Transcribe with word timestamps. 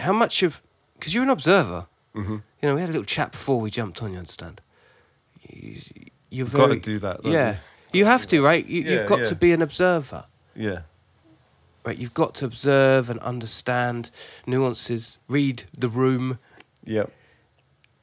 how 0.00 0.12
much 0.12 0.42
of 0.42 0.62
because 0.98 1.14
you're 1.14 1.24
an 1.24 1.30
observer. 1.30 1.86
hmm 2.14 2.38
You 2.60 2.68
know, 2.68 2.74
we 2.74 2.80
had 2.80 2.90
a 2.90 2.92
little 2.92 3.06
chat 3.06 3.32
before 3.32 3.60
we 3.60 3.70
jumped 3.70 4.02
on. 4.02 4.12
You 4.12 4.18
understand? 4.18 4.60
You, 5.48 5.80
you're 6.30 6.46
Gotta 6.46 6.76
do 6.76 6.98
that, 7.00 7.24
Yeah, 7.24 7.56
you 7.92 8.04
have 8.04 8.26
to, 8.28 8.42
right? 8.42 8.64
You, 8.66 8.82
Yeah, 8.82 8.90
you've 8.92 9.08
got 9.08 9.20
yeah. 9.20 9.24
to 9.26 9.34
be 9.34 9.52
an 9.52 9.62
observer, 9.62 10.24
Yeah. 10.54 10.82
right? 11.84 11.96
You've 11.98 12.14
got 12.14 12.34
to 12.36 12.44
observe 12.44 13.10
and 13.10 13.18
understand 13.20 14.10
nuances, 14.46 15.18
read 15.28 15.64
the 15.76 15.88
room. 15.88 16.38
Yep. 16.84 17.10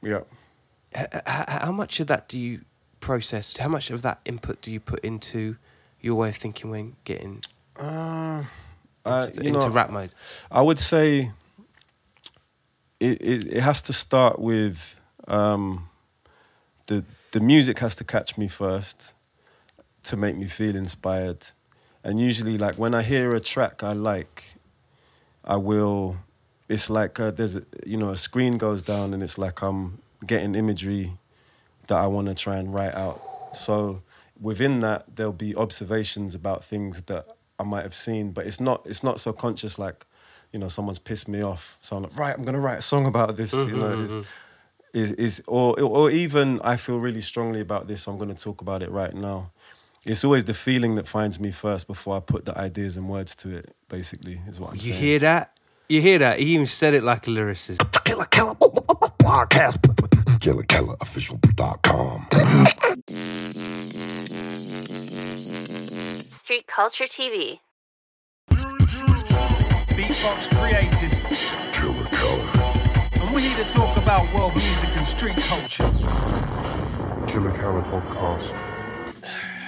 Yep. 0.02 0.28
H- 0.94 1.06
h- 1.12 1.22
how 1.26 1.72
much 1.72 2.00
of 2.00 2.06
that 2.08 2.28
do 2.28 2.38
you 2.38 2.60
process? 3.00 3.56
How 3.56 3.68
much 3.68 3.90
of 3.90 4.02
that 4.02 4.20
input 4.24 4.60
do 4.60 4.70
you 4.72 4.80
put 4.80 5.00
into 5.00 5.56
your 6.00 6.14
way 6.16 6.28
of 6.30 6.36
thinking 6.36 6.70
when 6.70 6.96
getting 7.04 7.42
Uh, 7.80 8.42
uh, 9.06 9.26
into, 9.30 9.42
you 9.42 9.48
into 9.54 9.68
know, 9.68 9.70
rap 9.70 9.90
mode? 9.90 10.12
I 10.50 10.60
would 10.62 10.78
say 10.78 11.32
it, 13.00 13.46
it, 13.46 13.60
has 13.60 13.82
to 13.82 13.92
start 13.92 14.38
with 14.38 15.00
um, 15.26 15.88
the 16.86 17.04
the 17.32 17.40
music 17.40 17.78
has 17.78 17.94
to 17.96 18.04
catch 18.04 18.38
me 18.38 18.48
first 18.48 19.14
to 20.04 20.16
make 20.16 20.36
me 20.36 20.46
feel 20.46 20.74
inspired, 20.74 21.46
and 22.02 22.20
usually 22.20 22.58
like 22.58 22.76
when 22.76 22.94
I 22.94 23.02
hear 23.02 23.34
a 23.34 23.40
track 23.40 23.82
I 23.82 23.92
like, 23.92 24.54
I 25.44 25.56
will. 25.56 26.16
It's 26.68 26.90
like 26.90 27.18
uh, 27.18 27.30
there's 27.30 27.56
a, 27.56 27.62
you 27.86 27.96
know 27.96 28.10
a 28.10 28.16
screen 28.16 28.58
goes 28.58 28.82
down 28.82 29.14
and 29.14 29.22
it's 29.22 29.38
like 29.38 29.62
I'm 29.62 30.02
getting 30.26 30.54
imagery 30.54 31.16
that 31.86 31.98
I 31.98 32.06
want 32.06 32.28
to 32.28 32.34
try 32.34 32.58
and 32.58 32.74
write 32.74 32.94
out. 32.94 33.20
So 33.54 34.02
within 34.38 34.80
that 34.80 35.16
there'll 35.16 35.32
be 35.32 35.56
observations 35.56 36.34
about 36.34 36.62
things 36.62 37.02
that 37.02 37.26
I 37.58 37.64
might 37.64 37.82
have 37.82 37.94
seen, 37.94 38.32
but 38.32 38.46
it's 38.46 38.60
not 38.60 38.82
it's 38.84 39.02
not 39.02 39.18
so 39.18 39.32
conscious 39.32 39.78
like 39.78 40.04
you 40.52 40.58
know 40.58 40.68
someone's 40.68 40.98
pissed 40.98 41.28
me 41.28 41.42
off, 41.42 41.78
so 41.80 41.96
I'm 41.96 42.02
like 42.04 42.18
right 42.18 42.36
I'm 42.36 42.44
gonna 42.44 42.60
write 42.60 42.78
a 42.78 42.82
song 42.82 43.06
about 43.06 43.36
this. 43.36 43.52
You 43.52 43.66
know, 43.76 43.96
mm-hmm, 43.96 44.04
it's, 44.04 44.14
mm-hmm. 44.14 44.98
is 44.98 45.12
is 45.12 45.42
or 45.46 45.80
or 45.80 46.10
even 46.10 46.60
I 46.62 46.76
feel 46.76 46.98
really 47.00 47.20
strongly 47.20 47.60
about 47.60 47.88
this, 47.88 48.02
so 48.02 48.12
I'm 48.12 48.18
gonna 48.18 48.34
talk 48.34 48.60
about 48.60 48.82
it 48.82 48.90
right 48.90 49.14
now. 49.14 49.50
It's 50.04 50.24
always 50.24 50.44
the 50.44 50.54
feeling 50.54 50.94
that 50.94 51.06
finds 51.06 51.38
me 51.38 51.50
first 51.50 51.86
before 51.86 52.16
I 52.16 52.20
put 52.20 52.44
the 52.44 52.56
ideas 52.56 52.96
and 52.96 53.08
words 53.08 53.36
to 53.36 53.56
it. 53.56 53.74
Basically, 53.88 54.40
is 54.48 54.58
what 54.58 54.70
I'm 54.70 54.76
You 54.76 54.80
saying. 54.80 54.94
You 54.94 55.00
hear 55.00 55.18
that? 55.20 55.58
You 55.88 56.00
hear 56.02 56.18
that? 56.18 56.38
He 56.38 56.54
even 56.54 56.66
said 56.66 56.94
it 56.94 57.02
like 57.02 57.26
a 57.26 57.30
lyricist. 57.30 57.78
Killa 58.04 58.26
Kela 58.26 58.54
Podcast. 59.18 59.78
Killa 60.40 60.62
Kela 60.62 60.96
Official.com. 61.00 62.26
Street 66.42 66.66
Culture 66.66 67.04
TV. 67.04 67.60
Beatbox 69.98 70.54
created, 70.56 71.10
Killa 71.72 72.04
Kela. 72.06 73.20
and 73.20 73.34
we're 73.34 73.40
here 73.40 73.64
to 73.64 73.72
talk 73.72 73.96
about 73.96 74.32
world 74.32 74.54
music 74.54 74.96
and 74.96 75.04
street 75.04 75.36
culture. 75.38 75.90
Killa 77.26 77.50
Kela 77.50 77.82
Podcast. 77.90 78.54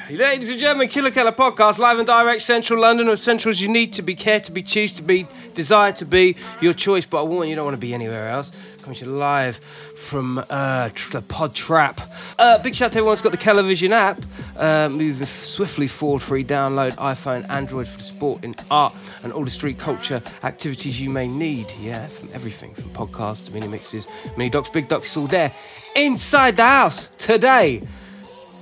Ladies 0.08 0.50
and 0.50 0.60
gentlemen, 0.60 0.86
Killa 0.86 1.10
Kela 1.10 1.32
podcast, 1.32 1.78
live 1.78 1.98
and 1.98 2.06
direct, 2.06 2.42
Central 2.42 2.80
London, 2.80 3.08
or 3.08 3.16
Central 3.16 3.50
as 3.50 3.60
you 3.60 3.68
need 3.68 3.92
to 3.94 4.02
be, 4.02 4.14
care 4.14 4.38
to 4.38 4.52
be, 4.52 4.62
choose 4.62 4.92
to 4.92 5.02
be, 5.02 5.26
desire 5.54 5.90
to 5.94 6.04
be, 6.04 6.36
your 6.60 6.74
choice. 6.74 7.04
But 7.04 7.22
I 7.22 7.24
warn 7.24 7.48
you, 7.48 7.50
you 7.50 7.56
don't 7.56 7.64
want 7.64 7.76
to 7.76 7.80
be 7.80 7.92
anywhere 7.92 8.28
else. 8.28 8.52
Coming 8.82 8.96
to 8.96 9.04
you 9.04 9.10
live 9.12 9.56
from 9.56 10.38
uh, 10.48 10.88
the 11.12 11.22
Pod 11.28 11.54
Trap. 11.54 12.00
Uh, 12.38 12.58
big 12.62 12.74
shout 12.74 12.86
out 12.86 12.92
to 12.92 12.98
everyone 12.98 13.14
who's 13.14 13.22
got 13.22 13.32
the 13.32 13.38
Kelavision 13.38 13.90
app. 13.90 14.22
Uh, 14.56 14.88
moving 14.88 15.26
swiftly 15.26 15.86
forward, 15.86 16.22
free 16.22 16.42
download, 16.42 16.96
iPhone, 16.96 17.48
Android 17.50 17.86
for 17.86 17.98
the 17.98 18.02
sport 18.04 18.42
in 18.42 18.54
art 18.70 18.94
and 19.22 19.34
all 19.34 19.44
the 19.44 19.50
street 19.50 19.78
culture 19.78 20.22
activities 20.44 20.98
you 20.98 21.10
may 21.10 21.28
need. 21.28 21.66
Yeah, 21.78 22.06
from 22.06 22.30
everything 22.32 22.72
from 22.74 22.90
podcasts 22.90 23.44
to 23.46 23.52
mini 23.52 23.68
mixes, 23.68 24.08
mini 24.38 24.48
docs, 24.48 24.70
big 24.70 24.88
docs, 24.88 25.14
all 25.14 25.26
there. 25.26 25.52
Inside 25.94 26.56
the 26.56 26.64
house 26.64 27.10
today. 27.18 27.82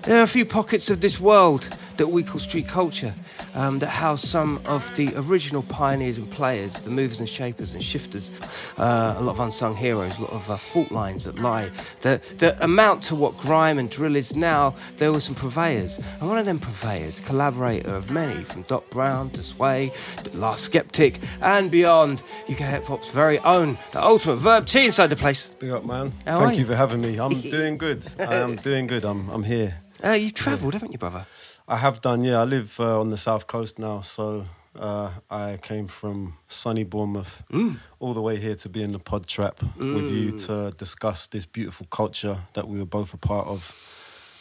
There 0.02 0.18
are 0.18 0.24
a 0.24 0.28
few 0.28 0.44
pockets 0.44 0.90
of 0.90 1.00
this 1.00 1.20
world 1.20 1.68
that 1.98 2.08
we 2.08 2.22
call 2.22 2.40
street 2.40 2.66
culture 2.66 3.12
um, 3.54 3.78
that 3.80 3.88
house 3.88 4.22
some 4.22 4.60
of 4.66 4.94
the 4.96 5.12
original 5.16 5.62
pioneers 5.64 6.16
and 6.16 6.30
players, 6.30 6.82
the 6.82 6.90
movers 6.90 7.20
and 7.20 7.28
shapers 7.28 7.74
and 7.74 7.82
shifters, 7.82 8.30
uh, 8.78 9.16
a 9.18 9.22
lot 9.22 9.32
of 9.32 9.40
unsung 9.40 9.76
heroes, 9.76 10.16
a 10.18 10.22
lot 10.22 10.32
of 10.32 10.50
uh, 10.50 10.56
fault 10.56 10.90
lines 10.92 11.24
that 11.24 11.38
lie, 11.40 11.70
that, 12.02 12.22
that 12.38 12.60
amount 12.62 13.02
to 13.02 13.14
what 13.14 13.36
grime 13.36 13.78
and 13.78 13.90
drill 13.90 14.16
is 14.16 14.34
now. 14.34 14.74
There 14.96 15.12
were 15.12 15.20
some 15.20 15.34
purveyors, 15.34 15.98
and 15.98 16.28
one 16.28 16.38
of 16.38 16.46
them 16.46 16.58
purveyors, 16.58 17.20
collaborator 17.20 17.94
of 17.94 18.10
many, 18.10 18.44
from 18.44 18.62
Doc 18.62 18.88
Brown 18.90 19.30
to 19.30 19.42
Sway, 19.42 19.90
to 20.24 20.36
Last 20.36 20.64
Skeptic, 20.64 21.18
and 21.42 21.70
beyond, 21.70 22.22
UK 22.48 22.58
Hip 22.58 22.84
Hop's 22.84 23.10
very 23.10 23.40
own, 23.40 23.76
the 23.92 24.02
ultimate 24.02 24.36
Verb 24.36 24.66
T 24.66 24.86
inside 24.86 25.08
the 25.08 25.16
place. 25.16 25.48
Big 25.58 25.70
up, 25.70 25.84
man. 25.84 26.12
How 26.24 26.36
are 26.36 26.46
Thank 26.46 26.54
you? 26.54 26.60
you 26.60 26.66
for 26.66 26.76
having 26.76 27.00
me. 27.00 27.18
I'm 27.18 27.40
doing 27.40 27.76
good. 27.76 28.06
I 28.20 28.36
am 28.36 28.54
doing 28.54 28.86
good. 28.86 29.04
I'm 29.04 29.28
I'm 29.30 29.42
here. 29.42 29.78
Uh, 30.04 30.10
you've 30.12 30.34
travelled, 30.34 30.74
haven't 30.74 30.92
you, 30.92 30.98
brother? 30.98 31.26
I 31.68 31.76
have 31.76 32.00
done. 32.00 32.24
Yeah, 32.24 32.40
I 32.40 32.44
live 32.44 32.80
uh, 32.80 32.98
on 33.00 33.10
the 33.10 33.18
south 33.18 33.46
coast 33.46 33.78
now, 33.78 34.00
so 34.00 34.46
uh, 34.78 35.10
I 35.30 35.58
came 35.60 35.86
from 35.86 36.34
sunny 36.48 36.84
Bournemouth 36.84 37.42
Mm. 37.52 37.76
all 38.00 38.14
the 38.14 38.22
way 38.22 38.36
here 38.38 38.54
to 38.56 38.68
be 38.68 38.82
in 38.82 38.92
the 38.92 38.98
pod 38.98 39.26
trap 39.26 39.62
with 39.76 40.10
you 40.10 40.38
to 40.46 40.72
discuss 40.78 41.26
this 41.26 41.44
beautiful 41.44 41.86
culture 41.90 42.38
that 42.54 42.68
we 42.68 42.78
were 42.78 42.86
both 42.86 43.12
a 43.12 43.18
part 43.18 43.46
of, 43.48 43.74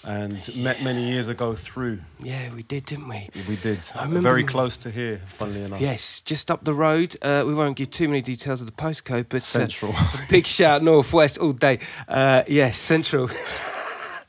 and 0.05 0.37
met 0.55 0.81
many 0.83 1.03
years 1.09 1.27
ago 1.27 1.53
through. 1.53 1.99
Yeah, 2.21 2.53
we 2.55 2.63
did, 2.63 2.85
didn't 2.85 3.09
we? 3.09 3.27
We 3.49 3.57
did. 3.57 3.79
I 3.95 4.03
remember 4.03 4.21
Very 4.21 4.43
close 4.45 4.77
to 4.79 4.89
here, 4.89 5.17
funnily 5.25 5.63
enough. 5.63 5.81
Yes, 5.81 6.21
just 6.21 6.49
up 6.49 6.63
the 6.63 6.73
road. 6.73 7.17
Uh, 7.21 7.43
we 7.45 7.53
won't 7.53 7.75
give 7.75 7.91
too 7.91 8.07
many 8.07 8.21
details 8.21 8.61
of 8.61 8.67
the 8.67 8.73
postcode, 8.73 9.25
but 9.27 9.37
uh, 9.37 9.39
Central. 9.39 9.93
big 10.29 10.45
shout 10.45 10.81
northwest 10.81 11.39
all 11.39 11.51
day. 11.51 11.79
Uh, 12.07 12.43
yes, 12.47 12.77
central. 12.77 13.29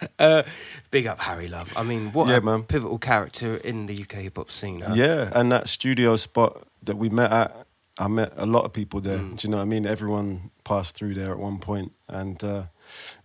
uh, 0.18 0.42
big 0.90 1.06
up 1.06 1.20
Harry 1.20 1.48
Love. 1.48 1.72
I 1.76 1.82
mean, 1.82 2.12
what 2.12 2.28
Yeah, 2.28 2.36
a 2.36 2.40
man. 2.40 2.62
pivotal 2.62 2.98
character 2.98 3.56
in 3.56 3.86
the 3.86 4.02
UK 4.02 4.12
hip 4.22 4.36
hop 4.36 4.50
scene. 4.50 4.80
Huh? 4.80 4.94
Yeah, 4.94 5.30
and 5.32 5.50
that 5.52 5.68
studio 5.68 6.16
spot 6.16 6.66
that 6.82 6.96
we 6.96 7.08
met 7.08 7.32
at, 7.32 7.66
I 7.98 8.08
met 8.08 8.32
a 8.36 8.46
lot 8.46 8.64
of 8.64 8.72
people 8.72 9.00
there. 9.00 9.18
Mm. 9.18 9.38
Do 9.38 9.46
you 9.48 9.50
know 9.50 9.56
what 9.58 9.64
I 9.64 9.66
mean? 9.66 9.86
Everyone 9.86 10.50
passed 10.64 10.94
through 10.94 11.14
there 11.14 11.32
at 11.32 11.38
one 11.38 11.58
point, 11.58 11.92
and 12.08 12.42
uh, 12.44 12.64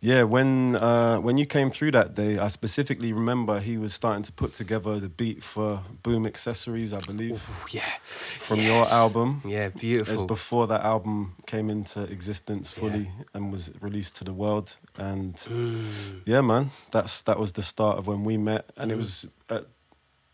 yeah, 0.02 0.24
when 0.24 0.76
uh, 0.76 1.18
when 1.20 1.38
you 1.38 1.46
came 1.46 1.70
through 1.70 1.92
that 1.92 2.16
day, 2.16 2.38
I 2.38 2.48
specifically 2.50 3.14
remember 3.14 3.60
he 3.60 3.78
was 3.78 3.94
starting 3.94 4.24
to 4.24 4.32
put 4.32 4.54
together 4.54 5.00
the 5.00 5.10
beat 5.10 5.44
for 5.44 5.82
Boom 6.04 6.26
Accessories, 6.26 6.94
I 6.94 7.00
believe, 7.00 7.34
Ooh, 7.34 7.66
yeah. 7.78 7.82
from 8.04 8.60
your 8.60 8.86
album. 8.88 9.42
Yeah, 9.46 9.70
beautiful. 9.70 10.14
It's 10.14 10.22
before 10.24 10.68
that 10.68 10.82
album 10.82 11.36
came 11.46 11.70
into 11.70 12.04
existence 12.04 12.72
fully 12.72 13.10
and 13.34 13.52
was 13.52 13.72
released 13.82 14.16
to 14.18 14.24
the 14.24 14.34
world. 14.34 14.78
And 14.98 15.36
Mm. 15.36 16.22
yeah, 16.26 16.42
man, 16.42 16.72
that's 16.92 17.22
that 17.24 17.40
was 17.40 17.52
the 17.54 17.64
start 17.64 17.98
of 17.98 18.08
when 18.08 18.24
we 18.26 18.38
met, 18.38 18.66
and 18.78 18.92
it 18.92 18.98
was 18.98 19.26
at 19.50 19.66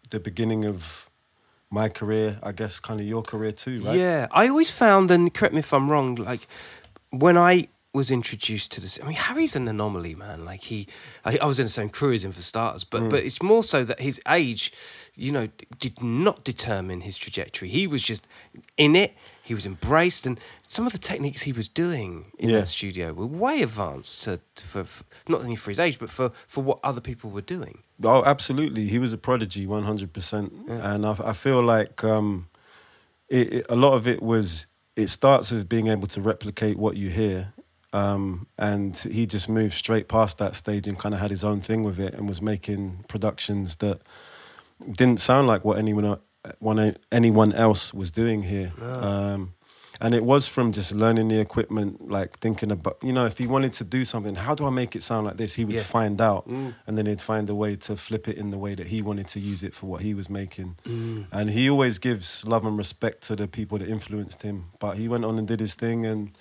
the 0.09 0.19
beginning 0.19 0.65
of 0.65 1.05
my 1.71 1.87
career, 1.89 2.39
I 2.41 2.51
guess, 2.51 2.79
kind 2.79 2.99
of 2.99 3.05
your 3.05 3.21
career 3.21 3.51
too, 3.51 3.81
right? 3.83 3.95
Yeah, 3.97 4.27
I 4.31 4.47
always 4.49 4.71
found, 4.71 5.11
and 5.11 5.31
correct 5.33 5.53
me 5.53 5.59
if 5.59 5.71
I'm 5.73 5.87
wrong, 5.89 6.15
like 6.15 6.47
when 7.11 7.37
I 7.37 7.65
was 7.91 8.11
introduced 8.11 8.71
to 8.73 8.81
this, 8.81 8.99
I 9.01 9.05
mean, 9.07 9.15
Harry's 9.15 9.55
an 9.55 9.67
anomaly, 9.67 10.13
man. 10.13 10.45
Like 10.45 10.61
he, 10.61 10.87
I, 11.25 11.39
I 11.41 11.45
was 11.47 11.59
in 11.59 11.65
the 11.65 11.71
same 11.71 11.89
crew 11.89 12.13
as 12.13 12.23
him 12.23 12.31
for 12.31 12.41
starters, 12.43 12.83
but 12.83 13.01
Mm. 13.01 13.09
but 13.09 13.23
it's 13.23 13.41
more 13.41 13.63
so 13.63 13.83
that 13.83 13.99
his 13.99 14.21
age, 14.27 14.71
you 15.15 15.31
know, 15.31 15.49
did 15.79 16.03
not 16.03 16.43
determine 16.43 17.01
his 17.01 17.17
trajectory. 17.17 17.67
He 17.69 17.87
was 17.87 18.03
just 18.03 18.27
in 18.77 18.95
it. 18.95 19.15
He 19.43 19.55
was 19.55 19.65
embraced, 19.65 20.27
and 20.27 20.39
some 20.67 20.85
of 20.85 20.91
the 20.93 20.99
techniques 20.99 21.41
he 21.41 21.51
was 21.51 21.67
doing 21.67 22.25
in 22.37 22.49
Yeah. 22.49 22.59
that 22.59 22.67
studio 22.67 23.11
were 23.13 23.25
way 23.25 23.63
advanced 23.63 24.23
to, 24.25 24.39
to 24.55 24.63
for, 24.67 24.83
for 24.83 25.03
not 25.27 25.41
only 25.41 25.55
for 25.55 25.71
his 25.71 25.79
age, 25.79 25.97
but 25.97 26.11
for 26.11 26.31
for 26.47 26.63
what 26.63 26.79
other 26.83 27.01
people 27.01 27.31
were 27.31 27.41
doing. 27.57 27.79
Oh, 28.03 28.23
absolutely. 28.23 28.85
He 28.87 28.99
was 28.99 29.13
a 29.13 29.17
prodigy, 29.17 29.65
one 29.65 29.83
hundred 29.83 30.13
percent. 30.13 30.53
And 30.67 31.05
I, 31.07 31.15
I 31.25 31.33
feel 31.33 31.63
like 31.63 32.03
um, 32.03 32.49
it, 33.29 33.53
it, 33.53 33.65
a 33.67 33.75
lot 33.75 33.93
of 33.95 34.07
it 34.07 34.21
was. 34.21 34.67
It 34.95 35.07
starts 35.07 35.49
with 35.49 35.67
being 35.69 35.87
able 35.87 36.07
to 36.09 36.19
replicate 36.21 36.77
what 36.77 36.97
you 36.97 37.09
hear, 37.09 37.53
um, 37.93 38.47
and 38.57 38.95
he 38.97 39.25
just 39.25 39.49
moved 39.49 39.73
straight 39.73 40.07
past 40.07 40.37
that 40.37 40.55
stage 40.55 40.87
and 40.87 40.97
kind 40.97 41.13
of 41.15 41.21
had 41.21 41.29
his 41.31 41.43
own 41.43 41.61
thing 41.61 41.83
with 41.83 41.99
it, 41.99 42.13
and 42.13 42.27
was 42.27 42.41
making 42.41 43.05
productions 43.07 43.75
that 43.77 44.01
didn't 44.91 45.19
sound 45.19 45.47
like 45.47 45.65
what 45.65 45.77
anyone 45.77 46.19
one, 46.59 46.95
anyone 47.11 47.53
else 47.53 47.93
was 47.93 48.11
doing 48.11 48.43
here. 48.43 48.71
Um, 48.81 49.49
and 50.01 50.13
it 50.15 50.23
was 50.23 50.47
from 50.47 50.71
just 50.71 50.93
learning 50.93 51.27
the 51.27 51.39
equipment, 51.41 52.09
like 52.09 52.39
thinking 52.39 52.71
about, 52.71 52.97
you 53.03 53.11
know, 53.11 53.25
if 53.25 53.37
he 53.37 53.47
wanted 53.47 53.73
to 53.73 53.83
do 53.83 54.05
something, 54.05 54.35
how 54.35 54.55
do 54.55 54.65
I 54.65 54.69
make 54.69 54.95
it 54.95 55.03
sound 55.03 55.25
like 55.27 55.35
this? 55.35 55.55
He 55.55 55.65
would 55.65 55.75
Yeah. 55.75 55.83
find 55.83 56.21
out, 56.21 56.45
and 56.47 56.97
then 56.97 57.05
he'd 57.05 57.19
find 57.19 57.49
a 57.49 57.55
way 57.55 57.75
to 57.75 57.97
flip 57.97 58.29
it 58.29 58.37
in 58.37 58.49
the 58.49 58.57
way 58.57 58.75
that 58.75 58.87
he 58.87 59.01
wanted 59.01 59.27
to 59.29 59.41
use 59.41 59.61
it 59.61 59.73
for 59.73 59.87
what 59.87 60.01
he 60.01 60.13
was 60.13 60.29
making. 60.29 60.77
And 61.31 61.49
he 61.49 61.69
always 61.69 61.99
gives 61.99 62.45
love 62.47 62.63
and 62.65 62.77
respect 62.77 63.23
to 63.23 63.35
the 63.35 63.47
people 63.49 63.77
that 63.79 63.89
influenced 63.89 64.43
him. 64.43 64.65
But 64.79 64.97
he 64.97 65.09
went 65.09 65.25
on 65.25 65.37
and 65.37 65.45
did 65.45 65.59
his 65.59 65.75
thing 65.75 66.05
and 66.05 66.31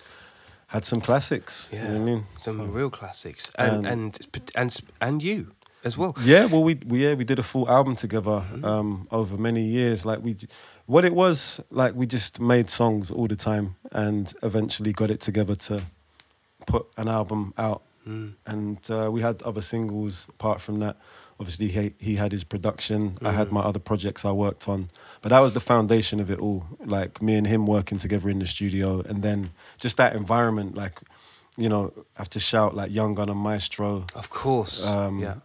had 0.68 0.84
some 0.84 1.00
classics. 1.00 1.70
You 1.72 1.78
know 1.80 1.92
what 1.92 1.96
I 1.96 2.04
mean? 2.04 2.24
some 2.38 2.58
So- 2.58 2.64
real 2.78 2.90
classics, 2.90 3.50
and 3.58 3.86
And- 3.86 3.86
and 3.86 4.50
and 4.54 4.80
and, 5.00 5.22
you 5.22 5.46
as 5.84 5.96
well. 5.96 6.12
Yeah, 6.24 6.46
well, 6.52 6.62
we, 6.64 6.74
we 6.86 7.04
yeah 7.04 7.14
we 7.16 7.24
did 7.24 7.38
a 7.38 7.42
full 7.42 7.66
album 7.68 7.96
together 7.96 8.42
um, 8.64 9.06
over 9.10 9.36
many 9.38 9.62
years. 9.62 10.04
Like 10.04 10.20
we, 10.22 10.34
what 10.86 11.04
it 11.04 11.14
was 11.14 11.60
like 11.70 11.94
we 11.94 12.06
just 12.06 12.40
made 12.40 12.68
songs 12.70 13.10
all 13.10 13.26
the 13.28 13.36
time, 13.36 13.76
and 13.92 14.32
eventually 14.42 14.92
got 14.92 15.10
it 15.10 15.20
together 15.20 15.56
to 15.68 15.82
put 16.66 16.86
an 16.96 17.08
album 17.08 17.52
out. 17.56 17.82
And 18.46 18.78
uh, 18.90 19.10
we 19.12 19.20
had 19.20 19.42
other 19.42 19.60
singles 19.62 20.26
apart 20.30 20.60
from 20.62 20.78
that. 20.80 20.96
Obviously, 21.40 21.68
he 21.68 21.94
he 21.98 22.16
had 22.16 22.32
his 22.32 22.44
production. 22.44 23.16
I 23.22 23.32
had 23.32 23.52
my 23.52 23.60
other 23.60 23.78
projects 23.78 24.24
I 24.24 24.32
worked 24.32 24.68
on, 24.68 24.88
but 25.22 25.28
that 25.28 25.38
was 25.40 25.52
the 25.52 25.60
foundation 25.60 26.18
of 26.20 26.30
it 26.30 26.38
all. 26.40 26.64
Like 26.84 27.22
me 27.22 27.36
and 27.36 27.46
him 27.46 27.66
working 27.66 27.98
together 27.98 28.28
in 28.28 28.40
the 28.40 28.46
studio, 28.46 29.00
and 29.00 29.22
then 29.22 29.50
just 29.78 29.96
that 29.96 30.16
environment. 30.16 30.74
Like, 30.74 31.00
you 31.56 31.68
know, 31.68 31.92
I 32.16 32.20
have 32.20 32.30
to 32.30 32.40
shout 32.40 32.74
like 32.74 32.90
Young 32.90 33.14
Gun 33.14 33.28
and 33.28 33.38
Maestro. 33.38 34.04
Of 34.14 34.30
course. 34.30 34.84
Um, 34.86 35.20
yeah. 35.20 35.36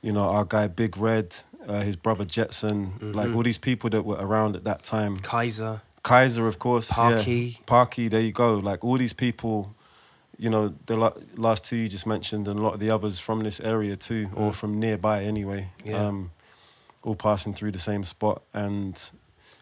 you 0.00 0.12
know, 0.12 0.24
our 0.30 0.44
guy 0.46 0.66
Big 0.68 0.96
Red, 0.96 1.36
uh, 1.68 1.80
his 1.80 1.96
brother 1.96 2.24
Jetson, 2.24 3.12
like 3.12 3.34
all 3.34 3.42
these 3.42 3.58
people 3.58 3.90
that 3.90 4.02
were 4.02 4.16
around 4.16 4.56
at 4.56 4.64
that 4.64 4.82
time. 4.82 5.16
Kaiser. 5.18 5.82
Kaiser, 6.02 6.46
of 6.46 6.58
course. 6.58 6.90
Parky. 6.90 7.32
Yeah. 7.32 7.64
Parky, 7.66 8.08
there 8.08 8.20
you 8.20 8.32
go. 8.32 8.54
Like 8.56 8.84
all 8.84 8.98
these 8.98 9.14
people, 9.14 9.74
you 10.38 10.50
know, 10.50 10.74
the 10.86 10.96
last 11.36 11.64
two 11.64 11.76
you 11.76 11.88
just 11.88 12.06
mentioned, 12.06 12.48
and 12.48 12.58
a 12.58 12.62
lot 12.62 12.74
of 12.74 12.80
the 12.80 12.90
others 12.90 13.18
from 13.18 13.40
this 13.40 13.60
area 13.60 13.96
too, 13.96 14.28
or 14.34 14.52
from 14.52 14.80
nearby 14.80 15.24
anyway. 15.24 15.68
Yeah. 15.84 16.06
Um, 16.06 16.30
all 17.02 17.14
passing 17.14 17.52
through 17.52 17.70
the 17.72 17.78
same 17.78 18.02
spot 18.02 18.42
and 18.54 19.10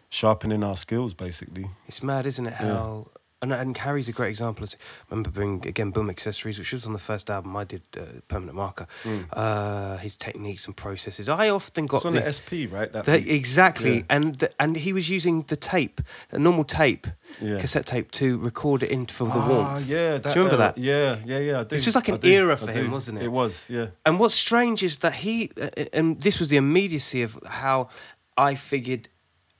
sharpening 0.09 0.63
our 0.63 0.77
skills, 0.77 1.13
basically. 1.13 1.65
It's 1.87 2.01
mad, 2.01 2.25
isn't 2.25 2.47
it? 2.47 2.53
Yeah. 2.59 3.01
And, 3.43 3.51
and 3.51 3.77
Harry's 3.77 4.07
a 4.07 4.13
great 4.13 4.29
example. 4.29 4.65
I 4.65 4.77
remember 5.09 5.29
bringing 5.29 5.67
again 5.67 5.91
Boom 5.91 6.09
Accessories, 6.09 6.57
which 6.57 6.71
was 6.71 6.85
on 6.85 6.93
the 6.93 6.99
first 6.99 7.29
album 7.29 7.57
I 7.57 7.65
did, 7.65 7.81
uh, 7.97 8.03
Permanent 8.29 8.55
Marker. 8.55 8.87
Uh, 9.33 9.97
his 9.97 10.15
techniques 10.15 10.65
and 10.65 10.77
processes. 10.77 11.27
I 11.27 11.49
often 11.49 11.85
got 11.85 11.97
It's 11.97 12.05
on 12.05 12.13
the, 12.13 12.21
the 12.21 12.31
SP, 12.31 12.71
right? 12.71 12.89
That 12.93 13.03
the- 13.05 13.29
exactly, 13.35 13.97
Yeah. 13.97 14.03
and 14.15 14.35
the, 14.39 14.49
and 14.61 14.77
he 14.77 14.93
was 14.93 15.09
using 15.09 15.43
the 15.49 15.57
tape, 15.57 15.99
a 16.31 16.39
normal 16.39 16.63
tape, 16.63 17.05
Yeah. 17.41 17.59
cassette 17.59 17.85
tape, 17.85 18.11
to 18.11 18.37
record 18.37 18.81
it 18.81 18.91
in 18.91 19.07
for 19.07 19.25
the 19.25 19.33
Ah, 19.33 19.49
warmth. 19.49 19.89
yeah. 19.89 20.19
Do 20.19 20.29
you 20.29 20.35
remember 20.35 20.61
era. 20.63 20.73
that? 20.73 20.77
Yeah, 20.77 21.17
yeah, 21.25 21.39
yeah. 21.39 21.59
I 21.59 21.63
do. 21.63 21.69
This 21.75 21.85
was 21.85 21.95
like 21.95 22.07
an 22.07 22.19
era 22.23 22.55
for 22.55 22.71
him, 22.71 22.91
wasn't 22.91 23.17
it? 23.19 23.25
It 23.25 23.31
was, 23.31 23.69
yeah. 23.69 23.87
And 24.05 24.19
what's 24.21 24.35
strange 24.35 24.83
is 24.83 24.99
that 24.99 25.15
he, 25.15 25.51
uh, 25.61 25.67
and 25.91 26.21
this 26.21 26.39
was 26.39 26.47
the 26.47 26.55
immediacy 26.57 27.21
of 27.23 27.37
how 27.45 27.89
I 28.37 28.55
figured 28.55 29.09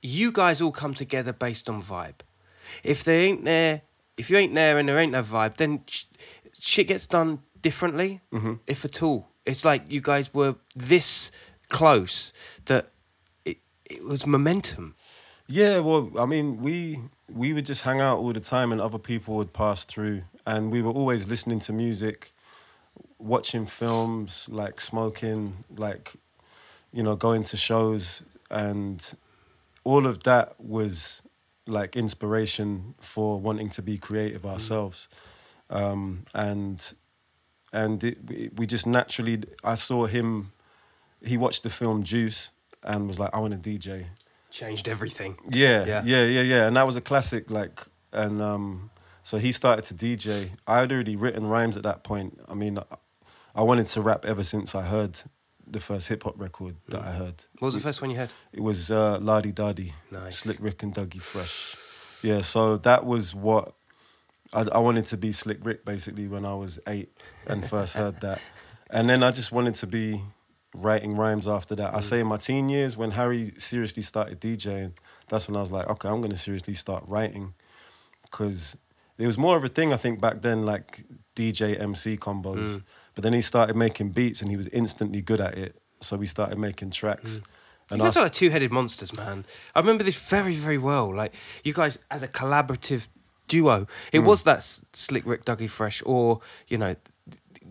you 0.00 0.32
guys 0.32 0.62
all 0.62 0.72
come 0.72 0.94
together 0.94 1.34
based 1.34 1.68
on 1.68 1.82
vibe. 1.82 2.20
If 2.82 3.04
they 3.04 3.24
ain't 3.26 3.44
there, 3.44 3.82
if 4.16 4.30
you 4.30 4.36
ain't 4.36 4.54
there 4.54 4.78
and 4.78 4.88
there 4.88 4.98
ain't 4.98 5.12
that 5.12 5.24
vibe, 5.24 5.56
then 5.56 5.80
sh- 5.86 6.04
shit 6.58 6.88
gets 6.88 7.06
done 7.06 7.40
differently, 7.62 8.20
Mm-hmm. 8.32 8.54
if 8.66 8.84
at 8.84 9.02
all. 9.02 9.28
It's 9.46 9.64
like 9.64 9.90
you 9.90 10.00
guys 10.00 10.32
were 10.32 10.56
this 10.74 11.30
close 11.68 12.32
that 12.66 12.88
it, 13.44 13.58
it 13.84 14.02
was 14.04 14.26
momentum. 14.26 14.94
Yeah, 15.46 15.80
well, 15.80 16.10
I 16.18 16.24
mean, 16.24 16.62
we 16.62 16.98
we 17.30 17.52
would 17.52 17.66
just 17.66 17.82
hang 17.82 18.00
out 18.00 18.18
all 18.18 18.32
the 18.32 18.40
time, 18.40 18.72
and 18.72 18.80
other 18.80 18.98
people 18.98 19.36
would 19.36 19.52
pass 19.52 19.84
through, 19.84 20.22
and 20.46 20.70
we 20.72 20.80
were 20.80 20.90
always 20.92 21.28
listening 21.28 21.58
to 21.60 21.72
music, 21.72 22.32
watching 23.18 23.66
films, 23.66 24.48
like 24.50 24.80
smoking, 24.80 25.64
like 25.76 26.12
you 26.92 27.02
know, 27.02 27.16
going 27.16 27.42
to 27.44 27.56
shows, 27.56 28.22
and 28.50 29.14
all 29.84 30.06
of 30.06 30.22
that 30.22 30.54
was 30.58 31.22
like 31.66 31.96
inspiration 31.96 32.94
for 33.00 33.40
wanting 33.40 33.70
to 33.70 33.82
be 33.82 33.98
creative 33.98 34.44
ourselves, 34.46 35.08
um, 35.70 36.24
and 36.34 36.92
and 37.72 38.04
it, 38.04 38.18
we- 38.26 38.50
we 38.56 38.66
just 38.66 38.86
naturally. 38.86 39.42
I 39.62 39.74
saw 39.74 40.06
him. 40.06 40.52
He 41.24 41.36
watched 41.36 41.62
the 41.62 41.70
film 41.70 42.02
Juice 42.04 42.50
and 42.82 43.08
was 43.08 43.18
like, 43.18 43.30
"I 43.34 43.38
want 43.38 43.54
to 43.54 43.58
DJ." 43.70 44.06
Changed 44.50 44.88
everything. 44.88 45.36
Yeah, 45.50 45.84
Yeah. 45.84 46.02
yeah, 46.04 46.24
yeah, 46.24 46.42
yeah, 46.42 46.66
And 46.66 46.76
that 46.76 46.86
was 46.86 46.96
a 46.96 47.00
classic. 47.00 47.50
Like, 47.50 47.80
and 48.12 48.40
um, 48.40 48.90
so 49.22 49.38
he 49.38 49.50
started 49.52 49.84
to 49.86 49.94
DJ. 49.94 50.50
I 50.66 50.78
had 50.80 50.92
already 50.92 51.16
written 51.16 51.46
rhymes 51.48 51.76
at 51.76 51.82
that 51.82 52.04
point. 52.04 52.38
I 52.48 52.54
mean, 52.54 52.78
I, 52.78 52.84
I 53.56 53.62
wanted 53.62 53.88
to 53.88 54.00
rap 54.02 54.24
ever 54.24 54.44
since 54.44 54.74
I 54.76 54.82
heard 54.82 55.18
the 55.66 55.80
first 55.80 56.08
hip 56.08 56.24
hop 56.24 56.40
record 56.40 56.76
that 56.88 57.02
mm. 57.02 57.06
I 57.06 57.12
heard. 57.12 57.44
What 57.58 57.66
was 57.66 57.74
the 57.74 57.80
first 57.80 58.00
one 58.00 58.10
you 58.10 58.16
heard? 58.16 58.30
It 58.52 58.60
was 58.60 58.90
uh, 58.90 59.18
La 59.20 59.40
Di 59.40 59.52
Da 59.52 59.72
Di, 59.72 59.92
Nice. 60.10 60.38
Slick 60.38 60.58
Rick 60.60 60.82
and 60.82 60.94
Dougie 60.94 61.20
Fresh. 61.20 61.76
Yeah, 62.22 62.40
so 62.40 62.76
that 62.78 63.04
was 63.04 63.34
what 63.34 63.74
I, 64.52 64.66
I 64.72 64.78
wanted 64.78 65.06
to 65.06 65.16
be 65.16 65.32
Slick 65.32 65.58
Rick 65.62 65.84
basically 65.84 66.28
when 66.28 66.44
I 66.44 66.54
was 66.54 66.78
eight 66.86 67.10
and 67.46 67.66
first 67.68 67.94
heard 67.94 68.20
that, 68.20 68.40
and 68.90 69.08
then 69.08 69.22
I 69.22 69.30
just 69.30 69.52
wanted 69.52 69.74
to 69.76 69.86
be 69.86 70.20
writing 70.74 71.16
rhymes 71.16 71.46
after 71.46 71.74
that. 71.76 71.94
I 71.94 71.98
mm. 71.98 72.02
say 72.02 72.20
in 72.20 72.26
my 72.26 72.36
teen 72.36 72.68
years 72.68 72.96
when 72.96 73.12
Harry 73.12 73.52
seriously 73.58 74.02
started 74.02 74.40
DJing, 74.40 74.92
that's 75.28 75.48
when 75.48 75.56
I 75.56 75.60
was 75.60 75.72
like, 75.72 75.88
okay, 75.88 76.08
I'm 76.08 76.20
gonna 76.20 76.36
seriously 76.36 76.74
start 76.74 77.04
writing, 77.06 77.54
because 78.22 78.76
it 79.18 79.26
was 79.26 79.38
more 79.38 79.56
of 79.56 79.64
a 79.64 79.68
thing 79.68 79.92
I 79.92 79.96
think 79.96 80.20
back 80.20 80.42
then, 80.42 80.64
like 80.64 81.04
DJ 81.36 81.80
MC 81.80 82.16
combos. 82.16 82.76
Mm. 82.76 82.82
But 83.14 83.22
then 83.24 83.32
he 83.32 83.40
started 83.40 83.76
making 83.76 84.10
beats 84.10 84.42
and 84.42 84.50
he 84.50 84.56
was 84.56 84.66
instantly 84.68 85.22
good 85.22 85.40
at 85.40 85.56
it. 85.56 85.76
So 86.00 86.16
we 86.16 86.26
started 86.26 86.58
making 86.58 86.90
tracks. 86.90 87.40
And 87.90 87.98
you 88.00 88.04
guys 88.06 88.16
are 88.16 88.24
like 88.24 88.32
two-headed 88.32 88.72
monsters, 88.72 89.14
man. 89.14 89.44
I 89.74 89.80
remember 89.80 90.04
this 90.04 90.16
very, 90.28 90.54
very 90.54 90.78
well. 90.78 91.14
Like 91.14 91.34
you 91.62 91.72
guys 91.72 91.98
as 92.10 92.22
a 92.22 92.28
collaborative 92.28 93.06
duo. 93.46 93.86
It 94.12 94.20
Hmm. 94.20 94.26
was 94.26 94.44
that 94.44 94.62
Slick 94.62 95.26
Rick, 95.26 95.44
Dougie 95.44 95.68
Fresh, 95.68 96.02
or 96.06 96.40
you 96.66 96.78
know, 96.78 96.96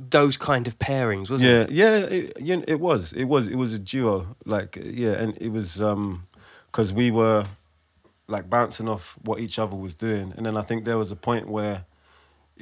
those 0.10 0.38
kind 0.38 0.68
of 0.68 0.78
pairings, 0.80 1.30
wasn't 1.30 1.50
yeah, 1.50 1.62
it? 1.62 1.72
yeah, 1.72 1.96
it, 1.98 2.42
know, 2.42 2.64
it 2.68 2.80
was. 2.80 3.14
It 3.14 3.26
was. 3.26 3.48
It 3.48 3.56
was 3.56 3.74
a 3.74 3.80
duo. 3.80 4.36
Like, 4.46 4.78
yeah, 4.82 5.14
and 5.14 5.38
it 5.42 5.50
was 5.50 5.78
because 6.68 6.94
we 6.94 7.12
were 7.12 7.48
like 8.28 8.50
bouncing 8.50 8.88
off 8.88 9.18
what 9.24 9.40
each 9.40 9.60
other 9.60 9.76
was 9.76 9.96
doing, 9.96 10.34
and 10.38 10.46
then 10.46 10.58
I 10.58 10.62
think 10.62 10.86
there 10.86 10.98
was 10.98 11.12
a 11.12 11.16
point 11.16 11.48
where, 11.50 11.86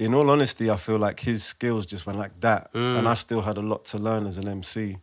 in 0.02 0.16
all 0.16 0.30
honesty, 0.32 0.70
I 0.72 0.78
feel 0.78 0.98
like 0.98 1.20
his 1.20 1.44
skills 1.44 1.86
just 1.86 2.08
went 2.08 2.18
like 2.18 2.40
that, 2.40 2.72
and 2.74 3.08
I 3.08 3.14
still 3.14 3.42
had 3.42 3.58
a 3.58 3.62
lot 3.62 3.86
to 3.86 3.98
learn 4.00 4.26
as 4.26 4.38
an 4.38 4.48
MC. 4.48 4.98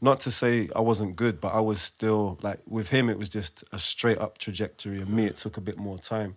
Not 0.00 0.20
to 0.20 0.30
say 0.30 0.68
I 0.76 0.80
wasn't 0.80 1.16
good, 1.16 1.40
but 1.40 1.52
I 1.54 1.60
was 1.60 1.80
still 1.80 2.38
like 2.40 2.60
with 2.66 2.88
him. 2.90 3.08
It 3.08 3.18
was 3.18 3.28
just 3.28 3.64
a 3.72 3.78
straight 3.78 4.18
up 4.18 4.38
trajectory, 4.38 5.00
and 5.00 5.10
me, 5.10 5.26
it 5.26 5.38
took 5.38 5.56
a 5.56 5.60
bit 5.60 5.76
more 5.76 5.98
time. 5.98 6.36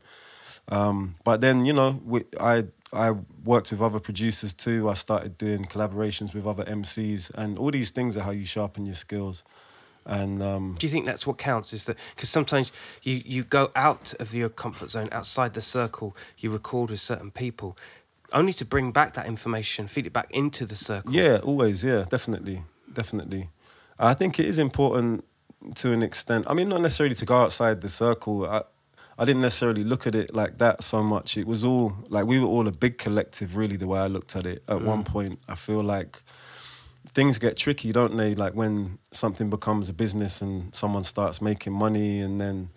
Um, 0.70 1.16
but 1.24 1.42
then 1.42 1.64
you 1.66 1.74
know, 1.74 2.02
we, 2.04 2.24
I 2.40 2.66
I 2.92 3.12
worked 3.46 3.70
with 3.72 3.82
other 3.82 4.00
producers 4.00 4.54
too. 4.54 4.90
I 4.90 4.96
started 4.96 5.38
doing 5.38 5.66
collaborations 5.66 6.34
with 6.34 6.48
other 6.48 6.64
MCs, 6.64 7.32
and 7.36 7.60
all 7.60 7.72
these 7.72 7.92
things 7.92 8.18
are 8.18 8.24
how 8.24 8.32
you 8.32 8.46
sharpen 8.46 8.86
your 8.88 8.96
skills. 8.96 9.44
And 10.08 10.42
um, 10.42 10.76
Do 10.80 10.88
you 10.88 10.92
think 10.92 11.06
that's 11.06 11.28
what 11.28 11.38
counts? 11.38 11.74
Is 11.74 11.84
that 11.84 11.98
because 12.16 12.30
sometimes 12.30 12.72
you, 13.04 13.22
you 13.26 13.44
go 13.44 13.72
out 13.76 14.14
of 14.22 14.34
your 14.34 14.48
comfort 14.48 14.90
zone, 14.90 15.10
outside 15.12 15.54
the 15.54 15.62
circle, 15.62 16.16
you 16.38 16.50
record 16.50 16.92
with 16.92 17.02
certain 17.02 17.30
people, 17.30 17.78
only 18.34 18.54
to 18.54 18.66
bring 18.66 18.92
back 18.92 19.14
that 19.14 19.26
information, 19.26 19.88
feed 19.88 20.08
it 20.08 20.14
back 20.14 20.28
into 20.32 20.66
the 20.66 20.76
circle. 20.76 21.12
yeah, 21.12 21.40
always, 21.44 21.84
yeah, 21.84 22.06
definitely, 22.10 22.64
definitely. 22.92 23.50
I 24.00 24.14
think 24.14 24.40
it 24.40 24.46
is 24.46 24.60
important 24.60 25.26
to 25.76 25.92
an 25.92 26.04
extent. 26.04 26.46
I 26.48 26.54
mean, 26.54 26.70
not 26.70 26.82
necessarily 26.82 27.16
to 27.16 27.26
go 27.26 27.42
outside 27.42 27.82
the 27.82 27.90
circle. 27.90 28.46
I, 28.46 28.64
I 29.18 29.26
didn't 29.26 29.42
necessarily 29.42 29.84
look 29.84 30.06
at 30.06 30.14
it 30.14 30.34
like 30.34 30.60
that 30.60 30.84
so 30.84 31.02
much. 31.02 31.38
It 31.38 31.48
was 31.48 31.64
all 31.64 31.94
like 32.10 32.26
we 32.26 32.40
were 32.40 32.48
all 32.48 32.68
a 32.68 32.72
big 32.72 32.98
collective, 32.98 33.58
really. 33.58 33.76
The 33.76 33.88
way 33.88 34.00
I 34.00 34.08
looked 34.08 34.36
at 34.36 34.46
it 34.46 34.64
at 34.68 34.82
one 34.82 35.04
mm. 35.04 35.08
point, 35.08 35.40
I 35.48 35.56
feel 35.56 35.80
like 35.80 36.22
things 37.14 37.40
get 37.40 37.58
tricky, 37.58 37.92
don't 37.92 38.16
they? 38.16 38.36
Like 38.36 38.54
when 38.54 39.00
something 39.12 39.50
becomes 39.50 39.90
a 39.90 39.94
business 39.94 40.42
and 40.42 40.74
someone 40.76 41.04
starts 41.04 41.42
making 41.42 41.74
money, 41.74 42.22
and 42.22 42.40
then 42.40 42.70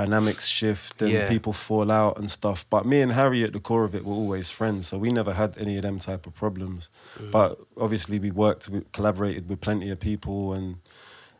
dynamics 0.00 0.46
shift 0.46 1.00
and 1.02 1.10
Yeah. 1.12 1.28
people 1.28 1.52
fall 1.52 1.90
out 1.90 2.18
and 2.18 2.28
stuff. 2.30 2.64
But 2.68 2.84
me 2.92 3.00
and 3.00 3.12
Harry, 3.12 3.42
at 3.44 3.52
the 3.52 3.60
core 3.60 3.84
of 3.84 3.94
it, 3.94 4.04
were 4.04 4.18
always 4.22 4.50
friends, 4.50 4.88
so 4.88 4.98
we 4.98 5.10
never 5.10 5.32
had 5.42 5.50
any 5.64 5.76
of 5.78 5.82
them 5.82 5.98
type 5.98 6.26
of 6.28 6.34
problems. 6.34 6.90
But 7.36 7.50
obviously, 7.84 8.18
we 8.18 8.30
worked, 8.30 8.68
we 8.68 8.82
collaborated 8.92 9.48
with 9.48 9.60
plenty 9.60 9.88
of 9.90 9.98
people, 9.98 10.52
and 10.56 10.68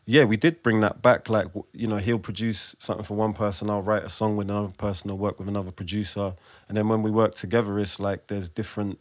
yeah, 0.05 0.23
we 0.31 0.37
did 0.37 0.63
bring 0.63 0.79
that 0.81 1.01
back. 1.07 1.29
Like 1.29 1.47
you 1.81 1.87
know, 1.91 1.97
he'll 1.97 2.25
produce 2.31 2.75
something 2.79 3.05
for 3.05 3.15
one 3.25 3.33
person, 3.33 3.69
I'll 3.69 3.83
write 3.91 4.03
a 4.03 4.09
song 4.09 4.37
with 4.37 4.49
another 4.49 4.73
person, 4.85 5.11
I'll 5.11 5.23
work 5.27 5.37
with 5.39 5.49
another 5.49 5.71
producer, 5.71 6.27
and 6.67 6.73
then 6.77 6.87
when 6.91 7.01
we 7.03 7.11
work 7.11 7.33
together, 7.35 7.77
it's 7.83 7.99
like 7.99 8.19
there's 8.27 8.49
different 8.49 8.97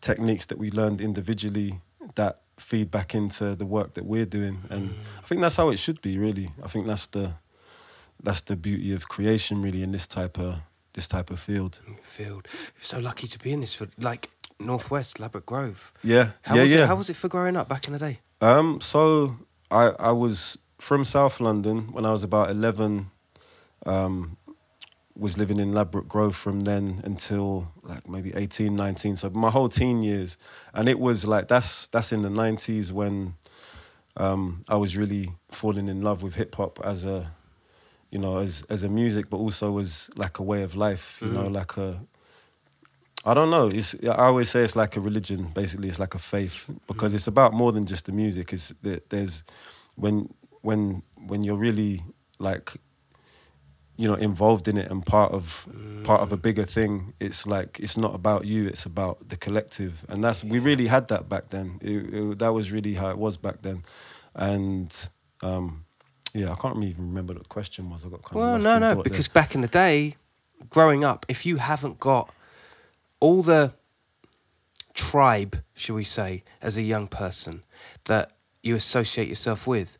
techniques 0.00 0.46
that 0.46 0.58
we 0.58 0.70
learned 0.70 1.00
individually 1.00 1.80
that 2.14 2.34
feed 2.56 2.90
back 2.90 3.14
into 3.14 3.54
the 3.56 3.66
work 3.66 3.92
that 3.94 4.04
we're 4.04 4.26
doing 4.38 4.56
and 4.68 4.84
i 5.22 5.26
think 5.26 5.40
that's 5.40 5.56
how 5.56 5.70
it 5.70 5.78
should 5.78 6.00
be 6.02 6.18
really 6.18 6.48
i 6.62 6.68
think 6.68 6.86
that's 6.86 7.06
the 7.08 7.32
that's 8.22 8.42
the 8.42 8.56
beauty 8.56 8.92
of 8.94 9.08
creation 9.08 9.62
really 9.62 9.82
in 9.82 9.92
this 9.92 10.06
type 10.06 10.38
of 10.38 10.60
this 10.94 11.06
type 11.08 11.30
of 11.30 11.38
field 11.40 11.80
Field. 12.02 12.46
You're 12.76 12.82
so 12.82 12.98
lucky 12.98 13.26
to 13.28 13.38
be 13.38 13.52
in 13.52 13.60
this 13.60 13.74
field, 13.74 13.90
like 13.98 14.28
Northwest, 14.58 15.18
Ladbroke 15.20 15.46
Grove. 15.46 15.92
yeah 16.02 16.30
How 16.42 16.54
yeah 16.56 16.62
was 16.62 16.72
yeah 16.72 16.82
it? 16.82 16.86
How 16.88 16.96
was 16.96 17.08
it 17.10 17.16
for 17.16 17.28
growing 17.28 17.56
up 17.56 17.68
back 17.68 17.86
in 17.86 17.92
the 17.92 17.98
day? 17.98 18.18
um 18.42 18.80
so 18.80 19.36
i 19.70 19.92
i 19.98 20.12
was 20.12 20.58
from 20.78 21.04
south 21.04 21.40
london 21.40 21.92
when 21.92 22.06
i 22.06 22.10
was 22.10 22.24
about 22.24 22.48
11 22.50 23.10
um 23.86 24.36
was 25.16 25.36
living 25.36 25.58
in 25.60 25.72
Ladbroke 25.74 26.08
Grove 26.08 26.34
from 26.34 26.60
then 26.60 27.00
until 27.04 27.68
like 27.82 28.08
maybe 28.08 28.32
18, 28.34 28.74
19. 28.74 29.16
So 29.16 29.28
my 29.30 29.50
whole 29.50 29.68
teen 29.68 30.02
years. 30.02 30.38
And 30.72 30.88
it 30.88 30.98
was 30.98 31.26
like 31.26 31.46
that's 31.48 31.88
that's 31.88 32.10
in 32.12 32.22
the 32.22 32.30
90s 32.30 32.90
when 32.90 33.34
um, 34.16 34.62
I 34.66 34.76
was 34.76 34.96
really 34.96 35.32
falling 35.50 35.88
in 35.88 36.00
love 36.00 36.22
with 36.22 36.36
hip 36.36 36.54
hop 36.54 36.80
as 36.82 37.04
a, 37.04 37.34
you 38.10 38.18
know, 38.18 38.38
as 38.38 38.62
as 38.68 38.82
a 38.82 38.88
music, 38.88 39.30
but 39.30 39.36
also 39.38 39.78
as 39.78 40.10
like 40.16 40.38
a 40.38 40.42
way 40.42 40.62
of 40.62 40.74
life. 40.74 41.20
You 41.22 41.30
know, 41.32 41.44
mm. 41.44 41.54
like 41.54 41.76
a. 41.76 42.00
I 43.24 43.34
don't 43.34 43.50
know. 43.50 43.68
It's 43.68 43.94
I 44.02 44.26
always 44.26 44.50
say 44.50 44.62
it's 44.64 44.76
like 44.76 44.96
a 44.96 45.00
religion. 45.00 45.50
Basically, 45.54 45.88
it's 45.88 45.98
like 45.98 46.14
a 46.14 46.18
faith 46.18 46.68
because 46.86 47.12
mm. 47.12 47.16
it's 47.16 47.26
about 47.26 47.52
more 47.52 47.72
than 47.72 47.84
just 47.84 48.06
the 48.06 48.12
music. 48.12 48.52
It's 48.52 48.72
there- 48.82 49.00
there's 49.10 49.44
when 49.96 50.32
when 50.62 51.02
when 51.26 51.42
you're 51.42 51.56
really 51.56 52.02
like 52.38 52.72
you 53.96 54.08
know 54.08 54.14
involved 54.14 54.66
in 54.66 54.78
it 54.78 54.90
and 54.90 55.04
part 55.04 55.30
of 55.32 55.68
mm. 55.70 56.02
part 56.04 56.22
of 56.22 56.32
a 56.32 56.36
bigger 56.36 56.64
thing 56.64 57.12
it's 57.20 57.46
like 57.46 57.78
it's 57.80 57.98
not 57.98 58.14
about 58.14 58.46
you 58.46 58.66
it's 58.66 58.86
about 58.86 59.28
the 59.28 59.36
collective 59.36 60.06
and 60.08 60.24
that's 60.24 60.42
we 60.42 60.58
really 60.58 60.86
had 60.86 61.08
that 61.08 61.28
back 61.28 61.50
then 61.50 61.78
it, 61.82 62.14
it- 62.14 62.38
that 62.38 62.54
was 62.54 62.72
really 62.72 62.94
how 62.94 63.10
it 63.10 63.18
was 63.18 63.36
back 63.36 63.60
then 63.60 63.82
and 64.34 65.10
um 65.42 65.84
yeah 66.34 66.50
i 66.50 66.54
can't 66.54 66.76
really 66.76 66.88
even 66.88 67.08
remember 67.08 67.32
what 67.34 67.42
the 67.42 67.48
question 67.48 67.90
was 67.90 68.04
i 68.04 68.08
got 68.08 68.22
kind 68.22 68.40
Well, 68.40 68.56
of 68.56 68.62
no, 68.62 68.78
no, 68.78 69.02
because 69.02 69.26
there. 69.28 69.34
back 69.42 69.54
in 69.54 69.60
the 69.60 69.68
day, 69.68 70.16
growing 70.68 71.04
up, 71.04 71.26
if 71.28 71.44
you 71.46 71.56
haven't 71.56 71.98
got 72.00 72.32
all 73.20 73.42
the 73.42 73.72
tribe, 74.94 75.62
shall 75.74 75.96
we 75.96 76.04
say, 76.04 76.42
as 76.62 76.76
a 76.76 76.82
young 76.82 77.06
person 77.08 77.62
that 78.04 78.32
you 78.62 78.74
associate 78.74 79.28
yourself 79.28 79.66
with, 79.66 79.96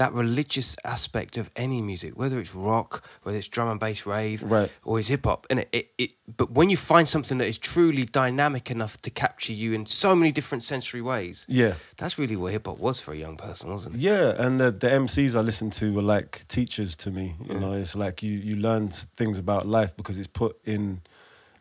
that 0.00 0.12
religious 0.14 0.76
aspect 0.84 1.36
of 1.36 1.50
any 1.56 1.80
music, 1.82 2.12
whether 2.18 2.40
it's 2.40 2.54
rock, 2.54 3.04
whether 3.22 3.36
it's 3.38 3.48
drum 3.48 3.68
and 3.68 3.78
bass 3.78 4.06
rave, 4.06 4.42
Right. 4.42 4.70
or 4.82 4.98
it's 4.98 5.08
hip 5.08 5.24
hop, 5.26 5.46
and 5.50 5.60
it, 5.60 5.68
it, 5.72 5.86
it, 5.98 6.10
but 6.40 6.50
when 6.50 6.70
you 6.70 6.76
find 6.92 7.06
something 7.06 7.36
that 7.38 7.46
is 7.46 7.58
truly 7.58 8.04
dynamic 8.06 8.70
enough 8.70 8.96
to 9.02 9.10
capture 9.10 9.52
you 9.52 9.72
in 9.72 9.84
so 9.86 10.16
many 10.16 10.32
different 10.32 10.62
sensory 10.64 11.02
ways, 11.02 11.44
yeah 11.48 11.74
that's 11.98 12.18
really 12.18 12.34
what 12.36 12.52
hip 12.52 12.66
hop 12.66 12.78
was 12.78 12.98
for 13.00 13.12
a 13.12 13.16
young 13.16 13.36
person, 13.36 13.70
wasn't 13.70 13.94
it? 13.94 14.00
Yeah, 14.00 14.34
and 14.44 14.58
the, 14.58 14.70
the 14.72 14.88
MCs 14.88 15.36
I 15.36 15.40
listened 15.40 15.74
to 15.74 15.92
were 15.92 16.02
like 16.16 16.48
teachers 16.48 16.96
to 16.96 17.10
me. 17.10 17.34
You 17.48 17.58
know, 17.60 17.72
it's 17.74 17.94
like 17.94 18.22
you 18.22 18.32
you 18.48 18.56
learn 18.56 18.88
things 19.20 19.38
about 19.38 19.66
life 19.66 19.92
because 19.96 20.18
it's 20.18 20.32
put 20.42 20.56
in 20.64 21.02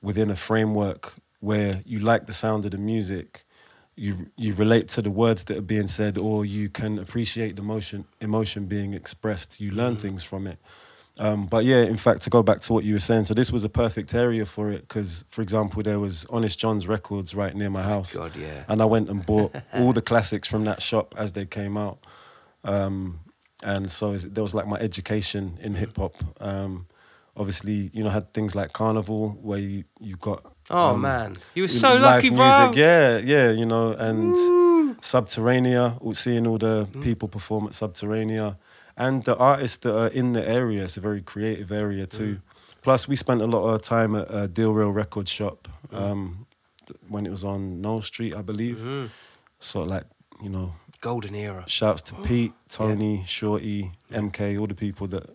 within 0.02 0.30
a 0.32 0.36
framework 0.36 1.14
where 1.42 1.82
you 1.86 2.00
like 2.00 2.26
the 2.26 2.34
sound 2.34 2.64
of 2.66 2.72
the 2.72 2.78
music, 2.94 3.44
you 4.00 4.32
you 4.38 4.54
relate 4.54 4.88
to 4.90 5.02
the 5.02 5.12
words 5.12 5.44
that 5.46 5.58
are 5.58 5.62
being 5.62 5.88
said, 5.88 6.18
or 6.18 6.46
you 6.46 6.70
can 6.70 7.00
appreciate 7.00 7.56
the 7.56 7.62
emotion 7.62 8.06
emotion 8.22 8.66
being 8.66 8.94
expressed. 8.94 9.60
You 9.60 9.72
learn 9.72 9.96
things 9.96 10.24
from 10.24 10.48
it. 10.48 10.58
Um, 11.20 11.48
but 11.48 11.66
yeah, 11.66 11.84
in 11.84 11.98
fact, 11.98 12.22
to 12.22 12.30
go 12.30 12.42
back 12.42 12.62
to 12.62 12.74
what 12.74 12.86
you 12.86 12.94
were 12.94 13.00
saying, 13.00 13.26
so 13.26 13.34
this 13.34 13.52
was 13.52 13.66
a 13.66 13.70
perfect 13.70 14.16
area 14.16 14.46
for 14.46 14.72
it 14.72 14.88
because, 14.88 15.26
for 15.28 15.42
example, 15.42 15.84
there 15.84 16.00
was 16.00 16.26
Honest 16.30 16.58
John's 16.58 16.88
Records 16.88 17.36
right 17.36 17.54
near 17.54 17.70
my 17.70 17.84
house. 17.84 18.16
God, 18.16 18.38
yeah. 18.38 18.64
And 18.70 18.82
I 18.82 18.86
went 18.86 19.10
and 19.10 19.26
bought 19.26 19.54
all 19.74 19.92
the 19.92 20.02
classics 20.02 20.48
from 20.48 20.64
that 20.64 20.82
shop 20.82 21.14
as 21.18 21.34
they 21.34 21.46
came 21.46 21.76
out. 21.76 22.00
Um, 22.64 23.20
and 23.64 23.92
so 23.92 24.16
there 24.16 24.44
was 24.44 24.56
like 24.56 24.66
my 24.66 24.78
education 24.78 25.58
in 25.62 25.74
hip 25.74 25.98
hop. 25.98 26.16
Um, 26.40 26.88
obviously, 27.36 27.92
you 27.94 28.02
know, 28.02 28.10
had 28.10 28.34
things 28.34 28.56
like 28.56 28.72
Carnival 28.72 29.38
where 29.42 29.60
you, 29.60 29.84
you 30.00 30.16
got. 30.16 30.46
Oh 30.72 30.90
um, 30.90 31.02
man, 31.02 31.36
you 31.56 31.64
were 31.64 31.68
so 31.68 31.96
lucky, 31.98 32.30
bro. 32.30 32.48
music. 32.48 32.76
Yeah, 32.78 33.18
yeah, 33.18 33.52
you 33.52 33.66
know, 33.66 33.92
and 33.94 34.36
Subterranea, 35.02 36.16
seeing 36.16 36.46
all 36.48 36.58
the 36.58 36.86
Mm-hmm. 36.86 37.02
people 37.02 37.28
perform 37.28 37.66
at 37.68 37.72
Subterranea, 37.74 38.58
and 38.98 39.24
the 39.24 39.36
artists 39.38 39.78
that 39.78 39.96
are 39.98 40.08
in 40.10 40.34
the 40.34 40.48
area. 40.48 40.84
It's 40.84 40.98
a 40.98 41.02
very 41.02 41.22
creative 41.22 41.72
area 41.72 42.06
too. 42.06 42.36
Mm. 42.36 42.42
Plus, 42.82 43.08
we 43.08 43.16
spent 43.16 43.42
a 43.42 43.46
lot 43.48 43.66
of 43.74 43.82
time 43.82 44.16
at 44.16 44.30
uh, 44.32 44.48
Deal 44.48 44.74
Real 44.74 44.92
Record 44.92 45.28
Shop 45.28 45.68
Mm. 45.92 46.02
um, 46.02 46.46
when 47.08 47.26
it 47.26 47.30
was 47.32 47.44
on 47.44 47.82
Knoll 47.82 48.02
Street, 48.02 48.36
I 48.36 48.42
believe. 48.44 48.78
Mm-hmm. 48.78 49.06
So, 49.60 49.84
like, 49.84 50.04
you 50.44 50.50
know, 50.50 50.74
Golden 51.02 51.34
era. 51.36 51.64
shouts 51.68 52.02
to 52.04 52.16
Pete, 52.16 52.54
Tony, 52.70 53.24
Shorty, 53.26 53.92
MK, 54.12 54.60
all 54.60 54.68
the 54.68 54.76
people 54.76 55.08
that 55.08 55.30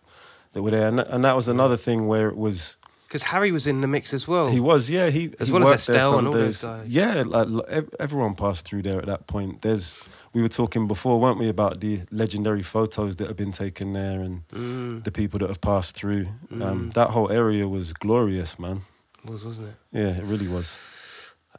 that 0.53 0.63
were 0.63 0.71
there, 0.71 0.87
and 0.89 1.01
and 1.01 1.25
that 1.25 1.35
was 1.35 1.49
another 1.49 1.77
thing 1.77 2.07
where 2.07 2.29
it 2.29 2.37
was. 2.37 2.77
Because 3.15 3.31
Harry 3.31 3.53
was 3.53 3.69
in 3.69 3.81
the 3.81 3.87
mix 3.87 4.13
as 4.13 4.27
well. 4.27 4.49
He 4.51 4.59
was, 4.59 4.91
yeah. 4.91 5.09
He 5.09 5.33
As 5.39 5.47
he 5.47 5.55
well 5.55 5.63
as 5.63 5.89
Estelle 5.89 6.19
and 6.19 6.27
all 6.27 6.33
those 6.33 6.65
guys. 6.65 6.89
Yeah, 6.93 7.23
like 7.25 7.47
everyone 8.01 8.35
passed 8.35 8.67
through 8.67 8.83
there 8.83 8.99
at 8.99 9.07
that 9.07 9.29
point. 9.29 9.63
There's 9.63 10.03
we 10.33 10.43
were 10.43 10.49
talking 10.49 10.89
before, 10.89 11.21
weren't 11.21 11.39
we, 11.39 11.49
about 11.49 11.79
the 11.79 12.01
legendary 12.11 12.65
photos 12.65 13.15
that 13.17 13.29
have 13.29 13.37
been 13.37 13.53
taken 13.53 13.93
there 13.93 14.19
and 14.21 14.43
Mm. 14.49 15.05
the 15.05 15.13
people 15.13 15.39
that 15.39 15.49
have 15.49 15.61
passed 15.61 15.95
through. 15.95 16.27
Um, 16.61 16.91
that 16.95 17.11
whole 17.11 17.31
area 17.31 17.69
was 17.69 17.93
glorious, 17.93 18.59
man. 18.59 18.81
was, 19.25 19.45
wasn't 19.45 19.69
it? 19.69 19.75
Yeah, 19.93 20.19
it 20.19 20.25
really 20.25 20.49
was. 20.49 20.77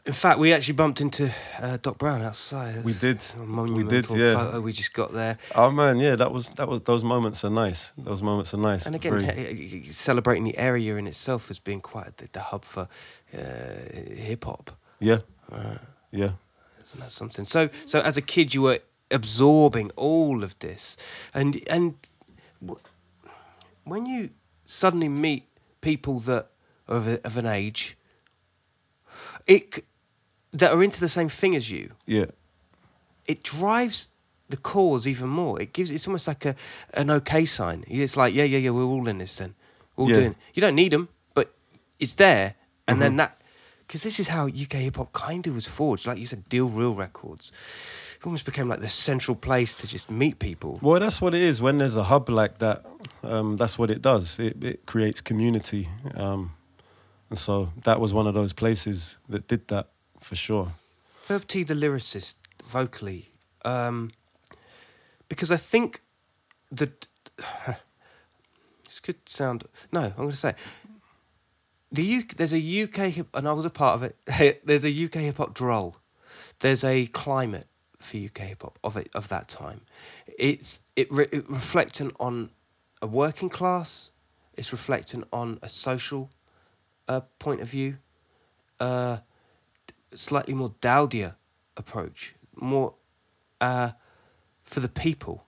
In 0.05 0.13
fact, 0.13 0.37
we 0.39 0.53
actually 0.53 0.75
bumped 0.75 1.01
into 1.01 1.31
uh, 1.59 1.77
Doc 1.81 1.97
Brown 1.97 2.21
outside. 2.21 2.83
We 2.83 2.93
did. 2.93 3.19
We 3.47 3.83
did, 3.83 4.07
yeah. 4.11 4.35
Photo 4.35 4.61
we 4.61 4.71
just 4.71 4.93
got 4.93 5.13
there, 5.13 5.37
Oh 5.55 5.71
man, 5.71 5.99
yeah, 5.99 6.15
that 6.15 6.31
was 6.31 6.49
that 6.49 6.67
was 6.67 6.81
those 6.81 7.03
moments 7.03 7.43
are 7.43 7.49
nice. 7.49 7.91
Those 7.97 8.21
moments 8.21 8.53
are 8.53 8.57
nice. 8.59 8.85
and 8.85 8.95
again, 8.95 9.17
Very- 9.19 9.87
celebrating 9.91 10.43
the 10.43 10.57
area 10.59 10.95
in 10.97 11.07
itself 11.07 11.49
as 11.49 11.57
being 11.59 11.81
quite 11.81 12.17
the, 12.17 12.27
the 12.31 12.39
hub 12.39 12.65
for 12.65 12.87
uh, 13.33 13.37
hip 14.15 14.43
hop. 14.45 14.71
yeah, 14.99 15.19
yeah. 16.11 16.31
Isn't 16.83 16.99
that 16.99 17.11
something? 17.11 17.45
So, 17.45 17.69
so 17.87 17.99
as 18.01 18.15
a 18.15 18.21
kid, 18.21 18.53
you 18.53 18.61
were 18.61 18.79
absorbing 19.09 19.89
all 19.95 20.43
of 20.43 20.53
this, 20.59 20.97
and 21.33 21.59
and 21.67 21.95
w- 22.61 22.79
when 23.85 24.05
you 24.05 24.29
suddenly 24.65 25.09
meet 25.09 25.45
people 25.81 26.19
that 26.19 26.47
are 26.87 26.97
of, 26.97 27.07
a, 27.07 27.25
of 27.25 27.37
an 27.37 27.47
age, 27.47 27.97
it 29.47 29.83
that 30.53 30.71
are 30.71 30.83
into 30.83 30.99
the 30.99 31.09
same 31.09 31.29
thing 31.29 31.55
as 31.55 31.69
you, 31.69 31.91
Yeah, 32.05 32.25
it 33.25 33.43
drives 33.43 34.07
the 34.49 34.57
cause 34.57 35.07
even 35.07 35.27
more. 35.29 35.61
It 35.61 35.73
gives 35.73 35.91
it's 35.91 36.07
almost 36.07 36.27
like 36.27 36.45
a 36.45 36.55
an 36.93 37.09
okay 37.09 37.45
sign. 37.45 37.83
It's 37.87 38.15
like 38.17 38.33
yeah, 38.33 38.43
yeah, 38.43 38.59
yeah, 38.59 38.69
we're 38.71 38.83
all 38.83 39.07
in 39.07 39.17
this 39.17 39.35
then. 39.37 39.55
We're 39.95 40.03
all 40.03 40.09
Yeah. 40.09 40.15
doing. 40.15 40.35
You 40.53 40.61
don't 40.61 40.75
need 40.75 40.91
them, 40.91 41.09
but 41.33 41.53
it's 41.99 42.15
there, 42.15 42.55
and 42.87 42.95
Mm-hmm. 42.95 42.99
then 43.01 43.15
that 43.17 43.41
because 43.87 44.01
this 44.03 44.19
is 44.19 44.29
how 44.29 44.47
UK 44.47 44.73
hip 44.81 44.95
hop 44.97 45.13
kind 45.13 45.45
of 45.47 45.53
was 45.53 45.67
forged. 45.67 46.07
Like 46.07 46.17
you 46.17 46.25
said, 46.25 46.49
Deal 46.49 46.67
Real 46.69 46.95
Records. 46.95 47.51
It 48.19 48.25
almost 48.25 48.45
became 48.45 48.67
like 48.67 48.79
the 48.79 48.87
central 48.87 49.35
place 49.35 49.77
to 49.77 49.87
just 49.87 50.09
meet 50.09 50.39
people. 50.39 50.79
Well, 50.81 50.99
that's 50.99 51.21
what 51.21 51.35
it 51.35 51.41
is. 51.41 51.61
When 51.61 51.77
there's 51.77 51.95
a 51.95 52.03
hub 52.03 52.27
like 52.29 52.57
that, 52.59 52.83
um, 53.23 53.57
that's 53.57 53.77
what 53.77 53.91
it 53.91 54.01
does. 54.01 54.39
It, 54.39 54.63
it 54.63 54.85
creates 54.87 55.21
community, 55.21 55.87
um, 56.15 56.53
so 57.37 57.71
that 57.83 57.99
was 57.99 58.13
one 58.13 58.27
of 58.27 58.33
those 58.33 58.53
places 58.53 59.17
that 59.29 59.47
did 59.47 59.67
that 59.67 59.89
for 60.19 60.35
sure. 60.35 60.73
Verb 61.25 61.47
T, 61.47 61.63
the 61.63 61.73
lyricist, 61.73 62.35
vocally, 62.67 63.29
um, 63.63 64.11
because 65.27 65.51
I 65.51 65.57
think 65.57 66.01
that 66.71 67.07
this 68.85 68.99
could 68.99 69.27
sound 69.27 69.65
no. 69.91 70.01
I'm 70.01 70.15
going 70.15 70.31
to 70.31 70.35
say 70.35 70.53
the 71.91 72.03
U, 72.03 72.23
there's 72.35 72.53
a 72.53 72.83
UK 72.83 73.13
hip, 73.13 73.27
and 73.33 73.47
I 73.47 73.53
was 73.53 73.65
a 73.65 73.69
part 73.69 73.95
of 73.95 74.03
it. 74.03 74.61
there's 74.65 74.85
a 74.85 75.05
UK 75.05 75.15
hip 75.15 75.37
hop 75.37 75.53
droll. 75.53 75.97
There's 76.59 76.83
a 76.83 77.07
climate 77.07 77.67
for 77.99 78.17
UK 78.17 78.39
hip 78.39 78.61
hop 78.61 78.79
of 78.83 78.97
it 78.97 79.09
of 79.15 79.27
that 79.29 79.47
time. 79.47 79.81
It's 80.37 80.81
it, 80.95 81.11
re, 81.11 81.27
it 81.31 81.49
reflecting 81.49 82.11
on 82.19 82.51
a 83.01 83.07
working 83.07 83.49
class. 83.49 84.11
It's 84.53 84.71
reflecting 84.71 85.23
on 85.33 85.59
a 85.61 85.69
social 85.69 86.29
uh, 87.07 87.21
point 87.39 87.61
of 87.61 87.69
view. 87.69 87.97
Uh, 88.79 89.17
slightly 90.13 90.53
more 90.53 90.73
dowdier 90.81 91.35
approach, 91.77 92.35
more 92.55 92.93
uh, 93.61 93.91
for 94.63 94.79
the 94.79 94.89
people. 94.89 95.45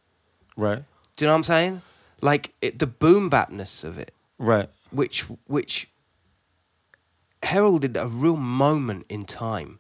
Right, 0.55 0.83
Do 1.15 1.25
you 1.25 1.27
know 1.27 1.33
what 1.33 1.37
I'm 1.37 1.43
saying? 1.43 1.81
Like 2.21 2.53
it, 2.61 2.79
the 2.79 2.87
boom 2.87 3.29
bapness 3.29 3.83
of 3.83 3.99
it, 3.99 4.11
right. 4.39 4.69
which 4.89 5.21
which 5.45 5.89
heralded 7.43 7.95
a 7.95 8.07
real 8.07 8.37
moment 8.37 9.05
in 9.07 9.23
time. 9.23 9.79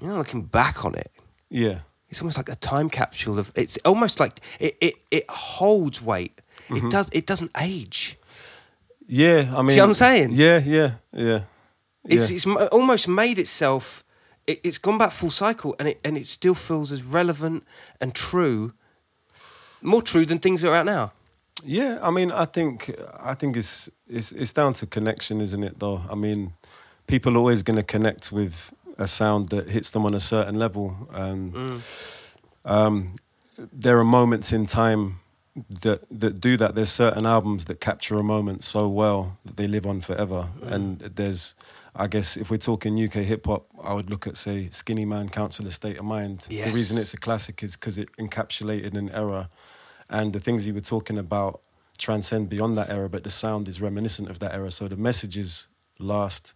You 0.00 0.08
know, 0.08 0.16
looking 0.16 0.42
back 0.42 0.84
on 0.84 0.94
it, 0.94 1.10
Yeah, 1.48 1.80
it's 2.08 2.20
almost 2.20 2.36
like 2.36 2.48
a 2.48 2.54
time 2.56 2.90
capsule 2.90 3.38
of. 3.38 3.50
It's 3.54 3.76
almost 3.78 4.20
like 4.20 4.40
it 4.60 4.76
it, 4.80 4.94
it 5.10 5.30
holds 5.30 6.00
weight. 6.00 6.40
Mm-hmm. 6.68 6.86
It 6.86 6.90
does. 6.90 7.10
It 7.12 7.26
doesn't 7.26 7.50
age. 7.58 8.16
Yeah. 9.10 9.52
I 9.56 9.62
mean, 9.62 9.70
see 9.70 9.80
what 9.80 9.86
I'm 9.86 9.94
saying? 9.94 10.30
Yeah, 10.32 10.58
yeah, 10.58 10.92
yeah. 11.12 11.40
It's, 12.04 12.30
yeah. 12.30 12.36
it's 12.36 12.46
almost 12.72 13.08
made 13.08 13.38
itself. 13.38 14.04
It, 14.46 14.60
it's 14.62 14.78
gone 14.78 14.98
back 14.98 15.10
full 15.12 15.30
cycle, 15.30 15.74
and 15.78 15.88
it 15.88 16.00
and 16.04 16.16
it 16.16 16.26
still 16.26 16.54
feels 16.54 16.92
as 16.92 17.02
relevant 17.02 17.64
and 18.00 18.14
true, 18.14 18.72
more 19.82 20.02
true 20.02 20.24
than 20.24 20.38
things 20.38 20.62
that 20.62 20.70
are 20.70 20.76
out 20.76 20.86
now. 20.86 21.12
Yeah, 21.64 21.98
I 22.02 22.10
mean, 22.10 22.30
I 22.30 22.46
think 22.46 22.90
I 23.20 23.34
think 23.34 23.56
it's 23.56 23.90
it's 24.08 24.32
it's 24.32 24.52
down 24.52 24.72
to 24.74 24.86
connection, 24.86 25.40
isn't 25.40 25.62
it? 25.62 25.78
Though, 25.78 26.02
I 26.10 26.14
mean, 26.14 26.52
people 27.06 27.34
are 27.34 27.38
always 27.38 27.62
going 27.62 27.76
to 27.76 27.82
connect 27.82 28.32
with 28.32 28.72
a 28.96 29.06
sound 29.06 29.48
that 29.48 29.68
hits 29.68 29.90
them 29.90 30.06
on 30.06 30.14
a 30.14 30.20
certain 30.20 30.58
level, 30.58 31.08
and 31.12 31.82
um, 32.64 33.14
there 33.58 33.98
are 33.98 34.04
moments 34.04 34.52
in 34.52 34.66
time 34.66 35.20
that 35.68 36.02
that 36.10 36.40
do 36.40 36.56
that. 36.56 36.74
There's 36.74 36.90
certain 36.90 37.26
albums 37.26 37.64
that 37.66 37.80
capture 37.80 38.18
a 38.18 38.22
moment 38.22 38.64
so 38.64 38.88
well 38.88 39.38
that 39.44 39.56
they 39.56 39.66
live 39.66 39.86
on 39.86 40.00
forever. 40.00 40.48
Mm. 40.60 40.72
And 40.72 40.98
there's, 41.00 41.54
I 41.94 42.06
guess, 42.06 42.36
if 42.36 42.50
we're 42.50 42.58
talking 42.58 43.02
UK 43.02 43.14
hip 43.14 43.46
hop, 43.46 43.66
I 43.82 43.92
would 43.92 44.10
look 44.10 44.26
at 44.26 44.36
say 44.36 44.68
Skinny 44.70 45.04
Man, 45.04 45.28
Council 45.28 45.66
Estate 45.66 45.98
of 45.98 46.04
Mind. 46.04 46.40
The 46.48 46.62
reason 46.72 46.98
it's 46.98 47.14
a 47.14 47.18
classic 47.18 47.62
is 47.62 47.76
because 47.76 47.98
it 47.98 48.08
encapsulated 48.18 48.94
an 48.94 49.10
era, 49.10 49.48
and 50.08 50.32
the 50.32 50.40
things 50.40 50.66
you 50.66 50.74
were 50.74 50.80
talking 50.80 51.18
about 51.18 51.60
transcend 51.98 52.48
beyond 52.48 52.78
that 52.78 52.88
era, 52.90 53.08
but 53.08 53.24
the 53.24 53.30
sound 53.30 53.68
is 53.68 53.80
reminiscent 53.80 54.30
of 54.30 54.38
that 54.38 54.54
era. 54.54 54.70
So 54.70 54.88
the 54.88 54.96
messages 54.96 55.68
last. 55.98 56.54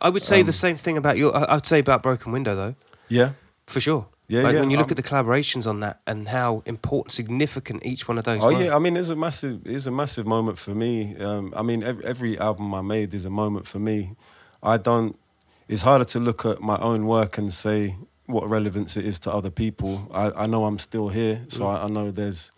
I 0.00 0.08
would 0.08 0.22
say 0.22 0.40
Um, 0.40 0.46
the 0.46 0.52
same 0.52 0.76
thing 0.76 0.96
about 0.96 1.18
your. 1.18 1.30
I'd 1.50 1.66
say 1.66 1.78
about 1.78 2.02
Broken 2.02 2.32
Window 2.32 2.54
though, 2.56 2.74
Yeah, 3.08 3.32
for 3.66 3.80
sure. 3.80 4.06
Yeah, 4.30 4.42
like 4.42 4.54
yeah, 4.54 4.60
When 4.60 4.70
you 4.70 4.76
look 4.76 4.86
um, 4.86 4.92
at 4.92 4.96
the 4.96 5.02
collaborations 5.02 5.66
on 5.66 5.80
that 5.80 6.00
and 6.06 6.28
how 6.28 6.62
important, 6.64 7.10
significant 7.10 7.84
each 7.84 8.06
one 8.06 8.16
of 8.16 8.22
those. 8.22 8.40
Oh 8.40 8.54
were. 8.54 8.62
yeah, 8.62 8.76
I 8.76 8.78
mean, 8.78 8.96
it's 8.96 9.08
a 9.08 9.16
massive, 9.16 9.62
it's 9.64 9.86
a 9.86 9.90
massive 9.90 10.24
moment 10.24 10.56
for 10.56 10.70
me. 10.70 11.16
Um, 11.16 11.52
I 11.56 11.62
mean, 11.62 11.82
every, 11.82 12.04
every 12.04 12.38
album 12.38 12.72
I 12.72 12.80
made 12.80 13.12
is 13.12 13.26
a 13.26 13.30
moment 13.30 13.66
for 13.66 13.80
me. 13.80 14.14
I 14.62 14.76
don't. 14.76 15.18
It's 15.66 15.82
harder 15.82 16.04
to 16.04 16.20
look 16.20 16.46
at 16.46 16.60
my 16.60 16.78
own 16.78 17.06
work 17.06 17.38
and 17.38 17.52
say 17.52 17.96
what 18.26 18.48
relevance 18.48 18.96
it 18.96 19.04
is 19.04 19.18
to 19.20 19.32
other 19.32 19.50
people. 19.50 20.08
I, 20.14 20.44
I 20.44 20.46
know 20.46 20.64
I'm 20.64 20.78
still 20.78 21.08
here, 21.08 21.42
so 21.48 21.66
I, 21.66 21.86
I 21.86 21.88
know 21.88 22.12
there's 22.12 22.52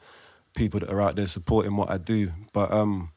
people 0.55 0.81
that 0.81 0.91
are 0.91 1.01
out 1.01 1.17
there 1.17 1.27
supporting 1.27 1.75
what 1.77 1.89
I 1.89 1.97
do. 1.97 2.33
But 2.53 2.71
um, 2.71 3.13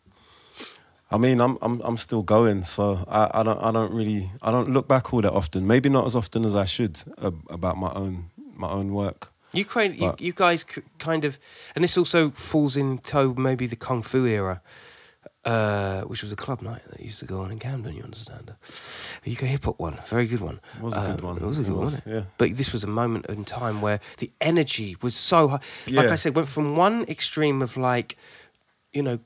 I 1.12 1.18
mean, 1.18 1.42
I'm 1.42 1.58
I'm 1.62 1.82
I'm 1.82 1.98
still 1.98 2.24
going, 2.24 2.64
so 2.64 3.04
I, 3.10 3.30
I 3.34 3.44
don't 3.44 3.62
I 3.62 3.74
don't 3.74 3.92
really 3.92 4.32
I 4.42 4.50
don't 4.52 4.70
look 4.70 4.88
back 4.88 5.14
all 5.14 5.20
that 5.20 5.34
often. 5.34 5.68
Maybe 5.68 5.90
not 5.90 6.06
as 6.06 6.16
often 6.16 6.46
as 6.46 6.56
I 6.56 6.64
should 6.64 7.04
ab- 7.22 7.46
about 7.50 7.78
my 7.78 7.92
own 7.92 8.30
my 8.56 8.70
own 8.70 8.94
work. 8.94 9.32
You, 9.54 9.66
you, 9.94 10.14
you 10.20 10.34
guys 10.34 10.66
c- 10.68 10.82
kind 11.00 11.24
of, 11.24 11.40
and 11.76 11.84
this 11.84 11.98
also 11.98 12.30
falls 12.32 12.76
into 12.76 13.34
maybe 13.36 13.68
the 13.68 13.78
Kung 13.78 14.02
Fu 14.04 14.26
era, 14.26 14.62
uh, 15.46 16.02
which 16.02 16.22
was 16.24 16.32
a 16.32 16.36
club 16.36 16.62
night 16.62 16.82
that 16.90 17.00
used 17.00 17.20
to 17.20 17.26
go 17.26 17.42
on 17.42 17.52
in 17.52 17.60
Camden, 17.60 17.96
you 17.96 18.04
understand? 18.04 18.54
A 19.26 19.32
UK 19.32 19.42
hip 19.42 19.66
hop 19.66 19.80
one, 19.80 20.00
very 20.08 20.26
good 20.26 20.42
one. 20.42 20.60
It 20.76 20.82
was 20.82 20.96
a 20.98 21.02
good 21.02 21.24
Uh, 21.24 21.28
one. 21.28 21.38
It 21.38 21.44
was 21.44 21.60
a 21.60 21.62
It 21.62 21.66
good 21.66 21.74
one, 21.74 21.82
was, 21.86 21.94
wasn't 21.94 22.08
it? 22.08 22.18
yeah. 22.18 22.24
But 22.38 22.58
this 22.58 22.74
was 22.74 22.84
a 22.84 22.88
moment 22.88 23.28
in 23.28 23.46
time 23.46 23.80
where 23.82 24.00
the 24.18 24.32
energy 24.42 24.98
was 25.02 25.16
so 25.16 25.48
high. 25.48 25.60
Like 25.88 26.08
Yeah. 26.08 26.14
I 26.14 26.16
said, 26.16 26.36
went 26.36 26.50
from 26.50 26.76
one 26.76 27.04
extreme 27.08 27.62
of 27.62 27.78
like, 27.78 28.18
you 28.92 29.04
know, 29.04 29.20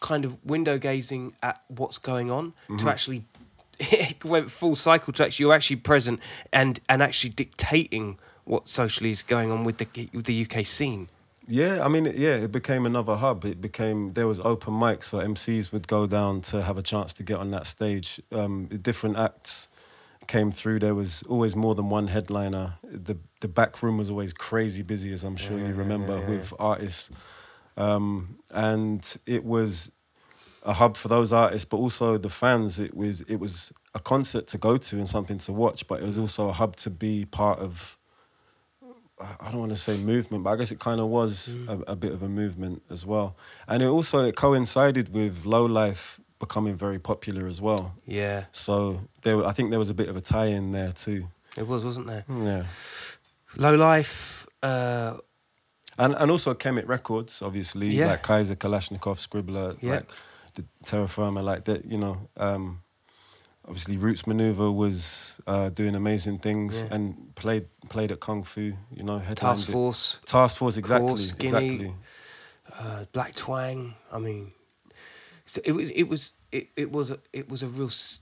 kind 0.00 0.24
of 0.24 0.36
window 0.44 0.78
gazing 0.78 1.34
at 1.42 1.62
what's 1.68 1.98
going 1.98 2.30
on 2.30 2.54
Mm-hmm. 2.68 2.78
to 2.78 2.90
actually 2.90 3.24
it 3.78 4.24
went 4.24 4.50
full 4.50 4.74
cycle 4.74 5.12
to 5.12 5.24
actually 5.24 5.44
you're 5.44 5.54
actually 5.54 5.76
present 5.76 6.18
and 6.52 6.80
and 6.88 7.02
actually 7.02 7.30
dictating 7.30 8.18
what 8.46 8.68
socially 8.68 9.10
is 9.10 9.22
going 9.22 9.52
on 9.52 9.64
with 9.64 9.78
the 9.78 10.08
with 10.12 10.24
the 10.24 10.46
UK 10.48 10.64
scene. 10.64 11.08
Yeah, 11.48 11.84
I 11.84 11.88
mean, 11.88 12.06
yeah, 12.06 12.36
it 12.36 12.50
became 12.50 12.86
another 12.86 13.14
hub. 13.14 13.44
It 13.44 13.60
became 13.60 14.14
there 14.14 14.26
was 14.26 14.40
open 14.40 14.74
mics, 14.74 15.04
so 15.04 15.18
MCs 15.18 15.70
would 15.72 15.86
go 15.86 16.06
down 16.06 16.40
to 16.42 16.62
have 16.62 16.76
a 16.76 16.82
chance 16.82 17.12
to 17.14 17.22
get 17.22 17.38
on 17.38 17.50
that 17.52 17.66
stage. 17.66 18.20
Um, 18.32 18.66
different 18.66 19.16
acts 19.16 19.68
came 20.26 20.50
through. 20.50 20.80
There 20.80 20.94
was 20.94 21.22
always 21.28 21.54
more 21.54 21.74
than 21.74 21.88
one 21.88 22.08
headliner. 22.08 22.78
The 22.82 23.16
the 23.40 23.48
back 23.48 23.82
room 23.82 23.98
was 23.98 24.10
always 24.10 24.32
crazy 24.32 24.82
busy, 24.82 25.12
as 25.12 25.22
I'm 25.24 25.36
sure 25.36 25.58
you 25.58 25.74
remember, 25.74 26.18
with 26.26 26.52
artists. 26.58 27.10
Um, 27.76 28.38
and 28.50 29.16
it 29.26 29.44
was 29.44 29.92
a 30.62 30.72
hub 30.72 30.96
for 30.96 31.08
those 31.08 31.32
artists, 31.32 31.64
but 31.64 31.76
also 31.76 32.18
the 32.18 32.30
fans. 32.30 32.80
It 32.80 32.96
was 32.96 33.20
it 33.22 33.36
was 33.36 33.72
a 33.94 34.00
concert 34.00 34.48
to 34.48 34.58
go 34.58 34.76
to 34.76 34.96
and 34.96 35.08
something 35.08 35.38
to 35.38 35.52
watch, 35.52 35.86
but 35.86 36.00
it 36.00 36.04
was 36.04 36.18
also 36.18 36.48
a 36.48 36.52
hub 36.52 36.76
to 36.76 36.90
be 36.90 37.24
part 37.24 37.60
of. 37.60 37.96
I 39.18 39.50
don't 39.50 39.60
want 39.60 39.70
to 39.72 39.76
say 39.76 39.96
movement, 39.96 40.44
but 40.44 40.50
I 40.50 40.56
guess 40.56 40.70
it 40.72 40.78
kind 40.78 41.00
of 41.00 41.06
was 41.08 41.56
a, 41.68 41.78
a 41.92 41.96
bit 41.96 42.12
of 42.12 42.22
a 42.22 42.28
movement 42.28 42.82
as 42.90 43.06
well. 43.06 43.36
And 43.66 43.82
it 43.82 43.86
also 43.86 44.24
it 44.24 44.36
coincided 44.36 45.12
with 45.14 45.46
low 45.46 45.64
life 45.64 46.20
becoming 46.38 46.74
very 46.74 46.98
popular 46.98 47.46
as 47.46 47.60
well. 47.62 47.94
Yeah, 48.06 48.44
So 48.52 49.00
there, 49.22 49.42
I 49.46 49.52
think 49.52 49.70
there 49.70 49.78
was 49.78 49.88
a 49.88 49.94
bit 49.94 50.10
of 50.10 50.16
a 50.16 50.20
tie-in 50.20 50.72
there 50.72 50.92
too. 50.92 51.28
it 51.56 51.66
was, 51.66 51.82
wasn't 51.84 52.06
there? 52.08 52.24
Yeah, 52.28 52.64
Low 53.56 53.74
life. 53.74 54.46
Uh, 54.62 55.16
and 55.98 56.14
and 56.14 56.30
also 56.30 56.52
Kemet 56.52 56.86
Records, 56.86 57.40
obviously, 57.40 57.88
Yeah. 57.88 58.08
like 58.08 58.22
Kaiser 58.22 58.54
Kalashnikov, 58.56 59.16
Scribbler, 59.18 59.78
Yeah. 59.80 59.94
like 59.94 60.10
the 60.56 60.64
Terra 60.84 61.08
Firma, 61.08 61.42
like 61.42 61.64
that. 61.64 61.86
You 61.86 61.96
know, 61.98 62.28
um, 62.36 62.82
obviously 63.66 63.96
Roots 63.96 64.22
Manuva 64.22 64.72
was 64.74 65.40
uh, 65.46 65.68
doing 65.70 65.94
amazing 65.94 66.38
things 66.38 66.82
Yeah. 66.82 66.94
and 66.94 67.34
played 67.34 67.66
played 67.88 68.12
at 68.12 68.20
Kung 68.20 68.42
Fu. 68.42 68.72
You 68.94 69.02
know, 69.02 69.20
Task 69.34 69.68
it. 69.68 69.72
Force, 69.72 70.18
Task 70.24 70.56
Force, 70.56 70.76
exactly, 70.76 71.08
Course, 71.08 71.28
Skinny. 71.28 71.74
exactly. 71.74 71.94
uh, 72.78 73.04
Black 73.12 73.34
Twang. 73.34 73.94
I 74.12 74.18
mean, 74.18 74.52
so 75.46 75.60
it 75.64 75.72
was 75.72 75.90
it 75.90 76.04
was 76.04 76.32
it, 76.52 76.68
it 76.76 76.92
was 76.92 77.10
a, 77.10 77.18
it 77.32 77.48
was 77.48 77.62
a 77.62 77.66
real 77.68 77.86
s- 77.88 78.20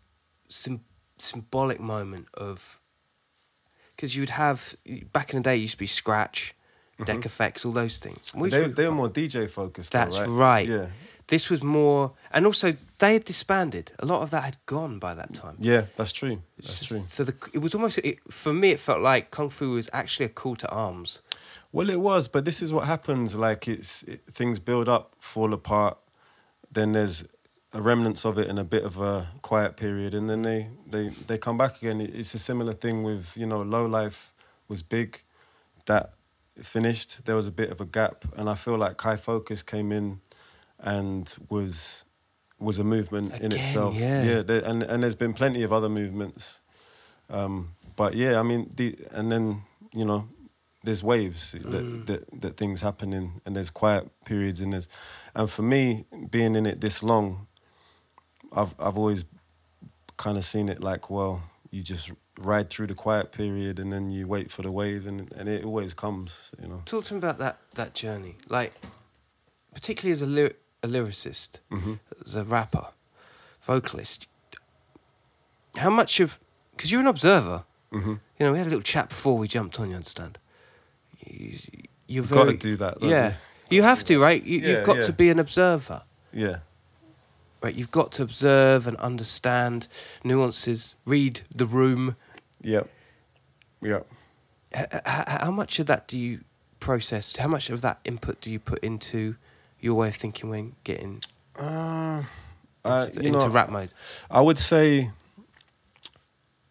sym- 0.48 0.84
symbolic 1.18 1.78
moment 1.80 2.26
of 2.34 2.80
because 3.94 4.16
you'd 4.16 4.30
have 4.30 4.74
back 5.12 5.32
in 5.32 5.40
the 5.40 5.44
day 5.44 5.56
it 5.56 5.60
used 5.60 5.74
to 5.74 5.78
be 5.78 5.86
scratch, 5.86 6.54
deck 7.04 7.24
effects, 7.24 7.64
all 7.64 7.72
those 7.72 7.98
things. 7.98 8.32
Mm-hmm. 8.32 8.48
They, 8.48 8.62
were- 8.62 8.68
they 8.68 8.86
were 8.88 8.94
more 8.94 9.08
DJ 9.10 9.48
focused. 9.48 9.92
though, 9.92 9.98
That's 9.98 10.18
right. 10.20 10.28
right. 10.28 10.68
Yeah, 10.68 10.86
This 11.28 11.48
was 11.50 11.62
more, 11.62 12.12
and 12.32 12.44
also 12.46 12.72
they 12.98 13.14
had 13.14 13.24
disbanded. 13.24 13.92
A 13.98 14.04
lot 14.06 14.20
of 14.22 14.30
that 14.30 14.44
had 14.44 14.56
gone 14.66 14.98
by 14.98 15.14
that 15.14 15.32
time. 15.34 15.56
yeah, 15.58 15.86
that's 15.96 16.12
true. 16.12 16.42
That's 16.58 16.82
S- 16.82 16.88
true. 16.88 16.98
So 17.00 17.24
the, 17.24 17.34
it 17.54 17.58
was 17.58 17.74
almost 17.74 17.98
it, 17.98 18.18
for 18.30 18.52
me. 18.52 18.70
It 18.70 18.78
felt 18.80 19.00
like 19.00 19.30
kung 19.30 19.48
fu 19.50 19.70
was 19.70 19.88
actually 19.92 20.26
a 20.26 20.28
call 20.30 20.56
to 20.56 20.68
arms. 20.68 21.22
Well, 21.72 21.88
it 21.90 22.00
was, 22.00 22.28
but 22.28 22.44
this 22.44 22.62
is 22.62 22.72
what 22.72 22.84
happens. 22.86 23.36
Like 23.38 23.66
it's 23.68 24.02
it, 24.04 24.20
things 24.30 24.58
build 24.58 24.88
up, 24.88 25.14
fall 25.18 25.52
apart. 25.54 25.96
Then 26.70 26.92
there's 26.92 27.24
a 27.72 27.80
remnants 27.80 28.24
of 28.24 28.38
it 28.38 28.48
and 28.48 28.58
a 28.58 28.64
bit 28.64 28.84
of 28.84 29.00
a 29.00 29.28
quiet 29.42 29.76
period, 29.76 30.14
and 30.14 30.28
then 30.28 30.42
they 30.42 30.68
they 30.90 31.08
they 31.26 31.38
come 31.38 31.56
back 31.56 31.76
again. 31.78 32.00
It- 32.02 32.14
It's 32.14 32.34
a 32.34 32.38
similar 32.38 32.74
thing 32.74 33.02
with 33.02 33.34
you 33.36 33.46
know, 33.46 33.62
low 33.62 33.86
life 33.86 34.34
was 34.68 34.82
big, 34.82 35.22
that 35.86 36.12
finished. 36.62 37.24
There 37.24 37.34
was 37.36 37.46
a 37.46 37.52
bit 37.52 37.70
of 37.70 37.80
a 37.80 37.86
gap, 37.86 38.24
and 38.36 38.48
I 38.50 38.54
feel 38.56 38.76
like 38.76 39.00
High 39.00 39.16
Focus 39.16 39.62
came 39.62 39.90
in 39.90 40.20
and 40.84 41.34
was 41.48 42.04
was 42.60 42.78
a 42.78 42.84
movement 42.84 43.40
in 43.40 43.52
itself. 43.52 43.94
yeah. 43.96 44.22
yeah. 44.22 44.42
There, 44.42 44.64
and 44.64 44.82
and 44.82 45.02
there's 45.02 45.16
been 45.16 45.32
plenty 45.32 45.62
of 45.64 45.72
other 45.72 45.88
movements, 45.88 46.60
um, 47.28 47.70
but 47.96 48.14
yeah, 48.14 48.38
I 48.38 48.42
mean, 48.42 48.70
the 48.76 48.96
and 49.10 49.32
then 49.32 49.62
you 49.94 50.04
know, 50.04 50.28
there's 50.84 51.02
waves 51.02 51.52
that, 51.52 52.06
that 52.06 52.40
that 52.40 52.56
things 52.56 52.82
happen 52.82 53.12
in, 53.12 53.40
and 53.44 53.56
there's 53.56 53.70
quiet 53.70 54.08
periods 54.24 54.60
in 54.60 54.70
this, 54.70 54.86
and 55.34 55.50
for 55.50 55.62
me, 55.62 56.04
being 56.30 56.54
in 56.54 56.66
it 56.66 56.80
this 56.80 57.02
long, 57.02 57.46
I've 58.52 58.74
I've 58.78 58.98
always 58.98 59.24
kind 60.16 60.36
of 60.38 60.44
seen 60.44 60.68
it 60.68 60.80
like, 60.80 61.10
well, 61.10 61.42
you 61.70 61.82
just 61.82 62.12
ride 62.38 62.68
through 62.68 62.88
the 62.88 62.94
quiet 62.94 63.32
period, 63.32 63.78
and 63.78 63.92
then 63.92 64.10
you 64.10 64.26
wait 64.26 64.50
for 64.50 64.62
the 64.62 64.70
wave, 64.70 65.06
and 65.06 65.32
and 65.32 65.48
it 65.48 65.64
always 65.64 65.94
comes, 65.94 66.54
you 66.60 66.68
know. 66.68 66.82
Talk 66.84 67.04
to 67.06 67.14
me 67.14 67.18
about 67.18 67.38
that 67.38 67.58
that 67.74 67.94
journey, 67.94 68.36
like 68.48 68.72
particularly 69.74 70.12
as 70.12 70.22
a, 70.22 70.26
lyr- 70.26 70.56
a 70.84 70.88
lyricist, 70.88 71.60
Mm-hmm. 71.70 71.94
as 72.24 72.36
a 72.36 72.44
rapper, 72.44 72.86
vocalist. 73.62 74.26
How 75.76 75.90
much 75.90 76.20
of 76.20 76.38
because 76.76 76.90
you're 76.92 77.00
an 77.00 77.06
observer. 77.06 77.64
Mm-hmm. 77.92 78.10
You 78.38 78.46
know, 78.46 78.52
we 78.52 78.58
had 78.58 78.66
a 78.66 78.70
little 78.70 78.82
chat 78.82 79.08
before 79.10 79.38
we 79.38 79.46
jumped 79.48 79.78
on. 79.80 79.88
You 79.90 79.96
understand? 79.96 80.38
You, 81.24 81.56
You've 82.06 82.30
gotta 82.30 82.52
do 82.56 82.76
that, 82.76 83.00
Yeah, 83.02 83.34
you? 83.70 83.76
you 83.78 83.82
have 83.82 84.04
to, 84.04 84.18
right? 84.20 84.42
You, 84.44 84.58
Yeah, 84.60 84.68
you've 84.70 84.84
got 84.86 84.96
yeah. 84.96 85.02
to 85.02 85.12
be 85.12 85.30
an 85.30 85.38
observer, 85.38 86.02
Yeah, 86.32 86.58
right? 87.62 87.74
You've 87.74 87.90
got 87.92 88.12
to 88.12 88.22
observe 88.22 88.86
and 88.86 88.96
understand 88.98 89.88
nuances, 90.22 90.94
read 91.06 91.40
the 91.54 91.64
room. 91.66 92.16
yep, 92.62 92.88
yep. 93.80 94.06
H- 94.74 94.86
how 95.06 95.50
much 95.50 95.78
of 95.78 95.86
that 95.86 96.06
do 96.08 96.18
you 96.18 96.40
process? 96.80 97.36
How 97.36 97.48
much 97.48 97.70
of 97.70 97.80
that 97.80 98.00
input 98.04 98.40
do 98.42 98.50
you 98.50 98.58
put 98.58 98.80
into 98.80 99.36
your 99.84 99.94
way 99.94 100.08
of 100.08 100.16
thinking 100.16 100.48
when 100.48 100.74
getting 100.82 101.20
Uh, 101.60 102.22
uh, 102.84 103.06
into, 103.12 103.30
know, 103.30 103.48
rap 103.48 103.68
mode? 103.70 103.90
I 104.30 104.40
would 104.40 104.58
say 104.58 105.10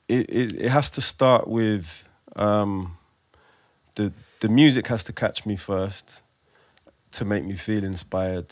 it, 0.08 0.30
it 0.30 0.56
it 0.66 0.70
has 0.70 0.90
to 0.92 1.02
start 1.02 1.48
with 1.48 1.88
um, 2.36 2.98
the 3.96 4.12
the 4.40 4.50
music 4.50 4.88
has 4.88 5.04
to 5.04 5.14
catch 5.14 5.46
me 5.46 5.56
first 5.56 6.24
to 7.12 7.26
make 7.26 7.44
me 7.46 7.56
feel 7.56 7.84
inspired, 7.84 8.50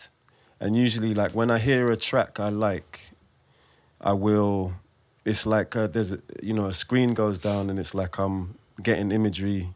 and 0.59 0.75
usually 0.75 1.13
like 1.13 1.31
when 1.33 1.49
I 1.49 1.57
hear 1.57 1.89
a 1.91 1.97
track 1.97 2.39
I 2.39 2.49
like, 2.49 3.11
I 3.99 4.13
will. 4.13 4.73
It's 5.23 5.45
like 5.45 5.75
uh, 5.75 5.87
there's 5.87 6.13
a, 6.13 6.19
you 6.41 6.53
know 6.53 6.67
a 6.67 6.73
screen 6.73 7.13
goes 7.13 7.39
down 7.39 7.69
and 7.69 7.79
it's 7.79 7.93
like 7.93 8.17
I'm 8.17 8.55
getting 8.81 9.11
imagery 9.11 9.73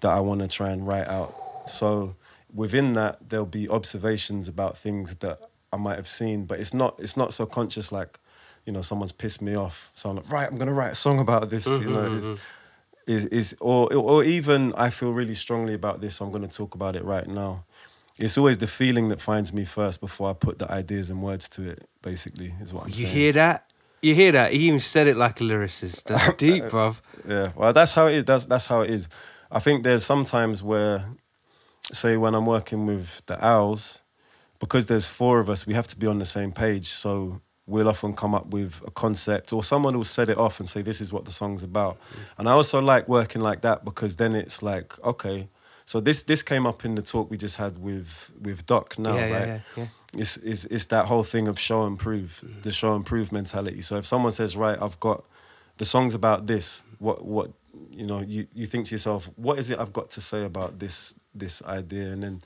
that 0.00 0.12
I 0.18 0.20
want 0.20 0.40
to 0.40 0.48
try 0.48 0.70
and 0.70 0.86
write 0.86 1.08
out. 1.08 1.32
So 1.66 2.14
within 2.52 2.94
that 2.94 3.28
there'll 3.28 3.46
be 3.46 3.68
observations 3.68 4.48
about 4.48 4.76
things 4.78 5.16
that 5.16 5.38
I 5.72 5.76
might 5.76 5.96
have 5.96 6.08
seen, 6.08 6.44
but 6.46 6.58
it's 6.60 6.72
not 6.74 6.98
it's 6.98 7.16
not 7.16 7.32
so 7.32 7.46
conscious 7.46 7.92
like 7.92 8.18
you 8.66 8.72
know 8.72 8.82
someone's 8.82 9.12
pissed 9.12 9.42
me 9.42 9.54
off, 9.56 9.90
so 9.94 10.10
I'm 10.10 10.16
like 10.16 10.30
right, 10.30 10.48
I'm 10.50 10.58
gonna 10.58 10.72
write 10.74 10.92
a 10.92 10.96
song 10.96 11.18
about 11.18 11.50
this. 11.50 11.66
You 11.66 11.90
know, 11.90 12.04
is 12.12 12.28
is 13.06 13.24
is 13.26 13.56
or 13.60 13.92
or 13.94 14.24
even 14.24 14.72
I 14.74 14.90
feel 14.90 15.12
really 15.12 15.34
strongly 15.34 15.74
about 15.74 16.00
this, 16.00 16.16
so 16.16 16.24
I'm 16.24 16.32
gonna 16.32 16.48
talk 16.48 16.74
about 16.74 16.96
it 16.96 17.04
right 17.04 17.26
now. 17.26 17.64
it's 18.18 18.36
always 18.36 18.58
the 18.58 18.66
feeling 18.66 19.10
that 19.10 19.20
finds 19.20 19.52
me 19.52 19.64
first 19.64 20.00
before 20.00 20.28
I 20.30 20.32
put 20.32 20.58
the 20.58 20.68
ideas 20.70 21.08
and 21.10 21.22
words 21.22 21.48
to 21.50 21.70
it. 21.70 21.88
Basically, 22.02 22.52
is 22.60 22.72
what 22.72 22.84
I'm 22.84 22.88
You 22.88 22.94
saying. 22.94 23.14
hear 23.14 23.32
that? 23.34 23.70
You 24.02 24.14
hear 24.14 24.32
that? 24.32 24.52
He 24.52 24.58
even 24.68 24.80
said 24.80 25.06
it 25.06 25.16
like 25.16 25.40
a 25.40 25.44
lyricist. 25.44 26.04
That's 26.04 26.36
deep, 26.46 26.64
bruv. 26.64 27.00
Yeah, 27.26 27.52
well, 27.56 27.72
that's 27.72 27.92
how 27.92 28.06
it 28.06 28.14
is. 28.16 28.24
That's 28.24 28.46
that's 28.46 28.66
how 28.66 28.80
it 28.82 28.90
is. 28.90 29.08
I 29.50 29.60
think 29.60 29.82
there's 29.84 30.04
sometimes 30.04 30.62
where, 30.62 31.04
say, 31.92 32.16
when 32.16 32.34
I'm 32.34 32.46
working 32.46 32.86
with 32.86 33.24
the 33.26 33.42
owls, 33.44 34.02
because 34.60 34.86
there's 34.86 35.06
four 35.06 35.40
of 35.40 35.48
us, 35.48 35.66
we 35.66 35.74
have 35.74 35.86
to 35.88 35.96
be 35.96 36.06
on 36.06 36.18
the 36.18 36.26
same 36.26 36.52
page. 36.52 36.86
So 36.88 37.40
we'll 37.66 37.88
often 37.88 38.14
come 38.14 38.34
up 38.34 38.46
with 38.48 38.82
a 38.86 38.90
concept, 38.90 39.52
or 39.52 39.62
someone 39.62 39.96
will 39.96 40.04
set 40.04 40.28
it 40.28 40.38
off 40.38 40.58
and 40.60 40.68
say, 40.68 40.82
"This 40.82 41.00
is 41.00 41.12
what 41.12 41.24
the 41.24 41.32
song's 41.32 41.62
about." 41.62 41.98
And 42.38 42.48
I 42.48 42.52
also 42.52 42.80
like 42.80 43.08
working 43.08 43.42
like 43.42 43.60
that 43.62 43.84
because 43.84 44.16
then 44.16 44.34
it's 44.34 44.62
like, 44.62 44.98
okay, 45.04 45.48
so 45.84 46.00
this 46.00 46.22
this 46.24 46.42
came 46.42 46.66
up 46.66 46.84
in 46.84 46.94
the 46.94 47.02
talk 47.02 47.30
we 47.30 47.36
just 47.36 47.56
had 47.56 47.78
with 47.78 48.30
with 48.40 48.66
Doc 48.66 48.98
now, 48.98 49.14
yeah, 49.14 49.26
yeah, 49.26 49.38
right? 49.38 49.46
yeah, 49.46 49.60
yeah. 49.76 49.86
it's, 50.16 50.36
it's, 50.38 50.64
it's 50.66 50.86
that 50.86 51.06
whole 51.06 51.22
thing 51.22 51.46
of 51.48 51.58
show 51.58 51.86
and 51.86 51.98
prove, 51.98 52.42
Mm. 52.44 52.62
the 52.62 52.72
show 52.72 52.94
and 52.96 53.04
prove 53.06 53.32
mentality. 53.32 53.82
So 53.82 53.96
if 53.96 54.06
someone 54.06 54.32
says, 54.32 54.56
right, 54.56 54.80
I've 54.80 54.98
got 55.00 55.24
the 55.76 55.84
song's 55.84 56.14
about 56.14 56.46
this, 56.46 56.82
what 56.98 57.24
what 57.24 57.50
you 57.90 58.06
know, 58.06 58.20
you, 58.20 58.46
you 58.54 58.66
think 58.66 58.86
to 58.86 58.94
yourself, 58.94 59.30
what 59.36 59.58
is 59.58 59.70
it 59.70 59.78
I've 59.78 59.92
got 59.92 60.10
to 60.10 60.20
say 60.20 60.44
about 60.44 60.78
this 60.78 61.14
this 61.38 61.62
idea? 61.62 62.10
And 62.12 62.22
then 62.22 62.42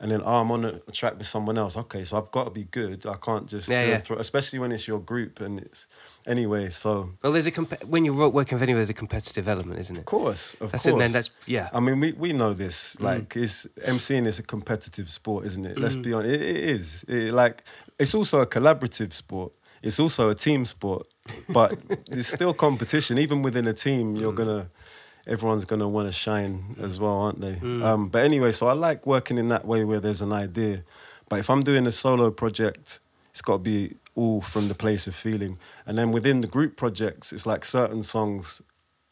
and 0.00 0.10
then 0.10 0.20
oh, 0.24 0.40
I'm 0.40 0.50
on 0.50 0.64
a 0.64 0.78
track 0.90 1.16
with 1.16 1.28
someone 1.28 1.56
else. 1.56 1.76
Okay, 1.76 2.02
so 2.02 2.16
I've 2.16 2.30
got 2.32 2.44
to 2.44 2.50
be 2.50 2.64
good. 2.64 3.06
I 3.06 3.14
can't 3.16 3.48
just 3.48 3.68
Yeah, 3.68 3.84
yeah. 3.86 3.98
through, 3.98 4.16
especially 4.18 4.58
when 4.58 4.72
it's 4.72 4.88
your 4.88 4.98
group 4.98 5.40
and 5.40 5.60
it's 5.60 5.86
anyway. 6.26 6.70
So 6.70 7.10
Well, 7.22 7.32
there's 7.32 7.46
a 7.46 7.52
comp- 7.52 7.84
when 7.84 8.04
you're 8.04 8.28
working 8.28 8.56
with 8.56 8.62
anyone, 8.64 8.78
there's 8.78 8.90
a 8.90 8.94
competitive 8.94 9.46
element, 9.46 9.78
isn't 9.78 9.94
it? 9.96 10.00
of 10.00 10.06
course, 10.06 10.54
of 10.60 10.72
That's 10.72 10.86
it. 10.86 10.90
course. 10.90 11.02
Then 11.02 11.12
that's 11.12 11.30
yeah. 11.46 11.68
I 11.72 11.78
mean, 11.78 12.00
we, 12.00 12.12
we 12.14 12.32
know 12.32 12.52
this. 12.52 12.96
Mm. 12.96 13.02
Like, 13.04 13.36
it's 13.36 13.66
MCing 13.86 14.26
is 14.26 14.40
a 14.40 14.42
competitive 14.42 15.08
sport, 15.08 15.44
isn't 15.44 15.64
it? 15.64 15.78
Let's 15.78 15.94
be 15.94 16.12
honest. 16.12 16.30
It, 16.34 16.42
it 16.42 16.56
is. 16.76 17.04
It, 17.04 17.32
like, 17.32 17.62
it's 18.00 18.14
also 18.14 18.40
a 18.40 18.46
collaborative 18.46 19.12
sport. 19.12 19.52
It's 19.84 20.00
also 20.00 20.30
a 20.30 20.34
team 20.34 20.64
sport, 20.64 21.06
but 21.48 21.74
it's 22.10 22.28
still 22.28 22.54
competition. 22.54 23.18
Even 23.18 23.42
within 23.42 23.68
a 23.68 23.72
team, 23.74 24.14
Mm. 24.16 24.20
you're 24.20 24.32
gonna, 24.32 24.68
everyone's 25.26 25.64
gonna 25.64 25.88
want 25.88 26.08
to 26.08 26.12
shine 26.12 26.76
as 26.80 26.98
well, 27.00 27.18
aren't 27.18 27.40
they? 27.40 27.54
Mm. 27.54 27.84
Um, 27.84 28.08
but 28.08 28.22
anyway, 28.22 28.52
so 28.52 28.66
I 28.68 28.72
like 28.72 29.06
working 29.06 29.38
in 29.38 29.48
that 29.48 29.64
way 29.66 29.84
where 29.84 30.00
there's 30.00 30.22
an 30.22 30.32
idea. 30.32 30.84
But 31.28 31.38
if 31.38 31.48
I'm 31.48 31.62
doing 31.62 31.86
a 31.86 31.92
solo 31.92 32.30
project, 32.30 33.00
it's 33.30 33.42
got 33.42 33.54
to 33.54 33.58
be 33.58 33.96
all 34.14 34.40
from 34.42 34.68
the 34.68 34.74
place 34.74 35.06
of 35.06 35.14
feeling. 35.14 35.58
And 35.86 35.96
then 35.96 36.12
within 36.12 36.42
the 36.42 36.46
group 36.46 36.76
projects, 36.76 37.32
it's 37.32 37.46
like 37.46 37.64
certain 37.64 38.02
songs, 38.02 38.60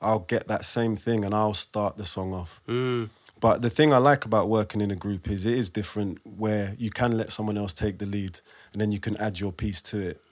I'll 0.00 0.20
get 0.20 0.48
that 0.48 0.64
same 0.64 0.96
thing 0.96 1.24
and 1.24 1.34
I'll 1.34 1.54
start 1.54 1.96
the 1.96 2.04
song 2.04 2.34
off. 2.34 2.60
Mm. 2.68 3.08
But 3.40 3.62
the 3.62 3.70
thing 3.70 3.94
I 3.94 3.96
like 3.96 4.26
about 4.26 4.50
working 4.50 4.82
in 4.82 4.90
a 4.90 4.96
group 4.96 5.30
is 5.30 5.46
it 5.46 5.56
is 5.56 5.70
different 5.70 6.18
where 6.24 6.74
you 6.78 6.90
can 6.90 7.16
let 7.16 7.32
someone 7.32 7.56
else 7.56 7.72
take 7.72 7.98
the 7.98 8.06
lead 8.06 8.40
and 8.72 8.82
then 8.82 8.92
you 8.92 9.00
can 9.00 9.16
add 9.16 9.40
your 9.40 9.52
piece 9.52 9.80
to 9.82 9.98
it. 9.98 10.22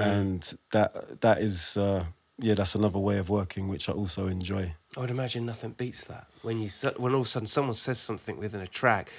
And 0.00 0.54
that 0.70 1.20
that 1.20 1.38
is 1.38 1.76
uh, 1.76 2.04
yeah, 2.38 2.54
that's 2.54 2.74
another 2.74 2.98
way 2.98 3.18
of 3.18 3.28
working 3.30 3.68
which 3.68 3.88
I 3.88 3.92
also 3.92 4.26
enjoy. 4.28 4.74
I 4.96 5.00
would 5.00 5.10
imagine 5.10 5.44
nothing 5.44 5.72
beats 5.72 6.04
that 6.04 6.26
when 6.42 6.60
you 6.60 6.68
when 6.96 7.12
all 7.14 7.20
of 7.20 7.26
a 7.26 7.28
sudden 7.28 7.46
someone 7.46 7.74
says 7.74 7.98
something 7.98 8.38
within 8.38 8.60
a 8.60 8.66
track, 8.66 9.12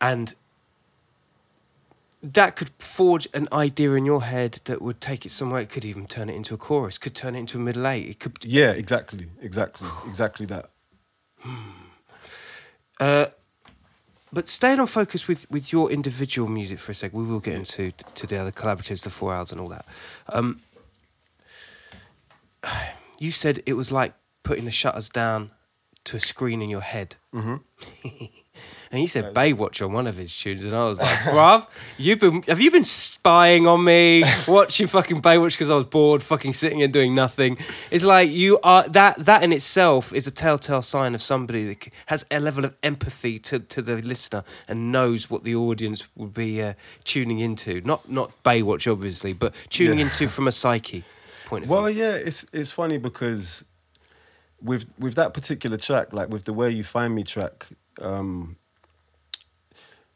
and 0.00 0.34
that 2.22 2.56
could 2.56 2.70
forge 2.78 3.28
an 3.34 3.48
idea 3.52 3.92
in 3.92 4.06
your 4.06 4.22
head 4.22 4.60
that 4.64 4.80
would 4.82 5.00
take 5.00 5.24
it 5.24 5.30
somewhere. 5.30 5.60
It 5.60 5.68
could 5.68 5.84
even 5.84 6.06
turn 6.06 6.28
it 6.28 6.34
into 6.34 6.54
a 6.54 6.56
chorus. 6.56 6.98
Could 6.98 7.14
turn 7.14 7.36
it 7.36 7.40
into 7.40 7.58
a 7.58 7.60
middle 7.60 7.86
eight. 7.86 8.08
It 8.08 8.18
could. 8.18 8.44
Yeah, 8.44 8.70
exactly, 8.70 9.26
exactly, 9.40 9.88
exactly 10.06 10.46
that. 10.46 10.70
Uh, 12.98 13.26
but 14.32 14.48
staying 14.48 14.80
on 14.80 14.88
focus 14.88 15.28
with, 15.28 15.48
with 15.50 15.72
your 15.72 15.90
individual 15.92 16.48
music 16.48 16.80
for 16.80 16.90
a 16.90 16.94
sec, 16.94 17.12
we 17.12 17.24
will 17.24 17.40
get 17.40 17.54
into 17.54 17.92
to 17.92 18.26
the 18.26 18.36
other 18.36 18.50
collaboratives, 18.50 19.02
the 19.04 19.10
Four 19.10 19.32
Owls 19.32 19.52
and 19.52 19.60
all 19.60 19.68
that. 19.68 19.84
Um, 20.28 20.60
you 23.18 23.30
said 23.30 23.62
it 23.66 23.74
was 23.74 23.90
like 23.92 24.14
putting 24.42 24.64
the 24.64 24.70
shutters 24.70 25.08
down 25.08 25.50
to 26.04 26.16
a 26.16 26.20
screen 26.20 26.60
in 26.60 26.68
your 26.68 26.82
head. 26.82 27.16
Mm-hmm. 27.34 27.56
and 28.90 29.00
you 29.00 29.08
said 29.08 29.32
Baywatch 29.34 29.84
on 29.84 29.92
one 29.92 30.06
of 30.06 30.16
his 30.16 30.36
tunes, 30.38 30.62
and 30.62 30.76
I 30.76 30.84
was 30.84 30.98
like, 31.00 31.08
bruv, 31.20 31.66
you've 31.96 32.20
been, 32.20 32.42
have 32.42 32.60
you 32.60 32.70
been 32.70 32.84
spying 32.84 33.66
on 33.66 33.82
me, 33.82 34.22
watching 34.48 34.86
fucking 34.86 35.22
Baywatch 35.22 35.52
because 35.52 35.70
I 35.70 35.76
was 35.76 35.86
bored, 35.86 36.22
fucking 36.22 36.52
sitting 36.52 36.82
and 36.82 36.92
doing 36.92 37.14
nothing? 37.14 37.56
It's 37.90 38.04
like 38.04 38.30
you 38.30 38.58
are, 38.62 38.86
that, 38.88 39.16
that 39.24 39.42
in 39.42 39.52
itself 39.52 40.12
is 40.12 40.26
a 40.26 40.30
telltale 40.30 40.82
sign 40.82 41.14
of 41.14 41.22
somebody 41.22 41.66
that 41.68 41.88
has 42.06 42.26
a 42.30 42.38
level 42.38 42.64
of 42.66 42.76
empathy 42.82 43.38
to, 43.40 43.60
to 43.60 43.80
the 43.80 43.96
listener 44.02 44.44
and 44.68 44.92
knows 44.92 45.30
what 45.30 45.42
the 45.44 45.54
audience 45.56 46.06
will 46.14 46.26
be 46.26 46.62
uh, 46.62 46.74
tuning 47.04 47.40
into. 47.40 47.80
Not, 47.80 48.10
not 48.10 48.42
Baywatch, 48.44 48.90
obviously, 48.92 49.32
but 49.32 49.54
tuning 49.70 49.98
Yeah. 50.00 50.04
into 50.04 50.28
from 50.28 50.46
a 50.46 50.52
psyche 50.52 51.02
point 51.54 51.64
of 51.64 51.70
Well, 51.70 51.86
view. 51.86 52.02
yeah, 52.02 52.14
it's 52.14 52.46
it's 52.52 52.70
funny 52.70 52.98
because 52.98 53.64
with 54.60 54.86
with 54.98 55.14
that 55.14 55.34
particular 55.34 55.76
track, 55.76 56.12
like 56.12 56.28
with 56.28 56.44
the 56.44 56.52
Where 56.52 56.68
You 56.68 56.84
Find 56.84 57.14
Me 57.14 57.22
track, 57.22 57.68
um, 58.00 58.56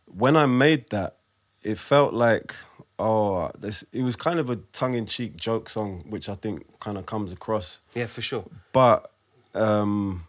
when 0.06 0.36
I 0.36 0.46
made 0.46 0.90
that, 0.90 1.16
it 1.62 1.78
felt 1.78 2.14
like 2.14 2.54
oh, 2.98 3.50
this. 3.58 3.84
It 3.92 4.02
was 4.02 4.16
kind 4.16 4.38
of 4.38 4.50
a 4.50 4.56
tongue 4.72 4.94
in 4.94 5.06
cheek 5.06 5.36
joke 5.36 5.68
song, 5.68 6.02
which 6.08 6.28
I 6.28 6.34
think 6.34 6.64
kind 6.80 6.98
of 6.98 7.06
comes 7.06 7.32
across. 7.32 7.80
Yeah, 7.94 8.06
for 8.06 8.22
sure. 8.22 8.44
But 8.72 9.10
um, 9.54 10.26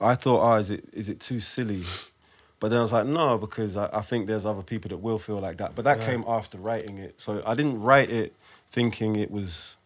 I 0.00 0.14
thought, 0.14 0.40
oh, 0.42 0.56
is 0.56 0.70
it 0.70 0.84
is 0.92 1.08
it 1.08 1.20
too 1.20 1.40
silly? 1.40 1.82
But 2.60 2.70
then 2.70 2.80
I 2.80 2.82
was 2.82 2.92
like, 2.92 3.06
no, 3.06 3.38
because 3.38 3.76
I, 3.76 3.88
I 3.92 4.00
think 4.00 4.26
there's 4.26 4.44
other 4.44 4.62
people 4.64 4.88
that 4.88 4.96
will 4.96 5.20
feel 5.20 5.38
like 5.38 5.58
that. 5.58 5.76
But 5.76 5.84
that 5.84 6.00
came 6.00 6.24
after 6.26 6.58
writing 6.58 6.98
it, 6.98 7.20
so 7.20 7.40
I 7.46 7.54
didn't 7.54 7.80
write 7.80 8.10
it 8.10 8.34
thinking 8.70 9.16
it 9.16 9.30
was 9.30 9.76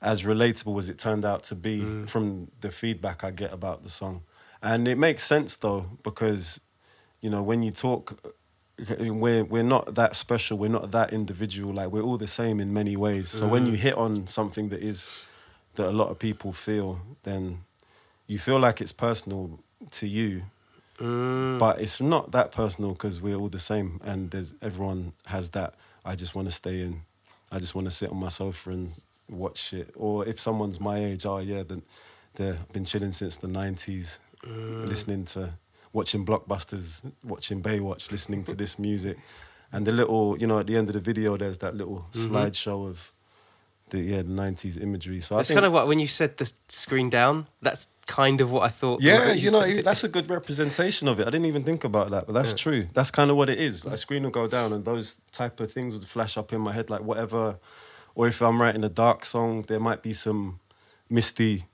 as 0.00 0.22
relatable 0.22 0.78
as 0.78 0.88
it 0.88 0.98
turned 0.98 1.24
out 1.24 1.42
to 1.44 1.54
be 1.54 1.80
mm. 1.80 2.08
from 2.08 2.50
the 2.60 2.70
feedback 2.70 3.24
I 3.24 3.30
get 3.30 3.52
about 3.52 3.82
the 3.82 3.88
song. 3.88 4.22
And 4.62 4.86
it 4.86 4.98
makes 4.98 5.22
sense 5.22 5.56
though, 5.56 5.86
because 6.02 6.60
you 7.20 7.30
know 7.30 7.42
when 7.42 7.62
you 7.62 7.70
talk, 7.70 8.34
we're 8.98 9.44
we're 9.44 9.62
not 9.62 9.94
that 9.94 10.16
special. 10.16 10.58
We're 10.58 10.70
not 10.70 10.90
that 10.92 11.12
individual. 11.12 11.72
Like 11.72 11.90
we're 11.90 12.02
all 12.02 12.16
the 12.16 12.28
same 12.28 12.60
in 12.60 12.72
many 12.72 12.96
ways. 12.96 13.30
So 13.30 13.46
when 13.48 13.66
mm. 13.66 13.72
you 13.72 13.76
hit 13.76 13.94
on 13.94 14.26
something 14.26 14.68
that 14.70 14.82
is 14.82 15.26
that 15.74 15.88
a 15.88 15.90
lot 15.90 16.08
of 16.08 16.18
people 16.18 16.52
feel, 16.52 17.00
then 17.22 17.64
you 18.26 18.38
feel 18.38 18.58
like 18.58 18.80
it's 18.80 18.92
personal 18.92 19.60
to 19.92 20.06
you. 20.06 20.42
Mm. 20.98 21.58
But 21.58 21.80
it's 21.80 22.00
not 22.00 22.32
that 22.32 22.50
personal 22.50 22.92
because 22.92 23.22
we're 23.22 23.36
all 23.36 23.48
the 23.48 23.60
same, 23.60 24.00
and 24.04 24.30
there's 24.30 24.54
everyone 24.60 25.12
has 25.26 25.50
that. 25.50 25.74
I 26.04 26.16
just 26.16 26.34
want 26.34 26.48
to 26.48 26.52
stay 26.52 26.80
in. 26.80 27.02
I 27.50 27.58
just 27.58 27.74
want 27.74 27.86
to 27.86 27.90
sit 27.90 28.10
on 28.10 28.18
my 28.18 28.28
sofa 28.28 28.70
and 28.70 28.92
watch 29.28 29.72
it. 29.72 29.90
Or 29.96 30.26
if 30.26 30.40
someone's 30.40 30.80
my 30.80 30.98
age, 30.98 31.26
oh 31.26 31.38
yeah, 31.38 31.62
then 31.62 31.82
they've 32.34 32.72
been 32.72 32.84
chilling 32.84 33.12
since 33.12 33.36
the 33.36 33.48
nineties, 33.48 34.18
uh. 34.46 34.50
listening 34.86 35.24
to, 35.26 35.50
watching 35.92 36.24
blockbusters, 36.24 37.10
watching 37.24 37.62
Baywatch, 37.62 38.10
listening 38.10 38.44
to 38.44 38.54
this 38.54 38.78
music, 38.78 39.18
and 39.72 39.86
the 39.86 39.92
little, 39.92 40.38
you 40.38 40.46
know, 40.46 40.58
at 40.60 40.66
the 40.66 40.76
end 40.76 40.88
of 40.88 40.94
the 40.94 41.00
video, 41.00 41.36
there's 41.36 41.58
that 41.58 41.74
little 41.74 42.06
mm-hmm. 42.12 42.34
slideshow 42.34 42.88
of 42.88 43.12
the 43.90 44.00
yeah 44.00 44.22
the 44.22 44.30
nineties 44.30 44.76
imagery. 44.76 45.20
So 45.20 45.36
I 45.36 45.40
It's 45.40 45.48
think 45.48 45.56
kind 45.56 45.66
of 45.66 45.72
what 45.72 45.86
when 45.86 45.98
you 45.98 46.06
said 46.06 46.36
the 46.36 46.50
screen 46.68 47.10
down. 47.10 47.46
That's 47.62 47.88
kind 48.06 48.40
of 48.40 48.50
what 48.50 48.62
I 48.62 48.68
thought. 48.68 49.00
yeah, 49.02 49.32
you 49.32 49.50
know, 49.50 49.82
that's 49.82 50.02
a 50.02 50.08
good 50.08 50.28
representation 50.30 51.06
of 51.08 51.20
it. 51.20 51.28
I 51.28 51.30
didn't 51.30 51.46
even 51.46 51.62
think 51.62 51.84
about 51.84 52.10
that, 52.10 52.26
but 52.26 52.32
that's 52.32 52.54
true. 52.54 52.86
That's 52.94 53.10
kind 53.10 53.30
of 53.30 53.36
what 53.36 53.48
it 53.50 53.58
is. 53.58 53.84
Like, 53.84 53.94
a 53.94 53.98
screen 53.98 54.24
will 54.24 54.30
go 54.30 54.48
down, 54.48 54.72
and 54.72 54.84
those 54.84 55.20
type 55.30 55.60
of 55.60 55.70
things 55.70 55.94
would 55.94 56.06
flash 56.06 56.36
up 56.36 56.52
in 56.52 56.60
my 56.60 56.72
head, 56.72 56.90
like 56.90 57.02
whatever. 57.02 57.58
Or 58.14 58.26
if 58.26 58.42
I'm 58.42 58.60
writing 58.60 58.82
a 58.82 58.88
dark 58.88 59.24
song, 59.24 59.62
there 59.68 59.78
might 59.78 60.02
be 60.02 60.12
some 60.12 60.58
misty, 61.08 61.66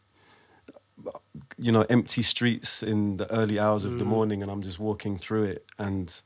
you 1.57 1.72
know, 1.72 1.87
empty 1.88 2.22
streets 2.22 2.83
in 2.83 3.16
the 3.16 3.33
early 3.33 3.59
hours 3.59 3.85
of 3.85 3.98
the 3.98 4.05
mm. 4.05 4.09
morning, 4.09 4.42
and 4.42 4.50
I'm 4.50 4.61
just 4.62 4.79
walking 4.79 5.16
through 5.16 5.44
it, 5.44 5.64
and 5.79 6.20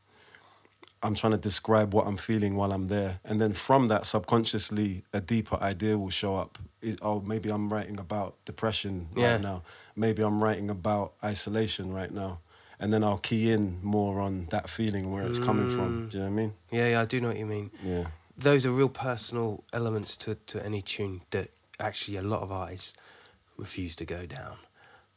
I'm 1.03 1.15
trying 1.15 1.33
to 1.33 1.39
describe 1.39 1.95
what 1.95 2.07
I'm 2.07 2.17
feeling 2.17 2.57
while 2.57 2.73
I'm 2.73 2.87
there, 2.89 3.21
and 3.25 3.41
then 3.41 3.53
from 3.53 3.87
that, 3.89 4.07
subconsciously, 4.07 5.05
a 5.13 5.21
deeper 5.21 5.57
idea 5.61 5.97
will 5.99 6.11
show 6.11 6.37
up. 6.37 6.59
It, 6.83 6.99
oh, 7.03 7.21
maybe 7.21 7.51
I'm 7.51 7.69
writing 7.73 7.99
about 7.99 8.35
depression 8.45 9.09
Yeah. 9.15 9.33
right 9.33 9.41
now. 9.41 9.63
Maybe 9.97 10.23
I'm 10.23 10.43
writing 10.43 10.71
about 10.71 11.13
isolation 11.23 11.93
right 11.93 12.13
now, 12.13 12.41
and 12.81 12.93
then 12.93 13.03
I'll 13.05 13.19
key 13.19 13.51
in 13.53 13.79
more 13.83 14.21
on 14.21 14.47
that 14.51 14.69
feeling 14.71 15.13
where 15.13 15.25
it's 15.27 15.39
coming 15.39 15.71
from. 15.71 16.07
Mm. 16.07 16.11
Do 16.11 16.19
you 16.19 16.25
know 16.25 16.31
what 16.31 16.33
I 16.33 16.43
mean? 16.43 16.53
yeah, 16.71 16.89
yeah, 16.91 17.01
I 17.01 17.05
do 17.05 17.21
know 17.21 17.29
what 17.29 17.39
you 17.39 17.47
mean. 17.47 17.71
Yeah. 17.83 18.07
Those 18.37 18.65
are 18.67 18.71
real 18.71 18.89
personal 18.89 19.65
elements 19.73 20.17
to, 20.19 20.37
to 20.47 20.65
any 20.65 20.83
tune 20.83 21.23
that 21.31 21.51
actually 21.81 22.17
a 22.17 22.23
lot 22.23 22.43
of 22.43 22.53
artists 22.53 22.95
refuse 23.57 23.97
to 23.97 24.05
go 24.05 24.27
down. 24.27 24.57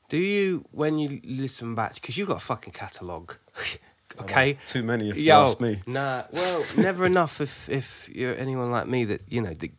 Do 0.09 0.17
you, 0.17 0.65
when 0.71 0.97
you 0.99 1.21
listen 1.23 1.73
back, 1.75 1.93
because 1.95 2.17
you've 2.17 2.27
got 2.27 2.37
a 2.37 2.45
fucking 2.45 2.73
catalogue, 2.73 3.35
Oh, 4.17 4.23
okay? 4.23 4.57
Too 4.67 4.83
many, 4.83 5.09
if 5.09 5.17
you 5.17 5.23
Yo, 5.23 5.43
ask 5.43 5.59
me. 5.61 5.81
Nah, 5.87 6.23
well, 6.31 6.63
never 6.77 7.05
enough 7.05 7.39
if 7.41 7.69
if 7.69 8.09
you're 8.13 8.35
anyone 8.35 8.71
like 8.71 8.87
me 8.87 9.05
that 9.05 9.21
you 9.29 9.41
know 9.41 9.53
that 9.53 9.71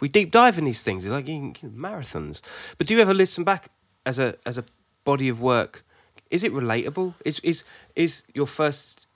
we 0.00 0.08
deep 0.08 0.30
dive 0.30 0.58
in 0.58 0.64
these 0.64 0.82
things. 0.82 1.04
It's 1.04 1.12
like 1.12 1.28
you 1.28 1.52
can- 1.52 1.70
you 1.72 1.76
know, 1.76 1.88
marathons. 1.88 2.40
But 2.78 2.86
do 2.86 2.94
you 2.94 3.00
ever 3.00 3.14
listen 3.14 3.44
back 3.44 3.68
as 4.06 4.18
a 4.18 4.34
as 4.46 4.58
a 4.58 4.64
body 5.04 5.28
of 5.28 5.40
work? 5.40 5.84
is 6.30 6.42
it 6.42 6.52
relatable? 6.52 7.14
Is 7.24 7.38
is 7.40 7.64
is 7.94 8.22
your 8.34 8.46
first 8.46 9.06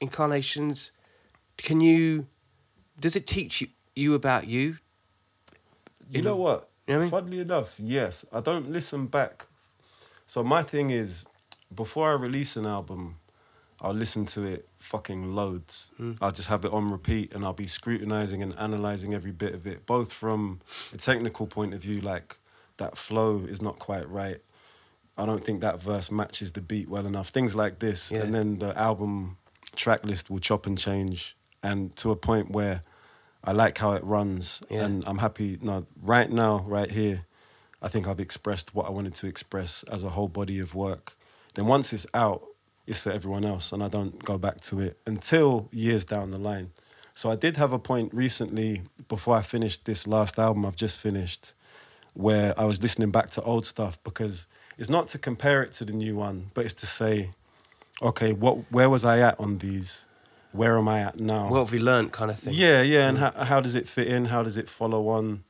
incarnations? 0.00 0.92
Can 1.56 1.80
you? 1.80 2.26
Does 3.00 3.16
it 3.16 3.26
teach 3.26 3.60
you, 3.62 3.68
you 3.94 4.14
about 4.14 4.46
you? 4.48 4.76
You 6.10 6.18
In- 6.18 6.24
know 6.24 6.36
what? 6.36 6.68
You 6.86 6.94
know 6.94 6.98
what 6.98 7.00
I 7.00 7.00
mean? 7.02 7.10
Funnily 7.10 7.40
enough, 7.40 7.74
yes. 7.78 8.24
I 8.32 8.40
don't 8.40 8.70
listen 8.70 9.06
back. 9.06 9.46
So 10.26 10.42
my 10.44 10.62
thing 10.62 10.90
is, 10.90 11.24
before 11.74 12.10
I 12.10 12.14
release 12.14 12.56
an 12.56 12.66
album, 12.66 13.16
I'll 13.80 13.92
listen 13.94 14.24
to 14.26 14.42
it 14.44 14.68
fucking 14.78 15.34
loads. 15.34 15.90
Hmm. 15.98 16.12
I'll 16.20 16.32
just 16.32 16.48
have 16.48 16.64
it 16.64 16.72
on 16.72 16.90
repeat 16.90 17.34
and 17.34 17.44
I'll 17.44 17.52
be 17.52 17.66
scrutinizing 17.66 18.42
and 18.42 18.54
analyzing 18.58 19.12
every 19.14 19.32
bit 19.32 19.54
of 19.54 19.66
it, 19.66 19.84
both 19.86 20.12
from 20.12 20.60
a 20.94 20.96
technical 20.96 21.46
point 21.46 21.74
of 21.74 21.82
view, 21.82 22.00
like 22.00 22.38
that 22.78 22.96
flow 22.96 23.44
is 23.46 23.60
not 23.60 23.78
quite 23.78 24.08
right. 24.08 24.38
I 25.18 25.26
don't 25.26 25.44
think 25.44 25.60
that 25.60 25.80
verse 25.80 26.10
matches 26.10 26.52
the 26.52 26.60
beat 26.60 26.88
well 26.88 27.06
enough. 27.06 27.28
Things 27.28 27.54
like 27.54 27.78
this. 27.78 28.10
Yeah. 28.12 28.22
And 28.22 28.34
then 28.34 28.58
the 28.58 28.76
album 28.78 29.36
track 29.74 30.04
list 30.04 30.30
will 30.30 30.40
chop 30.40 30.66
and 30.66 30.78
change 30.78 31.36
and 31.62 31.94
to 31.96 32.10
a 32.10 32.16
point 32.16 32.50
where 32.50 32.82
I 33.44 33.52
like 33.52 33.76
how 33.78 33.92
it 33.92 34.02
runs 34.04 34.62
Yeah. 34.70 34.84
and 34.86 35.04
I'm 35.06 35.18
happy. 35.18 35.58
No, 35.60 35.86
right 36.02 36.30
now, 36.30 36.64
right 36.66 36.90
here, 36.90 37.26
I 37.82 37.88
think 37.88 38.08
I've 38.08 38.20
expressed 38.20 38.74
what 38.74 38.86
I 38.86 38.90
wanted 38.90 39.14
to 39.16 39.26
express 39.26 39.82
as 39.84 40.02
a 40.02 40.10
whole 40.10 40.28
body 40.28 40.58
of 40.60 40.74
work. 40.74 41.16
Then 41.54 41.66
once 41.66 41.92
it's 41.92 42.06
out, 42.14 42.42
it's 42.86 43.00
for 43.00 43.10
everyone 43.10 43.44
else, 43.44 43.72
and 43.72 43.82
I 43.82 43.88
don't 43.88 44.22
go 44.24 44.38
back 44.38 44.60
to 44.62 44.80
it 44.80 44.98
until 45.06 45.68
years 45.72 46.04
down 46.04 46.30
the 46.30 46.38
line. 46.38 46.70
So 47.14 47.30
I 47.30 47.36
did 47.36 47.56
have 47.56 47.72
a 47.72 47.78
point 47.78 48.12
recently 48.12 48.82
before 49.08 49.36
I 49.36 49.42
finished 49.42 49.84
this 49.86 50.06
last 50.06 50.38
album 50.38 50.66
I've 50.66 50.76
just 50.76 51.00
finished, 51.00 51.54
where 52.14 52.58
I 52.58 52.64
was 52.64 52.82
listening 52.82 53.10
back 53.10 53.30
to 53.30 53.42
old 53.42 53.66
stuff 53.66 54.02
because 54.04 54.46
it's 54.78 54.90
not 54.90 55.08
to 55.08 55.18
compare 55.18 55.62
it 55.62 55.72
to 55.72 55.84
the 55.84 55.92
new 55.92 56.16
one, 56.16 56.50
but 56.54 56.64
it's 56.64 56.74
to 56.74 56.86
say, 56.86 57.30
okay, 58.02 58.32
what 58.32 58.70
where 58.70 58.90
was 58.90 59.04
I 59.04 59.20
at 59.20 59.40
on 59.40 59.58
these? 59.58 60.06
Where 60.52 60.78
am 60.78 60.88
I 60.88 61.00
at 61.00 61.18
now? 61.18 61.50
What 61.50 61.58
have 61.58 61.72
we 61.72 61.78
learned, 61.78 62.12
kind 62.12 62.30
of 62.30 62.38
thing? 62.38 62.54
Yeah, 62.54 62.80
yeah, 62.82 63.08
and 63.08 63.18
how, 63.18 63.32
how 63.32 63.60
does 63.60 63.74
it 63.74 63.88
fit 63.88 64.08
in? 64.08 64.26
How 64.26 64.42
does 64.42 64.56
it 64.56 64.68
follow 64.68 65.08
on? 65.08 65.44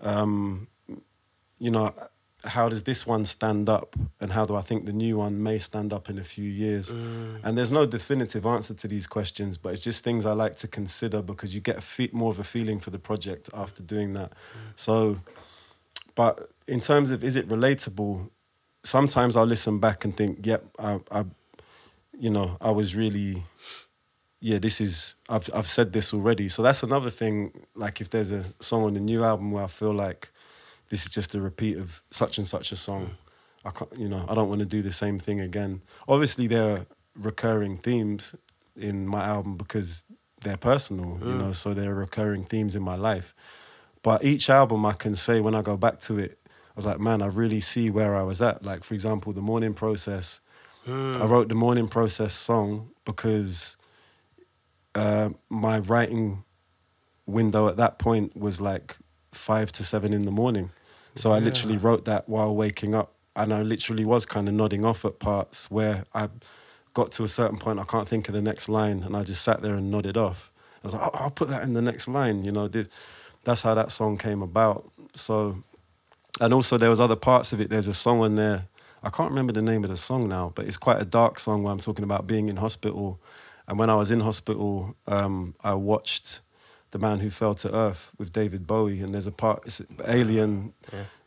Um, 0.00 0.68
you 1.58 1.70
know, 1.70 1.92
how 2.44 2.68
does 2.68 2.84
this 2.84 3.06
one 3.06 3.24
stand 3.24 3.68
up, 3.68 3.96
and 4.20 4.32
how 4.32 4.44
do 4.46 4.56
I 4.56 4.62
think 4.62 4.86
the 4.86 4.92
new 4.92 5.18
one 5.18 5.42
may 5.42 5.58
stand 5.58 5.92
up 5.92 6.08
in 6.08 6.18
a 6.18 6.24
few 6.24 6.48
years? 6.48 6.92
Mm. 6.92 7.40
And 7.44 7.58
there's 7.58 7.72
no 7.72 7.86
definitive 7.86 8.46
answer 8.46 8.74
to 8.74 8.88
these 8.88 9.06
questions, 9.06 9.58
but 9.58 9.72
it's 9.72 9.82
just 9.82 10.02
things 10.02 10.24
I 10.24 10.32
like 10.32 10.56
to 10.56 10.68
consider 10.68 11.22
because 11.22 11.54
you 11.54 11.60
get 11.60 11.78
a 11.78 11.80
fe- 11.80 12.10
more 12.12 12.30
of 12.30 12.38
a 12.38 12.44
feeling 12.44 12.78
for 12.78 12.90
the 12.90 12.98
project 12.98 13.50
after 13.52 13.82
doing 13.82 14.14
that. 14.14 14.30
Mm. 14.30 14.58
So, 14.76 15.20
but 16.14 16.50
in 16.66 16.80
terms 16.80 17.10
of 17.10 17.22
is 17.22 17.36
it 17.36 17.48
relatable? 17.48 18.30
Sometimes 18.82 19.36
I'll 19.36 19.44
listen 19.44 19.78
back 19.78 20.04
and 20.04 20.16
think, 20.16 20.46
yep, 20.46 20.64
I, 20.78 21.00
I 21.10 21.24
you 22.18 22.30
know, 22.30 22.56
I 22.60 22.70
was 22.70 22.96
really 22.96 23.44
yeah, 24.40 24.58
this 24.58 24.80
is 24.80 25.16
I've 25.28 25.50
I've 25.54 25.68
said 25.68 25.92
this 25.92 26.14
already. 26.14 26.48
So 26.48 26.62
that's 26.62 26.82
another 26.82 27.10
thing. 27.10 27.66
Like 27.74 28.00
if 28.00 28.10
there's 28.10 28.30
a 28.30 28.44
song 28.60 28.84
on 28.84 28.94
the 28.94 29.00
new 29.00 29.22
album 29.22 29.52
where 29.52 29.64
I 29.64 29.66
feel 29.66 29.92
like 29.92 30.29
this 30.90 31.04
is 31.04 31.10
just 31.10 31.34
a 31.34 31.40
repeat 31.40 31.78
of 31.78 32.02
such 32.10 32.36
and 32.36 32.46
such 32.46 32.72
a 32.72 32.76
song, 32.76 33.16
I 33.64 33.70
can't, 33.70 33.90
you 33.96 34.08
know, 34.08 34.24
I 34.28 34.34
don't 34.34 34.48
want 34.48 34.60
to 34.60 34.66
do 34.66 34.82
the 34.82 34.92
same 34.92 35.18
thing 35.18 35.40
again. 35.40 35.80
Obviously, 36.06 36.46
there 36.46 36.76
are 36.76 36.86
recurring 37.14 37.78
themes 37.78 38.34
in 38.76 39.06
my 39.06 39.24
album 39.24 39.56
because 39.56 40.04
they're 40.42 40.56
personal, 40.56 41.18
you 41.24 41.34
know. 41.34 41.52
So 41.52 41.74
there 41.74 41.90
are 41.90 41.94
recurring 41.94 42.44
themes 42.44 42.76
in 42.76 42.82
my 42.82 42.96
life. 42.96 43.34
But 44.02 44.24
each 44.24 44.48
album, 44.50 44.84
I 44.86 44.92
can 44.92 45.16
say 45.16 45.40
when 45.40 45.54
I 45.54 45.62
go 45.62 45.76
back 45.76 46.00
to 46.00 46.18
it, 46.18 46.38
I 46.46 46.72
was 46.76 46.86
like, 46.86 47.00
man, 47.00 47.20
I 47.22 47.26
really 47.26 47.60
see 47.60 47.90
where 47.90 48.16
I 48.16 48.22
was 48.22 48.40
at. 48.42 48.64
Like 48.64 48.84
for 48.84 48.94
example, 48.94 49.32
the 49.32 49.42
morning 49.42 49.74
process. 49.74 50.40
I 51.22 51.26
wrote 51.26 51.48
the 51.48 51.54
morning 51.54 51.86
process 51.88 52.32
song 52.34 52.90
because 53.04 53.76
uh, 54.94 55.28
my 55.48 55.78
writing 55.78 56.42
window 57.26 57.68
at 57.68 57.76
that 57.76 57.98
point 57.98 58.36
was 58.36 58.60
like 58.60 58.96
five 59.30 59.70
to 59.72 59.84
seven 59.84 60.12
in 60.12 60.24
the 60.24 60.30
morning. 60.32 60.70
So 61.14 61.32
I 61.32 61.38
literally 61.38 61.76
wrote 61.76 62.04
that 62.04 62.28
while 62.28 62.54
waking 62.54 62.94
up, 62.94 63.14
and 63.36 63.52
I 63.52 63.62
literally 63.62 64.04
was 64.04 64.24
kind 64.26 64.48
of 64.48 64.54
nodding 64.54 64.84
off 64.84 65.04
at 65.04 65.18
parts 65.18 65.70
where 65.70 66.04
I 66.14 66.28
got 66.94 67.12
to 67.12 67.24
a 67.24 67.28
certain 67.28 67.58
point. 67.58 67.78
I 67.78 67.84
can't 67.84 68.08
think 68.08 68.28
of 68.28 68.34
the 68.34 68.42
next 68.42 68.68
line, 68.68 69.02
and 69.02 69.16
I 69.16 69.22
just 69.22 69.42
sat 69.42 69.62
there 69.62 69.74
and 69.74 69.90
nodded 69.90 70.16
off. 70.16 70.50
I 70.82 70.86
was 70.86 70.94
like, 70.94 71.02
oh, 71.02 71.10
I'll 71.14 71.30
put 71.30 71.48
that 71.48 71.62
in 71.62 71.74
the 71.74 71.82
next 71.82 72.08
line. 72.08 72.44
You 72.44 72.52
know, 72.52 72.68
this, 72.68 72.88
that's 73.44 73.62
how 73.62 73.74
that 73.74 73.92
song 73.92 74.18
came 74.18 74.42
about. 74.42 74.90
So, 75.14 75.62
and 76.40 76.54
also 76.54 76.78
there 76.78 76.90
was 76.90 77.00
other 77.00 77.16
parts 77.16 77.52
of 77.52 77.60
it. 77.60 77.70
There's 77.70 77.88
a 77.88 77.94
song 77.94 78.24
in 78.24 78.36
there. 78.36 78.68
I 79.02 79.10
can't 79.10 79.30
remember 79.30 79.52
the 79.52 79.62
name 79.62 79.84
of 79.84 79.90
the 79.90 79.96
song 79.96 80.28
now, 80.28 80.52
but 80.54 80.66
it's 80.66 80.76
quite 80.76 81.00
a 81.00 81.04
dark 81.04 81.38
song 81.38 81.62
where 81.62 81.72
I'm 81.72 81.80
talking 81.80 82.04
about 82.04 82.26
being 82.26 82.48
in 82.48 82.56
hospital. 82.56 83.20
And 83.66 83.78
when 83.78 83.90
I 83.90 83.94
was 83.94 84.10
in 84.10 84.20
hospital, 84.20 84.94
um, 85.06 85.54
I 85.62 85.74
watched 85.74 86.40
The 86.90 86.98
Man 86.98 87.20
Who 87.20 87.30
Fell 87.30 87.54
to 87.56 87.74
Earth 87.74 88.10
with 88.18 88.32
David 88.32 88.66
Bowie, 88.66 89.00
and 89.00 89.14
there's 89.14 89.26
a 89.26 89.32
part, 89.32 89.62
it's 89.66 89.80
an 89.80 89.86
alien 90.06 90.72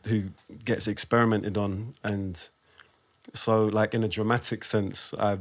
who 0.04 0.30
gets 0.64 0.86
experimented 0.86 1.56
on. 1.56 1.94
And 2.02 2.48
so, 3.32 3.64
like, 3.66 3.94
in 3.94 4.04
a 4.04 4.08
dramatic 4.08 4.62
sense, 4.64 5.14
I 5.18 5.38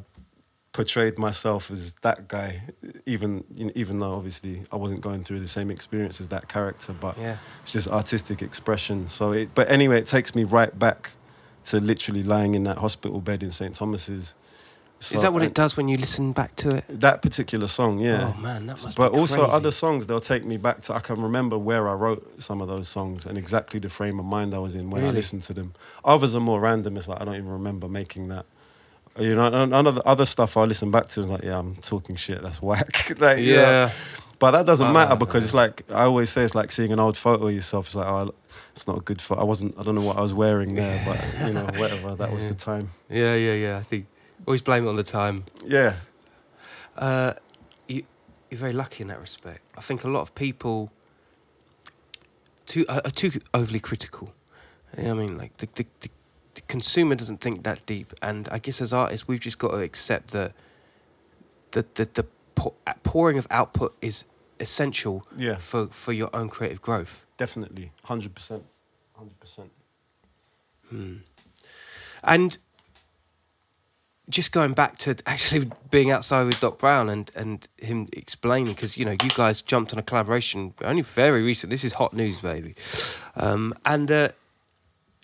portrayed 0.72 1.20
myself 1.20 1.70
as 1.70 1.94
that 2.02 2.28
guy, 2.28 2.62
even 3.06 3.44
you 3.54 3.66
know, 3.66 3.72
even 3.76 4.00
though 4.00 4.14
obviously 4.16 4.64
I 4.72 4.76
wasn't 4.76 5.02
going 5.02 5.24
through 5.24 5.40
the 5.42 5.48
same 5.48 5.70
experience 5.70 6.20
as 6.20 6.30
that 6.30 6.48
character, 6.48 6.94
but 6.94 7.18
Yeah. 7.20 7.38
it's 7.62 7.74
just 7.74 7.88
artistic 7.88 8.42
expression. 8.42 9.08
So, 9.08 9.34
it, 9.34 9.50
but 9.54 9.70
anyway, 9.70 10.00
it 10.00 10.08
takes 10.08 10.34
me 10.34 10.46
right 10.46 10.78
back 10.78 11.12
to 11.66 11.80
literally 11.80 12.24
lying 12.24 12.56
in 12.56 12.64
that 12.64 12.80
hospital 12.80 13.22
bed 13.22 13.44
in 13.44 13.52
St 13.52 13.76
Thomas's. 13.76 14.34
So- 15.04 15.16
Is 15.16 15.22
that 15.22 15.34
what 15.34 15.44
it 15.44 15.54
does 15.54 15.76
when 15.76 15.88
you 15.90 15.98
listen 15.98 16.32
back 16.32 16.56
to 16.58 16.78
it? 16.78 16.86
That 16.88 17.22
particular 17.22 17.68
song, 17.68 18.00
yeah. 18.00 18.32
Oh, 18.36 18.42
man, 18.42 18.66
that 18.68 18.82
must 18.84 18.96
But 18.96 19.12
also 19.12 19.42
crazy. 19.42 19.52
other 19.52 19.72
songs, 19.72 20.08
they'll 20.08 20.20
take 20.22 20.46
me 20.46 20.58
back 20.58 20.82
to. 20.84 20.94
I 20.94 21.00
can 21.00 21.22
remember 21.22 21.58
where 21.58 21.90
I 21.90 21.94
wrote 21.94 22.42
some 22.42 22.62
of 22.62 22.68
those 22.70 22.88
songs 22.88 23.26
and 23.26 23.38
exactly 23.38 23.80
the 23.82 23.90
frame 23.90 24.18
of 24.20 24.26
mind 24.26 24.54
I 24.56 24.60
was 24.60 24.76
in 24.76 24.90
when 24.90 25.04
I 25.04 25.10
listened 25.10 25.42
to 25.44 25.54
them. 25.54 25.74
Others 26.06 26.36
are 26.36 26.40
more 26.40 26.60
random. 26.62 26.96
It's 26.98 27.08
like 27.10 27.22
I 27.22 27.26
don't 27.26 27.36
even 27.36 27.50
remember 27.50 27.88
making 27.90 28.30
that. 28.30 28.46
You 29.20 29.36
know, 29.36 29.46
and 29.46 29.74
other 29.74 30.02
other 30.06 30.26
stuff 30.26 30.58
I 30.58 30.64
listen 30.64 30.90
back 30.90 31.06
to 31.10 31.20
is 31.20 31.28
like, 31.28 31.44
yeah, 31.44 31.60
I'm 31.60 31.76
talking 31.76 32.16
shit. 32.16 32.42
That's 32.42 32.62
whack. 32.62 33.10
like, 33.20 33.38
know. 33.38 33.44
Yeah. 33.44 33.92
But 34.40 34.52
that 34.52 34.66
doesn't 34.66 34.88
Uh, 34.88 34.94
matter 34.94 35.16
because 35.16 35.44
it's 35.46 35.54
like 35.54 35.84
I 35.92 36.04
always 36.06 36.30
say, 36.32 36.44
it's 36.44 36.56
like 36.56 36.72
seeing 36.72 36.92
an 36.92 37.00
old 37.00 37.16
photo 37.16 37.48
of 37.48 37.54
yourself. 37.54 37.88
It's 37.88 37.96
like, 37.96 38.08
oh, 38.08 38.34
it's 38.76 38.88
not 38.88 38.98
a 38.98 39.02
good 39.02 39.22
photo. 39.22 39.42
I 39.42 39.44
wasn't. 39.44 39.78
I 39.78 39.84
don't 39.84 39.96
know 39.96 40.02
what 40.02 40.18
I 40.18 40.22
was 40.22 40.34
wearing 40.34 40.74
there, 40.76 41.00
but 41.06 41.48
you 41.48 41.54
know, 41.54 41.66
whatever. 41.78 42.16
That 42.16 42.32
was 42.32 42.46
the 42.46 42.56
time. 42.56 42.90
Yeah, 43.10 43.36
yeah, 43.36 43.54
yeah. 43.54 43.78
I 43.78 43.84
think 43.84 44.08
always 44.46 44.62
blame 44.62 44.86
it 44.86 44.90
on 44.90 44.96
the 44.96 45.04
time. 45.04 45.46
Yeah. 45.66 45.96
Uh, 46.98 47.34
you, 47.88 48.04
you're 48.50 48.60
very 48.60 48.74
lucky 48.74 49.02
in 49.02 49.08
that 49.08 49.20
respect. 49.20 49.62
I 49.78 49.82
think 49.82 50.04
a 50.04 50.08
lot 50.10 50.22
of 50.22 50.36
people 50.36 50.92
too 52.66 52.86
are, 52.90 53.02
are 53.06 53.12
too 53.12 53.32
overly 53.54 53.80
critical. 53.80 54.34
You 54.98 55.04
know 55.06 55.12
I 55.12 55.14
mean, 55.14 55.38
like 55.38 55.58
the, 55.58 55.68
the 55.74 55.86
the 56.02 56.10
the 56.56 56.62
consumer 56.62 57.16
doesn't 57.16 57.42
think 57.42 57.64
that 57.64 57.84
deep, 57.88 58.14
and 58.22 58.48
I 58.52 58.60
guess 58.60 58.80
as 58.82 58.94
artists, 58.94 59.28
we've 59.28 59.40
just 59.40 59.58
got 59.58 59.72
to 59.72 59.80
accept 59.82 60.32
that 60.32 60.54
the 61.72 61.86
the 61.96 62.08
the 62.14 62.26
pour, 62.56 62.74
pouring 63.02 63.38
of 63.40 63.48
output 63.50 63.96
is 64.02 64.26
essential 64.60 65.26
Yeah. 65.36 65.56
for 65.58 65.88
for 65.88 66.14
your 66.14 66.30
own 66.34 66.50
creative 66.50 66.80
growth. 66.82 67.26
Definitely. 67.38 67.92
Hundred 68.04 68.36
percent. 68.36 68.64
Hundred 69.18 69.40
percent. 69.40 69.72
Hmm. 70.90 71.16
And 72.24 72.58
just 74.30 74.52
going 74.52 74.74
back 74.74 74.98
to 75.00 75.16
actually 75.26 75.72
being 75.92 76.12
outside 76.12 76.46
with 76.46 76.60
Doc 76.60 76.80
Brown 76.80 77.10
and, 77.10 77.30
and 77.36 77.68
him 77.78 78.08
explaining, 78.14 78.74
because, 78.74 78.98
you 78.98 79.06
know, 79.06 79.12
you 79.12 79.30
guys 79.36 79.62
jumped 79.62 79.94
on 79.94 80.00
a 80.00 80.04
collaboration 80.04 80.74
only 80.84 81.02
very 81.02 81.44
recent. 81.44 81.70
This 81.70 81.84
is 81.84 81.94
hot 81.94 82.14
news, 82.14 82.42
baby. 82.42 82.76
Um, 83.36 83.74
and 83.86 84.12
uh, 84.12 84.30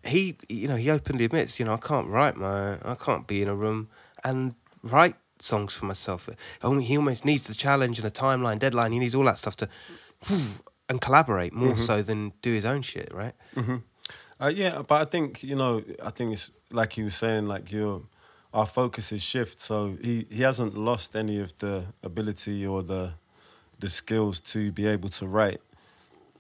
he, 0.03 0.35
you 0.47 0.67
know, 0.67 0.75
he 0.75 0.89
openly 0.89 1.25
admits, 1.25 1.59
you 1.59 1.65
know, 1.65 1.73
I 1.73 1.77
can't 1.77 2.07
write 2.07 2.35
my, 2.35 2.73
I 2.83 2.95
can't 2.95 3.27
be 3.27 3.41
in 3.41 3.47
a 3.47 3.55
room 3.55 3.89
and 4.23 4.55
write 4.83 5.15
songs 5.39 5.73
for 5.75 5.85
myself. 5.85 6.29
He 6.61 6.97
almost 6.97 7.25
needs 7.25 7.47
the 7.47 7.55
challenge 7.55 7.99
and 7.99 8.07
a 8.07 8.11
timeline, 8.11 8.59
deadline. 8.59 8.91
He 8.91 8.99
needs 8.99 9.15
all 9.15 9.23
that 9.25 9.37
stuff 9.37 9.55
to, 9.57 9.69
and 10.89 10.99
collaborate 10.99 11.53
more 11.53 11.77
so 11.77 12.01
than 12.01 12.33
do 12.41 12.51
his 12.53 12.65
own 12.65 12.81
shit, 12.81 13.13
right? 13.13 13.33
Uh, 14.41 14.47
yeah, 14.47 14.81
but 14.81 15.01
I 15.01 15.05
think 15.05 15.43
you 15.43 15.55
know, 15.55 15.83
I 16.03 16.09
think 16.11 16.33
it's 16.33 16.51
like 16.71 16.93
he 16.93 17.03
was 17.03 17.15
saying, 17.15 17.47
like 17.47 17.71
your 17.71 18.03
our 18.53 18.65
focus 18.65 19.11
is 19.11 19.21
shift. 19.21 19.59
So 19.59 19.97
he 20.01 20.25
he 20.29 20.43
hasn't 20.43 20.77
lost 20.77 21.15
any 21.15 21.39
of 21.39 21.57
the 21.57 21.85
ability 22.03 22.65
or 22.65 22.83
the 22.83 23.13
the 23.79 23.89
skills 23.89 24.39
to 24.39 24.71
be 24.71 24.87
able 24.87 25.09
to 25.09 25.25
write, 25.25 25.61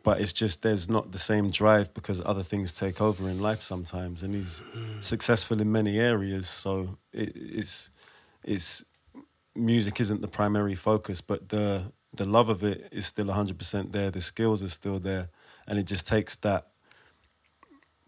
but 0.03 0.19
it's 0.19 0.33
just 0.33 0.61
there's 0.61 0.89
not 0.89 1.11
the 1.11 1.17
same 1.17 1.49
drive 1.49 1.93
because 1.93 2.21
other 2.25 2.43
things 2.43 2.73
take 2.73 3.01
over 3.01 3.29
in 3.29 3.39
life 3.39 3.61
sometimes, 3.61 4.23
and 4.23 4.33
he's 4.35 4.61
successful 5.01 5.61
in 5.61 5.71
many 5.71 5.99
areas. 5.99 6.49
So 6.49 6.97
it, 7.13 7.31
it's 7.35 7.89
it's 8.43 8.83
music 9.55 9.99
isn't 9.99 10.21
the 10.21 10.27
primary 10.27 10.75
focus, 10.75 11.21
but 11.21 11.49
the 11.49 11.91
the 12.15 12.25
love 12.25 12.49
of 12.49 12.63
it 12.63 12.89
is 12.91 13.05
still 13.05 13.31
hundred 13.31 13.57
percent 13.57 13.93
there. 13.93 14.11
The 14.11 14.21
skills 14.21 14.63
are 14.63 14.69
still 14.69 14.99
there, 14.99 15.29
and 15.67 15.77
it 15.79 15.85
just 15.85 16.07
takes 16.07 16.35
that 16.37 16.67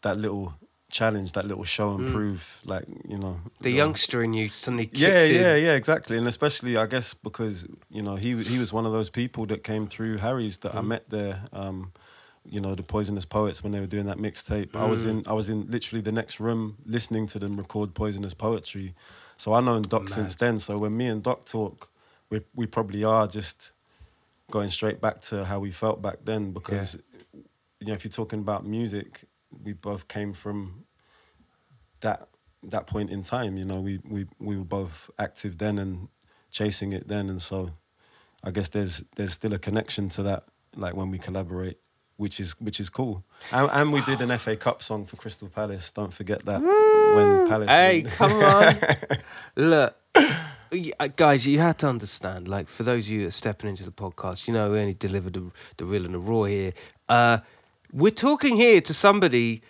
that 0.01 0.17
little 0.17 0.53
challenge, 0.91 1.31
that 1.33 1.45
little 1.47 1.63
show 1.63 1.93
and 1.95 2.07
prove, 2.07 2.59
like 2.65 2.85
you 3.07 3.17
know, 3.17 3.39
The 3.61 3.69
you 3.69 3.77
know, 3.77 3.83
youngster 3.85 4.21
in 4.23 4.33
you 4.33 4.49
suddenly 4.49 4.89
yeah, 4.93 5.23
in. 5.23 5.35
yeah, 5.35 5.55
yeah, 5.55 5.73
exactly, 5.73 6.17
and 6.17 6.27
especially 6.27 6.77
I 6.77 6.85
guess 6.85 7.13
because 7.13 7.65
you 7.89 8.01
know 8.01 8.15
he 8.15 8.35
he 8.43 8.59
was 8.59 8.71
one 8.73 8.85
of 8.85 8.91
those 8.91 9.09
people 9.09 9.45
that 9.47 9.63
came 9.63 9.87
through 9.87 10.17
Harry's 10.17 10.57
that 10.59 10.73
Mm. 10.73 10.77
I 10.77 10.81
met 10.81 11.09
there. 11.09 11.47
Um, 11.53 11.91
you 12.43 12.59
know 12.59 12.73
the 12.75 12.83
Poisonous 12.83 13.25
Poets 13.25 13.63
when 13.63 13.71
they 13.71 13.79
were 13.79 13.85
doing 13.95 14.07
that 14.07 14.17
mixtape. 14.17 14.75
I 14.75 14.85
was 14.85 15.05
Mm. 15.05 15.09
in 15.09 15.23
I 15.27 15.33
was 15.33 15.47
in 15.49 15.69
literally 15.69 16.01
the 16.01 16.11
next 16.11 16.39
room 16.39 16.77
listening 16.85 17.27
to 17.27 17.39
them 17.39 17.55
record 17.57 17.93
Poisonous 17.93 18.33
Poetry. 18.33 18.93
So 19.37 19.53
I 19.53 19.61
known 19.61 19.83
Doc 19.83 20.09
since 20.09 20.35
then. 20.35 20.59
So 20.59 20.77
when 20.77 20.95
me 20.97 21.07
and 21.07 21.21
Doc 21.23 21.45
talk, 21.45 21.89
we 22.29 22.41
we 22.55 22.65
probably 22.67 23.03
are 23.03 23.27
just 23.27 23.73
going 24.49 24.69
straight 24.69 24.99
back 24.99 25.21
to 25.21 25.45
how 25.45 25.59
we 25.59 25.71
felt 25.71 26.01
back 26.01 26.17
then 26.25 26.51
because 26.51 26.97
you 27.79 27.87
know 27.87 27.93
if 27.93 28.03
you're 28.03 28.11
talking 28.11 28.39
about 28.39 28.65
music, 28.65 29.21
we 29.63 29.73
both 29.73 30.07
came 30.07 30.33
from 30.33 30.85
that 32.01 32.27
that 32.63 32.87
point 32.87 33.09
in 33.09 33.23
time. 33.23 33.57
You 33.57 33.65
know, 33.65 33.81
we 33.81 33.99
we 34.07 34.25
we 34.39 34.57
were 34.57 34.63
both 34.63 35.09
active 35.17 35.57
then 35.57 35.77
and 35.79 36.07
chasing 36.49 36.93
it 36.93 37.07
then, 37.07 37.29
and 37.29 37.41
so 37.41 37.71
I 38.43 38.51
guess 38.51 38.69
there's 38.69 39.03
there's 39.15 39.33
still 39.33 39.53
a 39.53 39.59
connection 39.59 40.09
to 40.09 40.23
that. 40.23 40.43
Like 40.75 40.95
when 40.95 41.11
we 41.11 41.17
collaborate, 41.17 41.77
which 42.17 42.39
is 42.39 42.59
which 42.59 42.79
is 42.79 42.89
cool. 42.89 43.23
And, 43.51 43.69
and 43.71 43.93
we 43.93 44.01
did 44.01 44.21
an 44.21 44.37
FA 44.37 44.55
Cup 44.55 44.81
song 44.81 45.05
for 45.05 45.17
Crystal 45.17 45.49
Palace. 45.49 45.91
Don't 45.91 46.13
forget 46.13 46.45
that 46.45 46.61
when 46.61 47.49
Palace. 47.49 47.67
Hey, 47.67 48.03
come 48.03 48.33
on. 48.33 48.75
Look, 49.55 49.95
uh, 50.15 51.07
guys, 51.15 51.45
you 51.45 51.59
have 51.59 51.77
to 51.77 51.87
understand. 51.87 52.47
Like, 52.47 52.67
for 52.67 52.83
those 52.83 53.05
of 53.05 53.11
you 53.11 53.21
that 53.21 53.27
are 53.27 53.31
stepping 53.31 53.69
into 53.69 53.83
the 53.83 53.91
podcast, 53.91 54.47
you 54.47 54.53
know, 54.53 54.71
we 54.71 54.79
only 54.79 54.93
deliver 54.93 55.29
the, 55.29 55.51
the 55.77 55.85
real 55.85 56.05
and 56.05 56.13
the 56.13 56.19
raw 56.19 56.43
here. 56.43 56.73
Uh, 57.09 57.39
we're 57.91 58.11
talking 58.11 58.55
here 58.55 58.81
to 58.81 58.93
somebody 58.93 59.61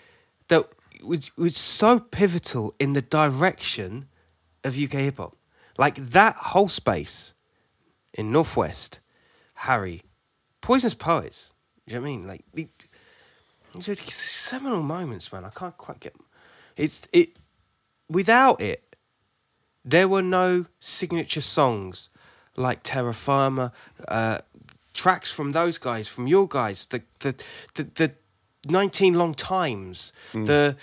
that 0.48 0.68
was, 1.04 1.36
was 1.38 1.58
so 1.58 2.00
pivotal 2.00 2.74
in 2.80 2.94
the 2.94 3.02
direction 3.02 4.08
of 4.64 4.78
UK 4.78 4.94
hip 4.94 5.18
hop. 5.18 5.36
Like, 5.78 5.96
that 5.96 6.36
whole 6.36 6.68
space 6.68 7.34
in 8.14 8.32
Northwest, 8.32 9.00
Harry, 9.56 10.04
Poisonous 10.62 10.94
Poets. 10.94 11.54
Do 11.88 11.96
you 11.96 12.00
know 12.00 12.04
what 12.04 12.08
I 12.08 12.12
mean? 12.12 12.28
Like, 12.28 12.44
the, 12.54 12.68
these 13.74 14.14
seminal 14.14 14.84
moments, 14.84 15.32
man. 15.32 15.46
I 15.46 15.50
can't 15.50 15.78
quite 15.78 16.00
get. 16.00 16.16
It's 16.76 17.08
it. 17.14 17.38
Without 18.10 18.60
it, 18.60 18.96
there 19.84 20.08
were 20.08 20.22
no 20.22 20.66
signature 20.80 21.42
songs 21.42 22.10
like 22.58 22.82
Terra 22.84 23.14
Firma, 23.14 23.72
uh, 24.08 24.40
tracks 25.02 25.32
from 25.32 25.52
those 25.52 25.78
guys, 25.80 26.08
from 26.08 26.28
your 26.28 26.48
guys, 26.48 26.86
the 26.88 27.02
the 27.20 27.34
the, 27.76 27.84
the 28.00 28.12
nineteen 28.70 29.14
long 29.16 29.34
times, 29.34 30.14
the 30.34 30.76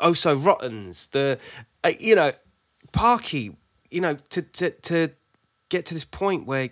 oh 0.00 0.14
so 0.14 0.34
rottens, 0.34 1.08
the 1.08 1.38
uh, 1.84 1.92
you 2.00 2.14
know, 2.14 2.32
Parky, 2.92 3.56
you 3.90 4.00
know, 4.00 4.16
to 4.30 4.42
to 4.42 4.70
to 4.70 5.08
get 5.68 5.86
to 5.86 5.94
this 5.94 6.04
point 6.04 6.46
where 6.46 6.70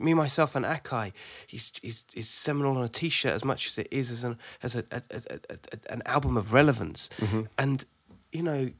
me 0.00 0.14
myself 0.14 0.56
and 0.56 0.64
Akai, 0.64 1.12
he's 1.46 1.72
he's, 1.82 2.04
he's 2.14 2.28
seminal 2.28 2.76
on 2.78 2.84
a 2.84 2.88
T-shirt 2.88 3.32
as 3.34 3.44
much 3.44 3.66
as 3.68 3.78
it 3.78 3.88
is 3.90 4.10
as 4.10 4.24
an 4.24 4.38
as 4.62 4.74
a, 4.74 4.84
a, 4.90 5.02
a, 5.10 5.20
a, 5.30 5.38
a- 5.74 5.92
an 5.92 6.02
album 6.06 6.36
of 6.36 6.52
relevance, 6.52 7.10
and 7.58 7.84
you 8.32 8.42
know, 8.42 8.70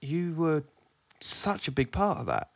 you 0.00 0.34
were 0.34 0.64
such 1.20 1.68
a 1.68 1.72
big 1.72 1.90
part 1.92 2.18
of 2.18 2.26
that. 2.26 2.50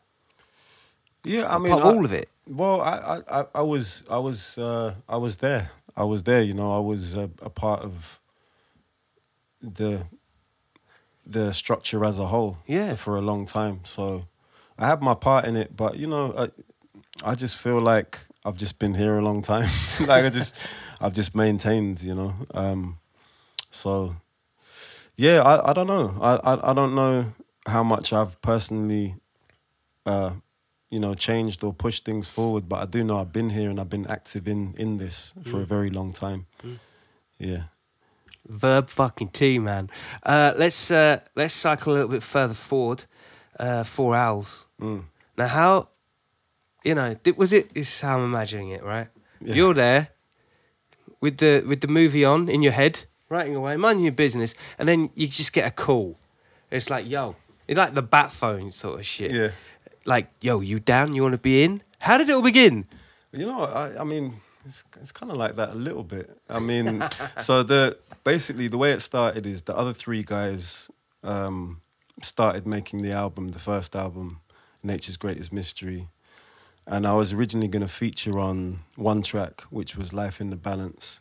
Yeah, 1.24 1.54
I 1.54 1.58
mean, 1.58 1.72
of 1.72 1.84
all 1.84 2.04
of 2.04 2.12
it. 2.12 2.28
Well, 2.48 2.80
I, 2.80 2.96
I, 2.96 3.40
I, 3.40 3.44
I 3.56 3.62
was, 3.62 4.04
I 4.10 4.18
was, 4.18 4.58
uh, 4.58 4.94
I 5.08 5.16
was 5.16 5.36
there. 5.36 5.70
I 5.96 6.04
was 6.04 6.22
there. 6.22 6.42
You 6.42 6.54
know, 6.54 6.74
I 6.74 6.80
was 6.80 7.14
a, 7.14 7.30
a 7.42 7.50
part 7.50 7.82
of 7.82 8.20
the 9.62 10.06
the 11.26 11.52
structure 11.52 12.04
as 12.04 12.18
a 12.18 12.26
whole. 12.26 12.56
Yeah. 12.66 12.94
for 12.96 13.16
a 13.16 13.20
long 13.20 13.44
time. 13.46 13.80
So 13.84 14.22
I 14.78 14.86
had 14.86 15.00
my 15.00 15.14
part 15.14 15.44
in 15.44 15.56
it, 15.56 15.76
but 15.76 15.96
you 15.96 16.06
know, 16.06 16.34
I, 16.36 17.30
I 17.30 17.34
just 17.34 17.56
feel 17.56 17.80
like 17.80 18.18
I've 18.44 18.56
just 18.56 18.78
been 18.78 18.94
here 18.94 19.16
a 19.18 19.22
long 19.22 19.42
time. 19.42 19.68
like 20.00 20.24
I 20.24 20.30
just, 20.30 20.54
I've 21.00 21.12
just 21.12 21.34
maintained. 21.36 22.02
You 22.02 22.14
know, 22.14 22.34
um, 22.52 22.96
so 23.70 24.16
yeah, 25.16 25.42
I, 25.42 25.70
I 25.70 25.72
don't 25.72 25.86
know. 25.86 26.16
I, 26.20 26.36
I, 26.36 26.70
I 26.70 26.74
don't 26.74 26.94
know 26.94 27.32
how 27.66 27.84
much 27.84 28.12
I've 28.12 28.40
personally 28.40 29.16
uh, 30.06 30.32
you 30.90 30.98
know, 30.98 31.14
changed 31.14 31.64
or 31.64 31.72
pushed 31.72 32.04
things 32.04 32.28
forward. 32.28 32.68
But 32.68 32.82
I 32.82 32.86
do 32.86 33.04
know 33.04 33.18
I've 33.18 33.32
been 33.32 33.50
here 33.50 33.70
and 33.70 33.80
I've 33.80 33.90
been 33.90 34.06
active 34.06 34.48
in 34.48 34.74
in 34.76 34.98
this 34.98 35.32
for 35.44 35.60
a 35.60 35.64
very 35.64 35.90
long 35.90 36.12
time. 36.12 36.44
Yeah. 37.38 37.64
Verb 38.46 38.90
fucking 38.90 39.28
T, 39.28 39.58
man. 39.58 39.90
Uh, 40.22 40.52
let's 40.56 40.90
uh, 40.90 41.20
let's 41.36 41.54
cycle 41.54 41.92
a 41.92 41.94
little 41.94 42.08
bit 42.08 42.22
further 42.22 42.54
forward. 42.54 43.04
Uh, 43.58 43.84
four 43.84 44.16
owls. 44.16 44.66
Mm. 44.80 45.04
Now, 45.36 45.46
how 45.48 45.88
you 46.84 46.94
know? 46.94 47.14
Did, 47.22 47.36
was 47.36 47.52
it? 47.52 47.74
This 47.74 47.92
is 47.92 48.00
how 48.00 48.18
I'm 48.18 48.24
imagining 48.24 48.70
it, 48.70 48.82
right? 48.82 49.08
Yeah. 49.40 49.54
You're 49.54 49.74
there 49.74 50.08
with 51.20 51.38
the 51.38 51.62
with 51.66 51.80
the 51.80 51.88
movie 51.88 52.24
on 52.24 52.48
in 52.48 52.62
your 52.62 52.72
head, 52.72 53.04
writing 53.28 53.54
away, 53.54 53.76
minding 53.76 54.04
your 54.04 54.14
business, 54.14 54.54
and 54.78 54.88
then 54.88 55.10
you 55.14 55.28
just 55.28 55.52
get 55.52 55.66
a 55.66 55.70
call. 55.70 56.18
It's 56.70 56.88
like, 56.88 57.08
yo, 57.08 57.36
it's 57.68 57.78
like 57.78 57.94
the 57.94 58.02
bat 58.02 58.32
phone 58.32 58.70
sort 58.70 59.00
of 59.00 59.06
shit. 59.06 59.32
Yeah. 59.32 59.50
Like, 60.04 60.28
yo, 60.40 60.60
you 60.60 60.80
down? 60.80 61.14
You 61.14 61.22
want 61.22 61.32
to 61.32 61.38
be 61.38 61.62
in? 61.62 61.82
How 61.98 62.18
did 62.18 62.28
it 62.28 62.32
all 62.32 62.42
begin? 62.42 62.86
You 63.32 63.46
know, 63.46 63.62
I, 63.62 64.00
I 64.00 64.04
mean, 64.04 64.40
it's, 64.64 64.84
it's 65.00 65.12
kind 65.12 65.30
of 65.30 65.38
like 65.38 65.56
that 65.56 65.72
a 65.72 65.74
little 65.74 66.02
bit. 66.02 66.30
I 66.48 66.58
mean, 66.58 67.04
so 67.38 67.62
the 67.62 67.98
basically 68.24 68.68
the 68.68 68.78
way 68.78 68.92
it 68.92 69.00
started 69.00 69.46
is 69.46 69.62
the 69.62 69.76
other 69.76 69.92
three 69.92 70.22
guys 70.22 70.90
um, 71.22 71.80
started 72.22 72.66
making 72.66 73.02
the 73.02 73.12
album, 73.12 73.48
the 73.48 73.58
first 73.58 73.94
album, 73.94 74.40
Nature's 74.82 75.16
Greatest 75.16 75.52
Mystery, 75.52 76.08
and 76.86 77.06
I 77.06 77.14
was 77.14 77.32
originally 77.32 77.68
going 77.68 77.82
to 77.82 77.88
feature 77.88 78.38
on 78.38 78.80
one 78.96 79.22
track, 79.22 79.62
which 79.70 79.96
was 79.96 80.12
Life 80.12 80.40
in 80.40 80.50
the 80.50 80.56
Balance. 80.56 81.20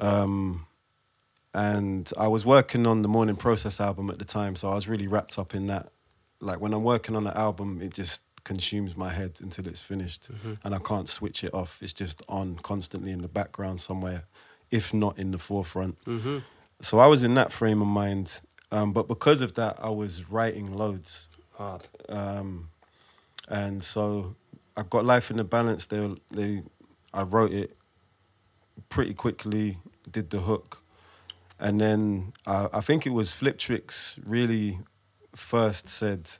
Um, 0.00 0.66
and 1.54 2.10
I 2.16 2.28
was 2.28 2.46
working 2.46 2.86
on 2.86 3.02
the 3.02 3.08
Morning 3.08 3.36
Process 3.36 3.80
album 3.80 4.10
at 4.10 4.18
the 4.18 4.24
time, 4.24 4.56
so 4.56 4.70
I 4.70 4.74
was 4.74 4.88
really 4.88 5.06
wrapped 5.06 5.38
up 5.38 5.54
in 5.54 5.66
that. 5.66 5.92
Like 6.42 6.60
when 6.60 6.74
I'm 6.74 6.84
working 6.84 7.16
on 7.16 7.26
an 7.26 7.36
album, 7.36 7.80
it 7.80 7.94
just 7.94 8.22
consumes 8.44 8.96
my 8.96 9.10
head 9.10 9.38
until 9.40 9.66
it's 9.68 9.82
finished, 9.82 10.28
and 10.64 10.74
I 10.74 10.78
can't 10.78 11.08
switch 11.08 11.44
it 11.44 11.54
off. 11.54 11.80
It's 11.82 11.92
just 11.92 12.22
on 12.28 12.56
constantly 12.56 13.12
in 13.12 13.22
the 13.22 13.28
background 13.28 13.80
somewhere, 13.80 14.24
if 14.70 14.92
not 14.92 15.18
in 15.18 15.30
the 15.30 15.38
forefront. 15.38 15.96
So 16.80 16.98
I 16.98 17.06
was 17.06 17.22
in 17.22 17.34
that 17.34 17.52
frame 17.52 17.80
of 17.80 17.88
mind, 17.88 18.40
um, 18.72 18.92
but 18.92 19.06
because 19.06 19.40
of 19.42 19.54
that, 19.54 19.78
I 19.80 19.90
was 19.90 20.28
writing 20.30 20.72
loads 20.76 21.28
Hard. 21.56 21.86
um, 22.08 22.70
and 23.48 23.84
so 23.84 24.34
I 24.76 24.82
got 24.82 25.04
life 25.04 25.30
in 25.30 25.36
the 25.36 25.44
balance. 25.44 25.86
They, 25.86 26.00
were- 26.00 26.16
they, 26.32 26.62
I 27.14 27.22
wrote 27.22 27.52
it 27.52 27.76
pretty 28.88 29.14
quickly, 29.14 29.78
did 30.10 30.30
the 30.30 30.40
hook, 30.40 30.82
and 31.60 31.80
then 31.80 32.32
uh, 32.46 32.68
I 32.72 32.80
think 32.80 33.06
it 33.06 33.10
was 33.12 33.30
Fliptrix 33.32 34.18
really 34.26 34.80
first 35.34 35.88
said, 35.88 36.30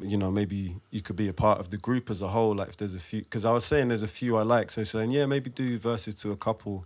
you 0.00 0.16
know, 0.16 0.30
maybe 0.30 0.76
you 0.90 1.00
could 1.02 1.16
be 1.16 1.28
a 1.28 1.32
part 1.32 1.58
of 1.58 1.70
the 1.70 1.76
group 1.78 2.10
as 2.10 2.20
a 2.22 2.28
whole. 2.28 2.54
Like 2.54 2.68
if 2.68 2.76
there's 2.76 2.94
a 2.94 2.98
few, 3.00 3.20
because 3.22 3.44
I 3.44 3.52
was 3.52 3.64
saying 3.64 3.88
there's 3.88 4.02
a 4.02 4.08
few 4.08 4.36
I 4.36 4.42
like, 4.42 4.70
so 4.70 4.84
saying 4.84 5.10
yeah, 5.10 5.26
maybe 5.26 5.50
do 5.50 5.78
verses 5.78 6.14
to 6.16 6.32
a 6.32 6.36
couple, 6.36 6.84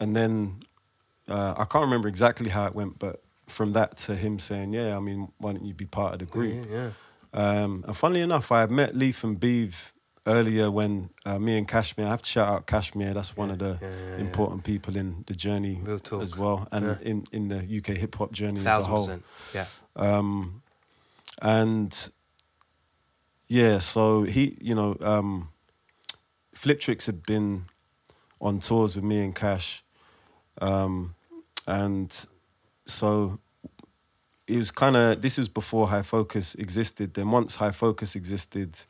and 0.00 0.14
then 0.14 0.60
uh, 1.28 1.54
I 1.56 1.64
can't 1.64 1.84
remember 1.84 2.08
exactly 2.08 2.50
how 2.50 2.66
it 2.66 2.74
went, 2.74 2.98
but 2.98 3.22
from 3.46 3.72
that 3.72 3.96
to 3.98 4.14
him 4.14 4.38
saying, 4.38 4.72
yeah, 4.74 4.96
I 4.96 5.00
mean, 5.00 5.28
why 5.38 5.52
don't 5.52 5.64
you 5.64 5.74
be 5.74 5.86
part 5.86 6.12
of 6.14 6.18
the 6.18 6.26
group? 6.26 6.66
Yeah, 6.70 6.90
Um, 7.32 7.84
and 7.86 7.96
funnily 7.96 8.20
enough, 8.20 8.52
I 8.52 8.60
had 8.60 8.70
met 8.70 8.94
Leaf 8.94 9.24
and 9.24 9.38
Beeve 9.40 9.92
earlier 10.26 10.70
when 10.70 11.08
uh, 11.24 11.38
me 11.38 11.56
and 11.56 11.66
Kashmere, 11.66 12.06
I 12.06 12.10
have 12.10 12.20
to 12.22 12.28
shout 12.28 12.48
out 12.48 12.66
Kashmere, 12.66 13.14
that's 13.14 13.34
one 13.38 13.50
of 13.50 13.58
the 13.58 13.78
yeah, 13.80 13.88
yeah, 13.88 14.10
yeah. 14.10 14.18
important 14.18 14.64
people 14.64 14.94
in 14.96 15.24
the 15.26 15.34
journey 15.34 15.80
talk. 16.04 16.20
as 16.22 16.36
well, 16.36 16.68
and 16.70 16.84
Yeah. 16.84 16.96
in, 17.00 17.24
in 17.32 17.48
the 17.48 17.56
UK 17.78 17.96
hip 17.96 18.14
hop 18.16 18.32
journey 18.32 18.60
as 18.60 18.66
a 18.66 18.82
whole. 18.82 19.06
percent. 19.06 19.24
Yeah. 19.54 19.64
Um, 19.96 20.62
and 21.40 22.10
yeah, 23.48 23.78
so 23.78 24.22
he, 24.22 24.56
you 24.60 24.74
know, 24.74 24.96
um, 25.00 25.48
Fliptrix 26.54 27.06
had 27.06 27.22
been 27.22 27.64
on 28.40 28.60
tours 28.60 28.94
with 28.94 29.04
me 29.04 29.24
and 29.24 29.34
Cash, 29.34 29.82
um, 30.60 31.14
and 31.66 32.26
so 32.86 33.38
it 34.46 34.56
was 34.56 34.70
kind 34.70 34.96
of 34.96 35.22
this 35.22 35.38
is 35.38 35.48
before 35.48 35.88
High 35.88 36.02
Focus 36.02 36.54
existed. 36.54 37.14
Then 37.14 37.30
once 37.30 37.56
High 37.56 37.70
Focus 37.70 38.16
existed, 38.16 38.80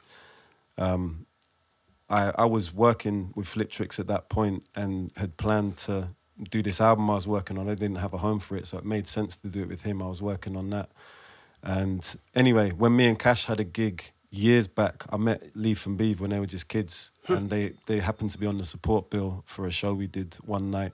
um, 0.77 1.27
I 2.09 2.33
I 2.37 2.45
was 2.47 2.75
working 2.75 3.33
with 3.37 3.47
Fliptrix 3.47 3.99
at 3.99 4.07
that 4.09 4.29
point 4.29 4.65
and 4.75 5.13
had 5.17 5.37
planned 5.37 5.77
to 5.79 6.09
do 6.51 6.63
this 6.63 6.81
album 6.81 7.11
I 7.11 7.15
was 7.15 7.27
working 7.27 7.59
on. 7.59 7.69
I 7.69 7.75
didn't 7.75 7.97
have 7.97 8.15
a 8.15 8.19
home 8.19 8.39
for 8.39 8.57
it, 8.57 8.67
so 8.67 8.79
it 8.79 8.85
made 8.85 9.09
sense 9.09 9.37
to 9.39 9.49
do 9.49 9.63
it 9.63 9.69
with 9.69 9.83
him. 9.83 10.03
I 10.03 10.07
was 10.07 10.23
working 10.23 10.57
on 10.57 10.71
that. 10.71 10.91
And 11.63 12.17
anyway, 12.35 12.71
when 12.71 12.97
me 12.97 13.07
and 13.09 13.19
Cash 13.19 13.47
had 13.47 13.61
a 13.61 13.65
gig 13.65 14.13
years 14.31 14.67
back, 14.69 15.05
I 15.11 15.17
met 15.17 15.43
Leaf 15.55 15.87
and 15.87 15.97
Beeve 15.97 16.21
when 16.21 16.31
they 16.31 16.41
were 16.41 16.47
just 16.47 16.69
kids, 16.69 17.11
and 17.27 17.51
they 17.51 17.73
they 17.87 18.01
happened 18.01 18.31
to 18.31 18.39
be 18.39 18.47
on 18.47 18.57
the 18.57 18.65
support 18.65 19.11
bill 19.11 19.43
for 19.47 19.67
a 19.67 19.71
show 19.71 19.95
we 19.95 20.07
did 20.07 20.35
one 20.45 20.71
night. 20.71 20.93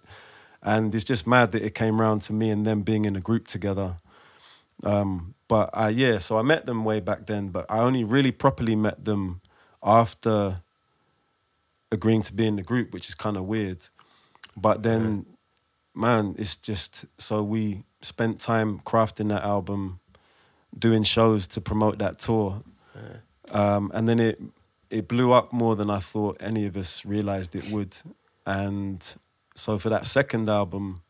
and 0.64 0.94
it's 0.94 1.04
just 1.04 1.26
mad 1.26 1.52
that 1.52 1.62
it 1.62 1.74
came 1.74 2.00
round 2.00 2.22
to 2.22 2.32
me 2.32 2.50
and 2.50 2.66
them 2.66 2.82
being 2.82 3.04
in 3.04 3.16
a 3.16 3.20
group 3.20 3.46
together. 3.46 3.96
Um, 4.82 5.34
but 5.46 5.70
uh, 5.74 5.92
yeah, 5.94 6.18
so 6.18 6.38
I 6.38 6.42
met 6.42 6.66
them 6.66 6.84
way 6.84 7.00
back 7.00 7.26
then, 7.26 7.48
but 7.48 7.66
I 7.70 7.80
only 7.80 8.02
really 8.02 8.32
properly 8.32 8.74
met 8.74 9.04
them 9.04 9.40
after 9.82 10.56
agreeing 11.92 12.22
to 12.22 12.32
be 12.32 12.46
in 12.46 12.56
the 12.56 12.62
group, 12.62 12.92
which 12.92 13.08
is 13.08 13.14
kind 13.14 13.36
of 13.36 13.44
weird. 13.44 13.78
But 14.56 14.82
then, 14.82 15.26
man, 15.94 16.34
it's 16.38 16.56
just 16.56 17.04
so 17.18 17.42
we 17.42 17.84
spent 18.00 18.40
time 18.40 18.80
crafting 18.80 19.28
that 19.28 19.42
album, 19.42 20.00
doing 20.78 21.02
shows 21.04 21.46
to 21.48 21.60
promote 21.60 21.98
that 21.98 22.18
tour, 22.18 22.60
um, 23.50 23.90
and 23.94 24.08
then 24.08 24.20
it 24.20 24.40
it 24.90 25.08
blew 25.08 25.32
up 25.32 25.52
more 25.52 25.74
than 25.76 25.90
I 25.90 25.98
thought 25.98 26.36
any 26.40 26.66
of 26.66 26.76
us 26.76 27.04
realized 27.04 27.54
it 27.56 27.70
would. 27.70 27.96
And 28.46 29.16
so 29.56 29.78
for 29.78 29.88
that 29.90 30.06
second 30.06 30.48
album, 30.48 31.00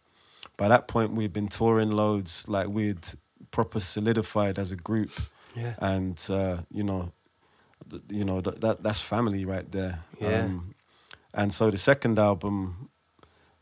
by 0.57 0.69
that 0.69 0.87
point 0.89 1.13
we'd 1.13 1.33
been 1.33 1.49
touring 1.49 1.91
loads, 1.91 2.49
like 2.49 2.69
we'd 2.69 3.05
proper 3.51 3.81
solidified 3.81 4.59
as 4.59 4.73
a 4.73 4.77
group, 4.77 5.11
Yeah. 5.55 5.75
and 5.79 6.19
uh, 6.31 6.59
you 6.71 6.83
know, 6.85 7.13
you 8.09 8.25
know 8.25 8.41
that, 8.41 8.61
that 8.61 8.83
that's 8.83 9.01
family 9.01 9.45
right 9.45 9.71
there. 9.71 10.01
Yeah. 10.21 10.45
Um, 10.45 10.75
and 11.35 11.53
so 11.53 11.71
the 11.71 11.79
second 11.79 12.19
album, 12.19 12.89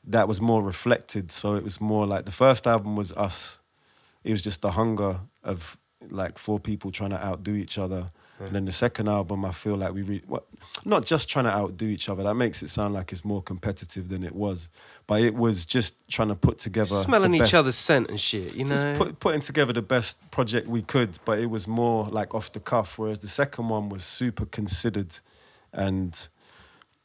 that 0.04 0.28
was 0.28 0.40
more 0.40 0.62
reflected. 0.62 1.32
So 1.32 1.54
it 1.54 1.64
was 1.64 1.80
more 1.80 2.06
like 2.06 2.26
the 2.26 2.32
first 2.32 2.66
album 2.66 2.96
was 2.96 3.12
us. 3.12 3.60
It 4.24 4.32
was 4.32 4.44
just 4.44 4.60
the 4.60 4.72
hunger 4.72 5.20
of 5.42 5.78
like 6.10 6.38
four 6.38 6.58
people 6.60 6.90
trying 6.90 7.10
to 7.10 7.24
outdo 7.24 7.54
each 7.54 7.78
other. 7.78 8.06
And 8.40 8.56
then 8.56 8.64
the 8.64 8.72
second 8.72 9.08
album, 9.08 9.44
I 9.44 9.52
feel 9.52 9.76
like 9.76 9.92
we 9.94 10.02
re- 10.02 10.22
what, 10.26 10.44
not 10.84 11.04
just 11.04 11.28
trying 11.28 11.44
to 11.44 11.52
outdo 11.52 11.84
each 11.84 12.08
other. 12.08 12.24
That 12.24 12.34
makes 12.34 12.60
it 12.64 12.70
sound 12.70 12.92
like 12.92 13.12
it's 13.12 13.24
more 13.24 13.40
competitive 13.40 14.08
than 14.08 14.24
it 14.24 14.34
was. 14.34 14.68
But 15.06 15.20
it 15.22 15.36
was 15.36 15.64
just 15.64 15.94
trying 16.08 16.26
to 16.26 16.34
put 16.34 16.58
together 16.58 16.96
Smelling 16.96 17.30
the 17.30 17.36
each 17.36 17.42
best- 17.42 17.54
other's 17.54 17.76
scent 17.76 18.10
and 18.10 18.20
shit, 18.20 18.56
you 18.56 18.64
know. 18.64 18.70
just 18.70 18.98
put, 18.98 19.20
putting 19.20 19.42
together 19.42 19.72
the 19.72 19.80
best 19.82 20.16
project 20.32 20.66
we 20.66 20.82
could, 20.82 21.20
but 21.24 21.38
it 21.38 21.46
was 21.46 21.68
more 21.68 22.06
like 22.06 22.34
off 22.34 22.50
the 22.50 22.58
cuff. 22.58 22.98
Whereas 22.98 23.20
the 23.20 23.28
second 23.28 23.68
one 23.68 23.88
was 23.88 24.02
super 24.02 24.44
considered, 24.46 25.20
and 25.72 26.28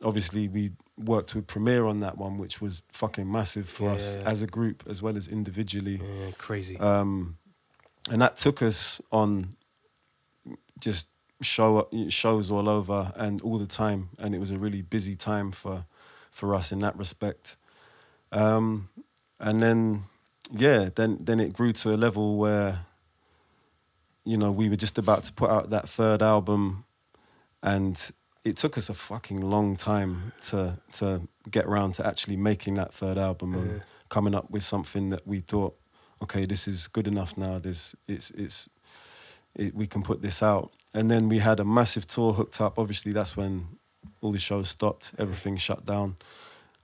obviously 0.04 0.48
we 0.48 0.72
worked 0.98 1.36
with 1.36 1.46
Premier 1.46 1.86
on 1.86 2.00
that 2.00 2.18
one, 2.18 2.40
which 2.40 2.60
was 2.62 2.82
fucking 2.92 3.32
massive 3.32 3.70
for 3.70 3.90
Yeah, 3.90 3.92
us 3.96 4.16
yeah, 4.16 4.24
yeah. 4.24 4.30
as 4.30 4.42
a 4.42 4.48
group 4.48 4.84
as 4.90 5.04
well 5.04 5.16
as 5.16 5.28
individually. 5.28 6.02
yeah, 6.04 6.32
crazy. 6.40 6.78
Um, 6.80 7.38
and 8.10 8.22
that 8.22 8.38
took 8.38 8.62
us 8.62 9.02
on 9.12 9.56
just 10.80 11.08
show 11.42 11.88
shows 12.10 12.52
all 12.52 12.68
over 12.70 13.12
and 13.16 13.42
all 13.42 13.58
the 13.58 13.68
time, 13.68 14.10
and 14.18 14.34
it 14.34 14.40
was 14.40 14.52
a 14.52 14.58
really 14.58 14.82
busy 14.82 15.16
time 15.16 15.52
for 15.52 15.86
for 16.32 16.56
us 16.56 16.72
in 16.72 16.80
that 16.80 16.96
respect. 16.98 17.58
Um, 18.32 18.90
and 19.40 19.62
then, 19.62 20.04
yeah, 20.52 20.90
then 20.96 21.18
then 21.22 21.40
it 21.40 21.54
grew 21.54 21.74
to 21.74 21.94
a 21.94 21.98
level 21.98 22.38
where, 22.38 22.80
you 24.26 24.38
know, 24.38 24.52
we 24.52 24.70
were 24.70 24.76
just 24.76 24.98
about 24.98 25.24
to 25.26 25.34
put 25.34 25.50
out 25.50 25.70
that 25.70 25.88
third 25.90 26.22
album, 26.22 26.86
and 27.62 28.12
it 28.44 28.58
took 28.58 28.78
us 28.78 28.90
a 28.90 28.94
fucking 28.94 29.42
long 29.42 29.76
time 29.76 30.34
to 30.42 30.78
to 30.94 31.28
get 31.50 31.66
around 31.66 31.94
to 31.96 32.06
actually 32.06 32.38
making 32.38 32.76
that 32.76 32.94
third 32.94 33.18
album 33.18 33.54
and 33.54 33.82
coming 34.10 34.34
up 34.34 34.50
with 34.50 34.64
something 34.64 35.10
that 35.10 35.28
we 35.28 35.40
thought, 35.40 35.78
okay, 36.22 36.46
this 36.46 36.68
is 36.68 36.88
good 36.88 37.08
enough 37.08 37.38
now. 37.38 37.60
This 37.60 37.96
it's 38.08 38.32
it's 38.32 38.70
it, 39.56 39.76
we 39.76 39.88
can 39.88 40.04
put 40.04 40.22
this 40.22 40.42
out. 40.42 40.72
And 40.94 41.10
then 41.12 41.30
we 41.30 41.40
had 41.40 41.60
a 41.60 41.66
massive 41.66 42.08
tour 42.08 42.34
hooked 42.34 42.62
up. 42.62 42.80
Obviously, 42.80 43.12
that's 43.12 43.36
when 43.38 43.68
all 44.22 44.32
the 44.32 44.40
shows 44.40 44.70
stopped, 44.70 45.14
everything 45.18 45.58
shut 45.58 45.86
down, 45.86 46.16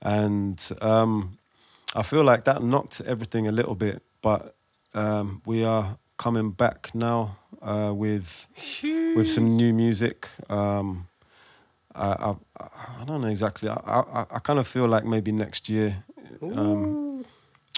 and 0.02 0.72
um, 0.82 1.38
I 1.96 2.04
feel 2.04 2.24
like 2.24 2.44
that 2.44 2.62
knocked 2.62 3.02
everything 3.02 3.48
a 3.48 3.52
little 3.52 3.76
bit. 3.76 4.02
But 4.22 4.56
um, 4.94 5.42
we 5.46 5.64
are 5.64 5.98
coming 6.18 6.52
back 6.52 6.94
now 6.94 7.38
uh, 7.62 7.92
with 7.96 8.48
with 9.16 9.30
some 9.30 9.56
new 9.56 9.74
music. 9.74 10.30
Um, 10.50 11.08
I, 11.96 12.08
I 12.08 12.36
I 13.02 13.06
don't 13.06 13.22
know 13.22 13.28
exactly. 13.28 13.70
I 13.70 13.76
I, 13.76 14.26
I 14.30 14.40
kind 14.40 14.60
of 14.60 14.68
feel 14.68 14.88
like 14.88 15.06
maybe 15.06 15.32
next 15.32 15.70
year. 15.70 16.04
Um, 16.42 17.26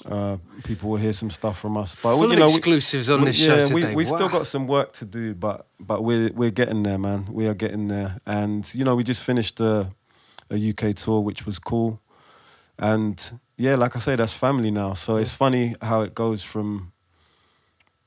uh, 0.06 0.38
people 0.64 0.90
will 0.92 0.98
hear 0.98 1.14
some 1.14 1.30
stuff 1.32 1.58
from 1.60 1.78
us, 1.78 1.96
but 1.96 2.16
Full 2.16 2.28
you 2.28 2.34
of 2.34 2.40
know, 2.40 2.48
we- 2.48 2.56
exclusives 2.56 3.10
on 3.10 3.20
we- 3.22 3.26
this 3.28 3.36
show 3.38 3.56
yeah, 3.58 3.74
we, 3.74 3.82
today. 3.82 3.96
we 3.96 4.04
still 4.06 4.20
Wow. 4.20 4.28
got 4.30 4.48
some 4.48 4.68
work 4.68 4.94
to 4.94 5.06
do, 5.06 5.34
but 5.34 5.66
but 5.80 6.04
we're 6.04 6.32
we're 6.34 6.52
getting 6.52 6.84
there, 6.84 6.98
man. 6.98 7.28
We 7.32 7.48
are 7.48 7.54
getting 7.56 7.88
there, 7.88 8.18
and 8.26 8.70
you 8.76 8.84
know, 8.86 8.96
we 8.96 9.04
just 9.04 9.24
finished 9.24 9.60
a, 9.60 9.92
a 10.52 10.56
UK 10.70 10.96
tour, 10.96 11.22
which 11.22 11.46
was 11.46 11.58
cool, 11.60 12.00
and 12.78 13.40
yeah, 13.58 13.76
like 13.76 13.96
I 13.96 14.00
say, 14.00 14.16
that's 14.16 14.34
family 14.34 14.70
now. 14.72 14.94
So 14.94 15.18
it's 15.18 15.32
funny 15.34 15.76
how 15.82 16.02
it 16.02 16.14
goes 16.14 16.44
from, 16.44 16.92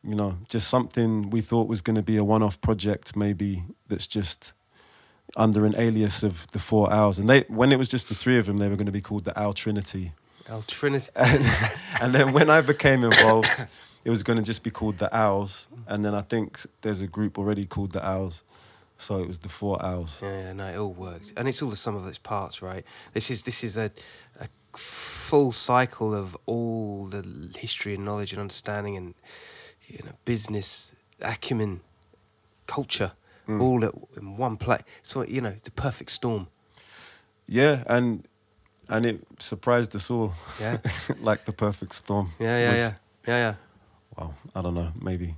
you 0.05 0.14
know, 0.14 0.36
just 0.49 0.68
something 0.68 1.30
we 1.30 1.40
thought 1.40 1.68
was 1.68 1.80
going 1.80 1.96
to 1.96 2.03
be 2.03 2.16
a 2.18 2.22
one-off 2.24 2.61
project, 2.61 3.16
maybe 3.16 3.64
that's 3.88 4.07
just 4.07 4.53
under 5.36 5.64
an 5.66 5.74
alias 5.76 6.22
of 6.22 6.46
the 6.53 6.59
Four 6.59 6.92
Owls, 6.92 7.18
and 7.18 7.28
they 7.28 7.40
when 7.49 7.72
it 7.72 7.76
was 7.78 7.88
just 7.88 8.09
the 8.09 8.14
three 8.14 8.38
of 8.38 8.46
them, 8.46 8.59
they 8.59 8.68
were 8.68 8.76
going 8.76 8.86
to 8.86 8.92
be 8.92 9.01
called 9.01 9.24
the 9.24 9.38
Owl 9.40 9.53
Trinity 9.53 10.12
El 10.49 10.62
Trinity. 10.62 11.11
and, 11.16 11.44
and 12.01 12.14
then 12.14 12.32
when 12.32 12.51
I 12.51 12.61
became 12.61 13.05
involved, 13.05 13.49
it 14.05 14.11
was 14.11 14.22
going 14.22 14.38
to 14.38 14.44
just 14.44 14.62
be 14.62 14.70
called 14.70 14.99
the 14.99 15.14
Owls, 15.14 15.68
and 15.86 16.05
then 16.05 16.14
I 16.14 16.22
think 16.22 16.61
there's 16.82 17.01
a 17.01 17.07
group 17.07 17.38
already 17.38 17.66
called 17.66 17.92
the 17.92 18.07
Owls, 18.07 18.44
so 18.96 19.18
it 19.18 19.28
was 19.28 19.38
the 19.38 19.49
Four 19.49 19.84
Owls. 19.84 20.20
Yeah, 20.22 20.40
yeah, 20.40 20.53
no, 20.53 20.66
it 20.66 20.76
all 20.76 20.92
worked, 20.92 21.32
and 21.36 21.49
it's 21.49 21.62
all 21.62 21.70
the 21.70 21.76
sum 21.76 21.96
of 21.96 22.07
its 22.07 22.18
parts, 22.18 22.62
right? 22.62 22.84
This 23.12 23.30
is 23.30 23.42
this 23.42 23.62
is 23.62 23.76
a, 23.76 23.90
a 24.40 24.49
full 24.76 25.53
cycle 25.53 26.14
of 26.14 26.36
all 26.46 27.07
the 27.07 27.22
history 27.59 27.94
and 27.94 28.05
knowledge 28.05 28.32
and 28.32 28.40
understanding 28.40 28.96
and 28.96 29.14
you 29.86 30.01
know 30.05 30.12
business 30.24 30.94
acumen, 31.20 31.80
culture, 32.66 33.12
mm. 33.49 33.61
all 33.61 33.84
at, 33.84 33.94
in 34.16 34.36
one 34.36 34.57
place. 34.57 34.82
So 35.03 35.24
you 35.24 35.40
know 35.40 35.55
the 35.62 35.70
perfect 35.70 36.11
storm. 36.11 36.49
Yeah, 37.46 37.82
and 37.86 38.27
and 38.89 39.07
it 39.07 39.20
surprised 39.39 39.95
us 39.97 40.11
all, 40.11 40.32
Yeah, 40.61 40.78
like 41.20 41.45
the 41.45 41.53
perfect 41.53 41.93
storm. 41.95 42.30
yeah, 42.39 42.59
yeah, 42.59 42.70
Which- 42.72 42.80
yeah, 42.80 42.95
yeah, 43.26 43.39
yeah. 43.39 43.55
Well, 44.16 44.34
I 44.55 44.62
don't 44.62 44.74
know, 44.74 44.91
maybe, 45.01 45.36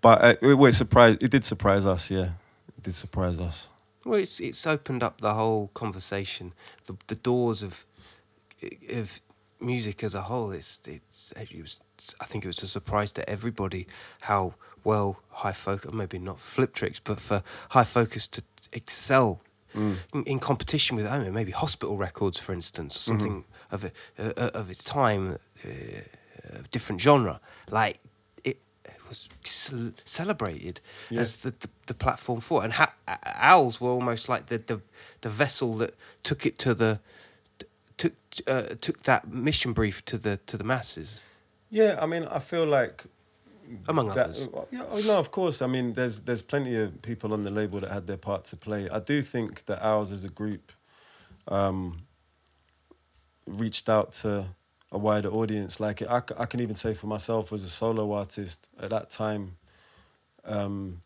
but 0.00 0.22
uh, 0.24 0.34
it, 0.40 0.58
it 0.58 0.72
surprised. 0.74 1.22
It 1.22 1.30
did 1.30 1.44
surprise 1.44 1.84
us. 1.84 2.10
Yeah, 2.10 2.30
it 2.76 2.82
did 2.82 2.94
surprise 2.94 3.38
us. 3.38 3.68
Well, 4.06 4.18
it's 4.20 4.40
it's 4.40 4.66
opened 4.66 5.02
up 5.02 5.20
the 5.20 5.34
whole 5.34 5.68
conversation, 5.74 6.54
the 6.86 6.96
the 7.08 7.14
doors 7.16 7.62
of 7.62 7.84
of 8.90 9.20
music 9.60 10.02
as 10.02 10.14
a 10.14 10.22
whole. 10.22 10.50
It's 10.50 10.80
it's 10.86 11.32
it 11.36 11.60
was 11.60 11.80
I 12.20 12.24
think 12.24 12.44
it 12.44 12.48
was 12.48 12.62
a 12.62 12.68
surprise 12.68 13.12
to 13.12 13.28
everybody 13.28 13.86
how 14.20 14.54
well 14.82 15.18
high 15.30 15.52
focus 15.52 15.92
maybe 15.92 16.18
not 16.18 16.38
Fliptrix, 16.38 17.00
but 17.04 17.20
for 17.20 17.42
high 17.70 17.84
focus 17.84 18.26
to 18.28 18.42
excel. 18.72 19.40
In, 19.74 19.98
in 20.26 20.38
competition 20.38 20.96
with, 20.96 21.06
I 21.06 21.16
don't 21.16 21.26
know, 21.26 21.32
maybe 21.32 21.52
hospital 21.52 21.96
records, 21.96 22.38
for 22.38 22.52
instance, 22.52 22.94
or 22.96 22.98
something 23.00 23.44
of 23.70 23.84
it, 23.84 23.94
uh, 24.18 24.50
of 24.54 24.70
its 24.70 24.84
time, 24.84 25.38
uh, 25.64 25.68
of 26.58 26.70
different 26.70 27.00
genre, 27.00 27.40
like 27.70 27.98
it, 28.44 28.58
it 28.84 28.96
was 29.08 29.28
cel- 29.44 29.92
celebrated 30.04 30.80
Yeah. 31.10 31.20
as 31.22 31.36
the, 31.38 31.50
the, 31.50 31.68
the 31.86 31.94
platform 31.94 32.40
for 32.40 32.60
it. 32.62 32.64
And 32.64 32.72
ha- 32.74 32.94
owls 33.36 33.80
were 33.80 33.90
almost 33.90 34.28
like 34.28 34.46
the, 34.46 34.58
the 34.58 34.80
the 35.22 35.30
vessel 35.30 35.72
that 35.78 35.94
took 36.22 36.44
it 36.46 36.58
to 36.58 36.74
the 36.74 37.00
took 37.96 38.12
uh, 38.46 38.74
took 38.80 39.02
that 39.02 39.28
mission 39.28 39.72
brief 39.72 40.04
to 40.04 40.18
the 40.18 40.36
to 40.46 40.56
the 40.56 40.64
masses, 40.64 41.22
Yeah, 41.70 41.98
I 42.02 42.06
mean, 42.06 42.24
I 42.24 42.38
feel 42.40 42.66
like 42.66 43.04
among 43.88 44.08
That- 44.08 44.30
others. 44.30 44.48
yeah, 44.70 44.84
oh, 44.90 45.02
no, 45.06 45.18
of 45.18 45.30
course. 45.30 45.62
I 45.62 45.66
mean, 45.66 45.94
there's 45.94 46.20
there's 46.20 46.42
plenty 46.42 46.76
of 46.76 47.00
people 47.02 47.32
on 47.32 47.42
the 47.42 47.50
label 47.50 47.80
that 47.80 47.90
had 47.90 48.06
their 48.06 48.16
part 48.16 48.44
to 48.46 48.56
play. 48.56 48.88
I 48.88 49.00
do 49.00 49.22
think 49.22 49.64
that 49.66 49.82
ours 49.84 50.12
as 50.12 50.24
a 50.24 50.28
group 50.28 50.72
um, 51.48 52.02
reached 53.46 53.88
out 53.88 54.12
to 54.22 54.46
a 54.90 54.98
wider 54.98 55.28
audience. 55.28 55.80
Like 55.80 56.02
I, 56.02 56.22
I 56.38 56.46
can 56.46 56.60
even 56.60 56.76
say 56.76 56.94
for 56.94 57.06
myself 57.06 57.52
as 57.52 57.64
a 57.64 57.70
solo 57.70 58.12
artist 58.12 58.68
at 58.80 58.90
that 58.90 59.10
time, 59.10 59.56
um, 60.44 61.02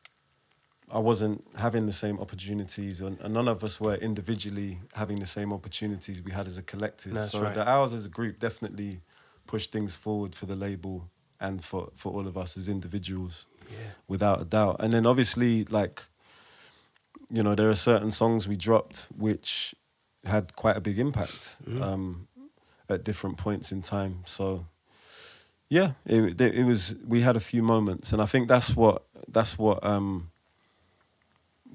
I 0.91 0.99
wasn't 0.99 1.45
having 1.57 1.87
the 1.87 1.93
same 1.93 2.21
opportunities, 2.21 3.01
and, 3.01 3.19
and 3.21 3.35
none 3.35 3.49
of 3.49 3.65
us 3.65 3.81
were 3.81 3.95
individually 3.95 4.81
having 4.95 5.19
the 5.19 5.27
same 5.27 5.53
opportunities 5.53 6.23
we 6.23 6.33
had 6.33 6.47
as 6.47 6.59
a 6.59 6.63
collective. 6.63 7.15
That's 7.15 7.33
so 7.33 7.43
right. 7.43 7.55
the 7.55 7.69
ours 7.69 7.93
as 7.93 8.07
a 8.07 8.09
group 8.09 8.39
definitely 8.39 9.01
pushed 9.47 9.73
things 9.73 9.97
forward 9.97 10.35
for 10.35 10.47
the 10.47 10.57
label 10.57 11.09
and 11.41 11.65
for, 11.65 11.91
for 11.95 12.13
all 12.13 12.27
of 12.27 12.37
us 12.37 12.57
as 12.57 12.69
individuals, 12.69 13.47
Yeah. 13.71 13.77
without 14.09 14.41
a 14.41 14.45
doubt. 14.45 14.77
And 14.81 14.93
then 14.95 15.07
obviously, 15.07 15.65
like, 15.65 16.05
you 17.31 17.43
know, 17.43 17.55
there 17.55 17.69
are 17.71 17.75
certain 17.75 18.11
songs 18.11 18.47
we 18.49 18.57
dropped 18.57 19.07
which 19.17 19.75
had 20.25 20.55
quite 20.57 20.77
a 20.77 20.81
big 20.81 20.99
impact 20.99 21.57
um, 21.81 22.29
at 22.89 23.05
different 23.05 23.37
points 23.37 23.73
in 23.73 23.83
time. 23.83 24.23
So, 24.25 24.67
yeah, 25.69 25.93
it, 26.05 26.41
it, 26.41 26.55
it 26.55 26.65
was. 26.65 26.95
We 27.07 27.23
had 27.23 27.37
a 27.37 27.41
few 27.41 27.63
moments, 27.63 28.13
and 28.13 28.23
I 28.23 28.27
think 28.27 28.49
that's 28.49 28.77
what 28.77 29.03
that's 29.29 29.59
what 29.59 29.83
um, 29.85 30.31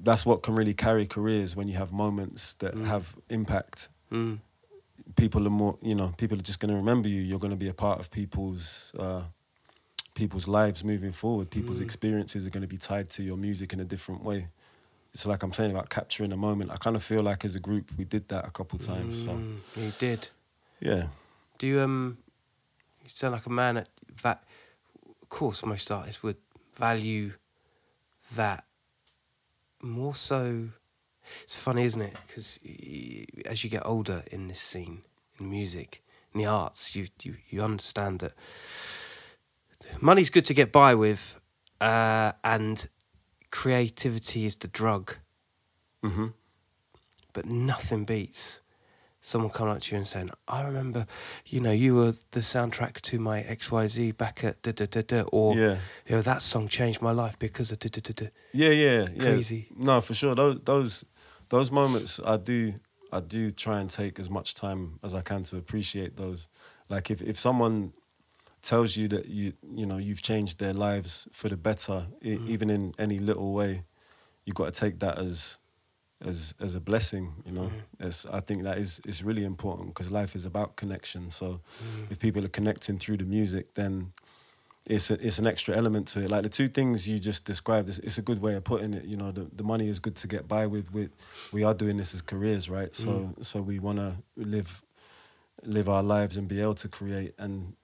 that's 0.03 0.25
what 0.25 0.41
can 0.43 0.55
really 0.55 0.73
carry 0.73 1.05
careers 1.05 1.55
when 1.55 1.67
you 1.67 1.75
have 1.77 1.91
moments 1.91 2.53
that 2.55 2.73
have 2.75 3.15
impact. 3.29 3.89
Mm. 4.11 4.39
people 5.15 5.45
are 5.45 5.49
more, 5.51 5.77
you 5.81 5.95
know, 5.95 6.13
people 6.17 6.37
are 6.37 6.41
just 6.41 6.59
going 6.59 6.69
to 6.73 6.77
remember 6.77 7.07
you. 7.09 7.21
You're 7.21 7.39
going 7.39 7.51
to 7.51 7.57
be 7.65 7.69
a 7.69 7.73
part 7.73 7.99
of 7.99 8.09
people's 8.11 8.93
uh, 8.97 9.23
people's 10.13 10.47
lives 10.47 10.83
moving 10.83 11.11
forward. 11.11 11.49
People's 11.49 11.79
Mm. 11.79 11.83
experiences 11.83 12.45
are 12.45 12.49
going 12.49 12.61
to 12.61 12.67
be 12.67 12.77
tied 12.77 13.09
to 13.11 13.23
your 13.23 13.37
music 13.37 13.73
in 13.73 13.79
a 13.79 13.85
different 13.85 14.23
way. 14.23 14.47
It's 15.13 15.25
like 15.25 15.43
I'm 15.43 15.53
saying 15.53 15.71
about 15.71 15.89
capturing 15.89 16.31
a 16.31 16.37
moment. 16.37 16.71
I 16.71 16.77
kind 16.77 16.95
of 16.95 17.03
feel 17.03 17.21
like 17.23 17.43
as 17.45 17.55
a 17.55 17.59
group 17.59 17.91
we 17.97 18.05
did 18.05 18.27
that 18.29 18.45
a 18.47 18.51
couple 18.51 18.79
times. 18.79 19.15
So 19.25 19.31
Mm, 19.31 19.57
you 19.75 19.91
did. 19.99 20.29
yeah, 20.79 21.07
Do 21.57 21.67
you 21.67 21.79
um? 21.81 22.17
You 23.03 23.09
sound 23.09 23.33
like 23.33 23.45
a 23.45 23.49
man 23.49 23.77
at 23.77 23.89
that. 24.23 24.43
Of 25.21 25.29
course, 25.29 25.65
most 25.65 25.91
artists 25.91 26.21
would 26.23 26.37
value 26.75 27.33
that 28.35 28.63
more 29.81 30.15
so. 30.15 30.69
It's 31.43 31.55
funny, 31.55 31.85
isn't 31.85 32.01
it? 32.01 32.15
Because 32.27 32.57
as 33.45 33.63
you 33.63 33.69
get 33.69 33.85
older 33.85 34.23
in 34.31 34.47
this 34.47 34.59
scene, 34.59 35.01
in 35.39 35.49
music, 35.49 36.03
in 36.33 36.41
the 36.41 36.47
arts, 36.47 36.95
you 36.95 37.07
you 37.23 37.35
you 37.49 37.61
understand 37.61 38.19
that 38.19 38.33
money's 39.99 40.29
good 40.29 40.45
to 40.45 40.53
get 40.53 40.71
by 40.71 40.95
with, 40.95 41.39
uh, 41.79 42.31
and 42.43 42.87
creativity 43.51 44.45
is 44.45 44.55
the 44.57 44.67
drug. 44.67 45.17
hmm 46.03 46.27
but 47.33 47.45
nothing 47.45 48.03
beats 48.03 48.59
someone 49.21 49.51
coming 49.51 49.73
up 49.73 49.81
to 49.81 49.91
you 49.91 49.97
and 49.97 50.07
saying, 50.07 50.29
"I 50.47 50.63
remember, 50.63 51.05
you 51.45 51.59
know, 51.61 51.71
you 51.71 51.95
were 51.95 52.15
the 52.31 52.41
soundtrack 52.41 52.99
to 53.01 53.19
my 53.19 53.41
X 53.41 53.71
Y 53.71 53.87
Z 53.87 54.11
back 54.13 54.43
at 54.43 54.61
da 54.63 54.71
da 54.73 54.85
da 54.85 55.01
da," 55.01 55.21
or 55.31 55.55
Yeah. 55.55 55.77
you 56.07 56.15
know, 56.15 56.21
that 56.23 56.41
song 56.41 56.67
changed 56.67 57.01
my 57.01 57.11
life 57.11 57.37
because 57.39 57.71
of 57.71 57.79
da 57.79 57.87
da 57.89 58.01
da 58.01 58.13
da. 58.25 58.31
Yeah, 58.51 58.69
yeah, 58.71 59.07
yeah. 59.13 59.23
Crazy. 59.23 59.67
No, 59.77 60.01
for 60.01 60.13
sure. 60.13 60.35
Those 60.35 60.59
those 60.65 61.05
those 61.49 61.71
moments, 61.71 62.19
I 62.25 62.35
do 62.37 62.73
I 63.13 63.19
do 63.21 63.51
try 63.51 63.79
and 63.79 63.89
take 63.89 64.19
as 64.19 64.29
much 64.29 64.53
time 64.55 64.99
as 65.03 65.13
I 65.13 65.21
can 65.21 65.43
to 65.43 65.57
appreciate 65.57 66.17
those. 66.17 66.49
Like 66.89 67.11
if 67.11 67.21
if 67.21 67.39
someone 67.39 67.93
tells 68.61 68.95
you 68.95 69.07
that 69.09 69.27
you 69.27 69.53
you 69.75 69.85
know 69.85 69.97
you've 69.97 70.21
changed 70.21 70.59
their 70.59 70.73
lives 70.73 71.27
for 71.31 71.49
the 71.49 71.57
better, 71.57 72.07
e 72.21 72.37
mm. 72.37 72.49
even 72.49 72.69
in 72.69 72.93
any 72.97 73.19
little 73.19 73.53
way, 73.53 73.83
You've 74.45 74.55
got 74.55 74.73
to 74.73 74.79
take 74.79 74.99
that 74.99 75.17
as 75.17 75.59
as 76.25 76.53
as 76.59 76.75
a 76.75 76.79
blessing. 76.79 77.33
You 77.45 77.51
know, 77.51 77.71
mm. 77.71 78.07
It's- 78.07 78.25
I 78.31 78.39
think 78.39 78.63
that 78.63 78.77
is 78.77 78.99
is 79.05 79.23
really 79.23 79.43
important 79.43 79.89
because 79.89 80.11
life 80.11 80.35
is 80.35 80.45
about 80.45 80.75
connection. 80.75 81.29
So 81.29 81.45
mm. 81.45 82.11
if 82.11 82.19
people 82.19 82.43
are 82.43 82.49
connecting 82.49 82.97
through 82.97 83.17
the 83.17 83.25
music, 83.25 83.73
then 83.75 84.13
it's 84.87 85.11
a, 85.11 85.13
it's 85.25 85.37
an 85.37 85.45
extra 85.45 85.75
element 85.77 86.07
to 86.09 86.23
it. 86.23 86.29
Like 86.29 86.43
the 86.43 86.49
two 86.49 86.67
things 86.67 87.07
you 87.07 87.19
just 87.19 87.45
described, 87.45 87.87
it's, 87.87 87.99
it's 87.99 88.17
a 88.17 88.23
good 88.23 88.41
way 88.41 88.55
of 88.55 88.63
putting 88.63 88.93
it. 88.95 89.05
You 89.05 89.15
know, 89.15 89.31
the, 89.31 89.47
the 89.53 89.63
money 89.63 89.87
is 89.87 89.99
good 89.99 90.15
to 90.17 90.27
get 90.27 90.47
by 90.47 90.65
with. 90.65 90.91
We 90.91 91.09
we 91.51 91.63
are 91.63 91.75
doing 91.75 91.97
this 91.97 92.15
as 92.15 92.21
careers, 92.21 92.69
right? 92.69 92.95
So 92.95 93.35
so 93.43 93.61
we 93.61 93.79
want 93.79 93.97
to 93.97 94.17
live 94.35 94.81
live 95.63 95.87
our 95.87 96.01
lives 96.03 96.37
and 96.37 96.47
be 96.47 96.61
able 96.61 96.73
to 96.73 96.87
create, 96.87 97.35
and 97.37 97.75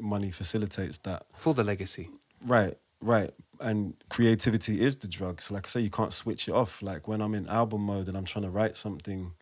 money 0.00 0.30
facilitates 0.30 0.98
that. 0.98 1.26
for 1.36 1.54
the 1.54 1.64
legacy. 1.64 2.08
Right, 2.46 2.76
right. 3.00 3.30
And 3.60 3.94
creativity 4.08 4.80
is 4.80 4.96
the 4.96 5.08
drug. 5.08 5.40
So 5.42 5.54
like 5.54 5.66
I 5.66 5.68
say, 5.68 5.80
you 5.80 5.90
can't 5.90 6.12
switch 6.12 6.48
it 6.48 6.52
off. 6.52 6.82
Like 6.82 7.06
when 7.08 7.20
I'm 7.20 7.34
in 7.34 7.46
album 7.48 7.82
mode 7.82 8.08
and 8.08 8.16
I'm 8.16 8.24
trying 8.24 8.44
to 8.44 8.50
write 8.50 8.76
something, 8.76 9.32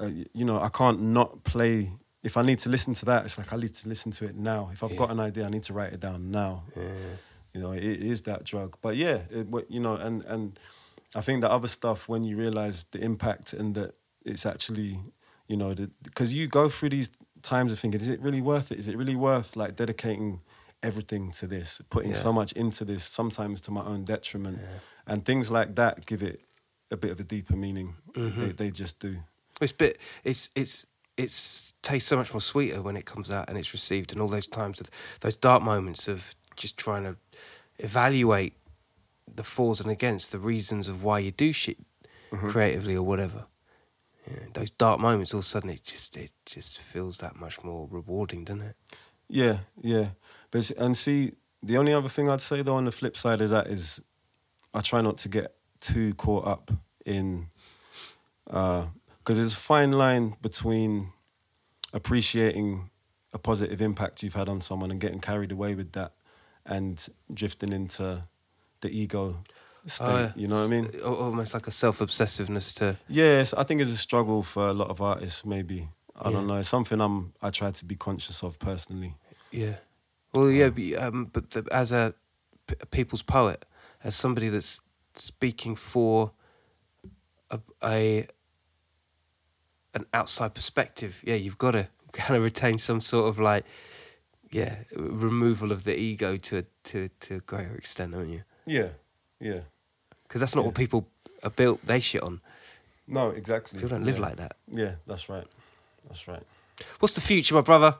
uh, 0.00 0.06
you 0.32 0.44
know, 0.44 0.60
I 0.60 0.68
can't 0.68 1.00
not 1.00 1.44
play. 1.44 1.92
If 2.22 2.36
I 2.36 2.42
need 2.42 2.58
to 2.60 2.68
listen 2.68 2.94
to 2.94 3.04
that, 3.06 3.24
it's 3.24 3.38
like 3.38 3.52
I 3.52 3.56
need 3.56 3.74
to 3.76 3.88
listen 3.88 4.12
to 4.12 4.24
it 4.24 4.36
now. 4.36 4.70
If 4.72 4.82
I've 4.82 4.96
got 4.96 5.10
an 5.10 5.20
idea, 5.20 5.46
I 5.46 5.50
need 5.50 5.62
to 5.64 5.72
write 5.72 5.92
it 5.92 6.00
down 6.00 6.30
now. 6.30 6.64
You 7.54 7.60
know, 7.60 7.72
it 7.72 7.82
is 7.84 8.22
that 8.22 8.44
drug. 8.44 8.76
But 8.82 8.96
yeah, 8.96 9.22
it, 9.30 9.46
what- 9.48 9.70
you 9.70 9.80
know, 9.80 9.94
and 9.94 10.22
and 10.26 10.58
I 11.14 11.20
think 11.22 11.40
the 11.40 11.50
other 11.50 11.68
stuff 11.68 12.08
when 12.08 12.24
you 12.24 12.36
realize 12.36 12.84
the 12.92 13.02
impact 13.02 13.52
and 13.52 13.74
that 13.74 13.94
it's 14.24 14.44
actually, 14.46 15.00
you 15.48 15.56
know, 15.56 15.74
because 16.02 16.32
you 16.34 16.46
go 16.46 16.68
through 16.68 16.90
these 16.90 17.10
times 17.42 17.72
of 17.72 17.78
thinking, 17.78 18.00
is 18.00 18.08
it 18.08 18.20
really 18.20 18.40
worth 18.40 18.72
it? 18.72 18.78
Is 18.78 18.88
it 18.88 18.96
really 18.96 19.16
worth 19.16 19.56
like 19.56 19.76
dedicating 19.76 20.40
everything 20.82 21.30
to 21.32 21.46
this, 21.46 21.80
putting 21.90 22.14
so 22.14 22.32
much 22.32 22.52
into 22.52 22.84
this, 22.84 23.04
sometimes 23.04 23.60
to 23.62 23.70
my 23.70 23.82
own 23.82 24.04
detriment, 24.04 24.60
and 25.06 25.24
things 25.24 25.50
like 25.50 25.74
that 25.76 26.06
give 26.06 26.22
it 26.22 26.40
a 26.90 26.96
bit 26.96 27.10
of 27.10 27.20
a 27.20 27.24
deeper 27.24 27.56
meaning. 27.56 27.94
Mm-hmm. 28.12 28.40
They, 28.40 28.52
they 28.52 28.70
just 28.70 28.98
do. 28.98 29.16
It's 29.60 29.72
bit. 29.72 29.98
It's 30.24 30.50
it's 30.54 30.86
it's 31.16 31.74
tastes 31.82 32.08
so 32.08 32.16
much 32.16 32.32
more 32.32 32.40
sweeter 32.40 32.80
when 32.80 32.96
it 32.96 33.04
comes 33.04 33.30
out 33.30 33.48
and 33.48 33.58
it's 33.58 33.72
received, 33.72 34.12
and 34.12 34.20
all 34.20 34.28
those 34.28 34.46
times, 34.46 34.80
of, 34.80 34.90
those 35.20 35.36
dark 35.36 35.62
moments 35.62 36.08
of 36.08 36.34
just 36.56 36.76
trying 36.76 37.04
to 37.04 37.16
evaluate 37.78 38.54
the 39.32 39.44
fors 39.44 39.80
and 39.80 39.90
against, 39.90 40.32
the 40.32 40.38
reasons 40.38 40.88
of 40.88 41.02
why 41.04 41.18
you 41.18 41.30
do 41.30 41.52
shit 41.52 41.78
creatively 42.48 42.96
or 42.96 43.02
whatever. 43.02 43.46
Yeah, 44.30 44.44
those 44.52 44.70
dark 44.70 45.00
moments, 45.00 45.34
all 45.34 45.38
of 45.38 45.44
a 45.44 45.48
sudden, 45.48 45.70
it 45.70 45.84
just 45.84 46.16
it 46.16 46.30
just 46.46 46.78
feels 46.78 47.18
that 47.18 47.36
much 47.36 47.64
more 47.64 47.88
rewarding, 47.90 48.44
doesn't 48.44 48.62
it? 48.62 48.76
Yeah, 49.28 49.58
yeah. 49.80 50.10
But 50.50 50.70
and 50.72 50.96
see, 50.96 51.32
the 51.62 51.76
only 51.78 51.92
other 51.92 52.08
thing 52.08 52.28
I'd 52.28 52.40
say 52.40 52.62
though 52.62 52.76
on 52.76 52.84
the 52.84 52.92
flip 52.92 53.16
side 53.16 53.40
of 53.40 53.50
that 53.50 53.66
is, 53.66 54.00
I 54.74 54.80
try 54.80 55.00
not 55.00 55.18
to 55.18 55.28
get 55.28 55.54
too 55.80 56.14
caught 56.14 56.46
up 56.46 56.70
in, 57.06 57.48
uh, 58.48 58.86
because 59.18 59.36
there's 59.36 59.54
a 59.54 59.56
fine 59.56 59.92
line 59.92 60.36
between 60.42 61.12
appreciating 61.92 62.90
a 63.32 63.38
positive 63.38 63.80
impact 63.80 64.22
you've 64.22 64.34
had 64.34 64.48
on 64.48 64.60
someone 64.60 64.90
and 64.90 65.00
getting 65.00 65.20
carried 65.20 65.52
away 65.52 65.74
with 65.74 65.92
that, 65.92 66.12
and 66.66 67.08
drifting 67.32 67.72
into 67.72 68.24
the 68.80 68.90
ego 68.90 69.42
state. 69.86 70.06
Yeah. 70.06 70.32
You 70.36 70.48
know 70.48 70.60
what 70.60 70.66
I 70.66 70.80
mean? 70.80 71.00
Almost 71.00 71.54
like 71.54 71.66
a 71.66 71.70
self 71.70 72.00
obsessiveness 72.00 72.74
to. 72.76 72.96
Yes, 73.08 73.54
I 73.54 73.62
think 73.64 73.80
it's 73.80 73.90
a 73.90 73.96
struggle 73.96 74.42
for 74.42 74.68
a 74.68 74.72
lot 74.72 74.88
of 74.90 75.00
artists. 75.00 75.44
Maybe 75.44 75.88
I 76.20 76.30
don't 76.30 76.46
know. 76.46 76.56
It's 76.56 76.68
something 76.68 77.00
I'm 77.00 77.32
I 77.42 77.50
try 77.50 77.70
to 77.70 77.84
be 77.84 77.96
conscious 77.96 78.42
of 78.42 78.58
personally. 78.58 79.14
Yeah. 79.50 79.76
Well, 80.32 80.50
yeah, 80.50 80.68
but, 80.70 81.02
um, 81.02 81.30
but 81.32 81.50
the, 81.50 81.66
as 81.72 81.90
a, 81.90 82.14
p- 82.68 82.76
a 82.80 82.86
people's 82.86 83.22
poet, 83.22 83.64
as 84.04 84.14
somebody 84.14 84.48
that's 84.48 84.80
speaking 85.14 85.74
for 85.74 86.30
a, 87.50 87.58
a 87.82 88.26
an 89.94 90.06
outside 90.14 90.54
perspective, 90.54 91.20
yeah, 91.24 91.34
you've 91.34 91.58
got 91.58 91.72
to 91.72 91.88
kind 92.12 92.36
of 92.36 92.44
retain 92.44 92.78
some 92.78 93.00
sort 93.00 93.28
of 93.28 93.40
like, 93.40 93.64
yeah, 94.52 94.76
removal 94.94 95.72
of 95.72 95.82
the 95.84 95.98
ego 95.98 96.36
to 96.36 96.58
a, 96.58 96.64
to 96.84 97.08
to 97.20 97.36
a 97.36 97.40
greater 97.40 97.74
extent, 97.74 98.12
haven't 98.12 98.30
you? 98.30 98.42
Yeah, 98.66 98.88
yeah. 99.40 99.60
Because 100.28 100.40
that's 100.40 100.54
not 100.54 100.64
what 100.64 100.74
people 100.74 101.08
are 101.42 101.50
built. 101.50 101.84
They 101.84 101.98
shit 102.00 102.22
on. 102.22 102.40
No, 103.08 103.30
exactly. 103.30 103.78
People 103.78 103.90
don't 103.90 104.04
live 104.04 104.16
Yeah. 104.18 104.22
like 104.22 104.36
that. 104.36 104.56
Yeah, 104.70 104.94
that's 105.06 105.28
right. 105.28 105.46
That's 106.06 106.28
right. 106.28 106.42
What's 107.00 107.14
the 107.14 107.20
future, 107.20 107.54
my 107.56 107.60
brother? 107.62 107.96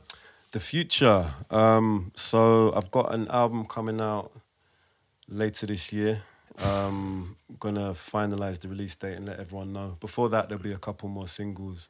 The 0.52 0.60
future. 0.60 1.32
Um, 1.50 2.12
so 2.14 2.72
I've 2.74 2.90
got 2.90 3.12
an 3.12 3.26
album 3.28 3.66
coming 3.66 4.00
out 4.00 4.30
later 5.28 5.66
this 5.66 5.92
year. 5.92 6.22
Um, 6.64 7.36
gonna 7.58 7.92
finalize 7.94 8.60
the 8.60 8.68
release 8.68 8.94
date 8.96 9.16
and 9.16 9.26
let 9.26 9.40
everyone 9.40 9.72
know. 9.72 9.96
Before 10.00 10.28
that, 10.28 10.48
there'll 10.48 10.62
be 10.62 10.72
a 10.72 10.78
couple 10.78 11.08
more 11.08 11.26
singles. 11.26 11.88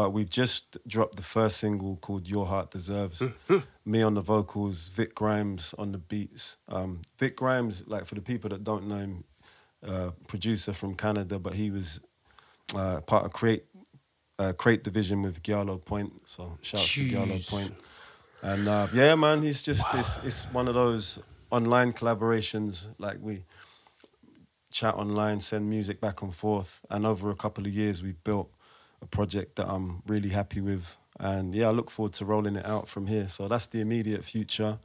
But 0.00 0.14
we've 0.14 0.30
just 0.30 0.78
dropped 0.88 1.16
the 1.16 1.22
first 1.22 1.58
single 1.58 1.96
called 1.96 2.26
Your 2.26 2.46
Heart 2.46 2.70
Deserves. 2.70 3.22
Me 3.84 4.00
on 4.00 4.14
the 4.14 4.22
vocals, 4.22 4.88
Vic 4.88 5.14
Grimes 5.14 5.74
on 5.76 5.92
the 5.92 5.98
beats. 5.98 6.56
Um, 6.70 7.02
Vic 7.18 7.36
Grimes, 7.36 7.86
like 7.86 8.06
for 8.06 8.14
the 8.14 8.22
people 8.22 8.48
that 8.48 8.64
don't 8.64 8.88
know 8.88 8.96
him, 8.96 9.24
uh, 9.86 10.12
producer 10.26 10.72
from 10.72 10.94
Canada, 10.94 11.38
but 11.38 11.52
he 11.52 11.70
was 11.70 12.00
uh, 12.74 13.02
part 13.02 13.26
of 13.26 13.34
Create 13.34 13.66
uh, 14.38 14.54
Create 14.54 14.84
Division 14.84 15.20
with 15.20 15.42
Giallo 15.42 15.76
Point. 15.76 16.14
So 16.24 16.56
shout 16.62 16.80
out 16.80 16.86
to 16.86 17.06
Giallo 17.06 17.38
Point. 17.46 17.74
And 18.40 18.68
uh, 18.68 18.88
yeah, 18.94 19.14
man, 19.16 19.42
he's 19.42 19.62
just 19.62 19.86
it's, 19.92 20.16
it's 20.24 20.44
one 20.44 20.66
of 20.66 20.72
those 20.72 21.22
online 21.50 21.92
collaborations. 21.92 22.88
Like 22.96 23.18
we 23.20 23.44
chat 24.72 24.94
online, 24.94 25.40
send 25.40 25.68
music 25.68 26.00
back 26.00 26.22
and 26.22 26.34
forth, 26.34 26.86
and 26.88 27.04
over 27.04 27.28
a 27.28 27.36
couple 27.36 27.66
of 27.66 27.74
years, 27.74 28.02
we've 28.02 28.24
built 28.24 28.50
a 29.02 29.06
project 29.06 29.56
that 29.56 29.68
I'm 29.68 30.02
really 30.06 30.30
happy 30.30 30.60
with. 30.60 30.96
And 31.18 31.54
yeah, 31.54 31.68
I 31.68 31.70
look 31.70 31.90
forward 31.90 32.14
to 32.14 32.24
rolling 32.24 32.56
it 32.56 32.66
out 32.66 32.88
from 32.88 33.06
here. 33.06 33.28
So 33.28 33.48
that's 33.48 33.66
the 33.66 33.80
immediate 33.80 34.24
future. 34.24 34.78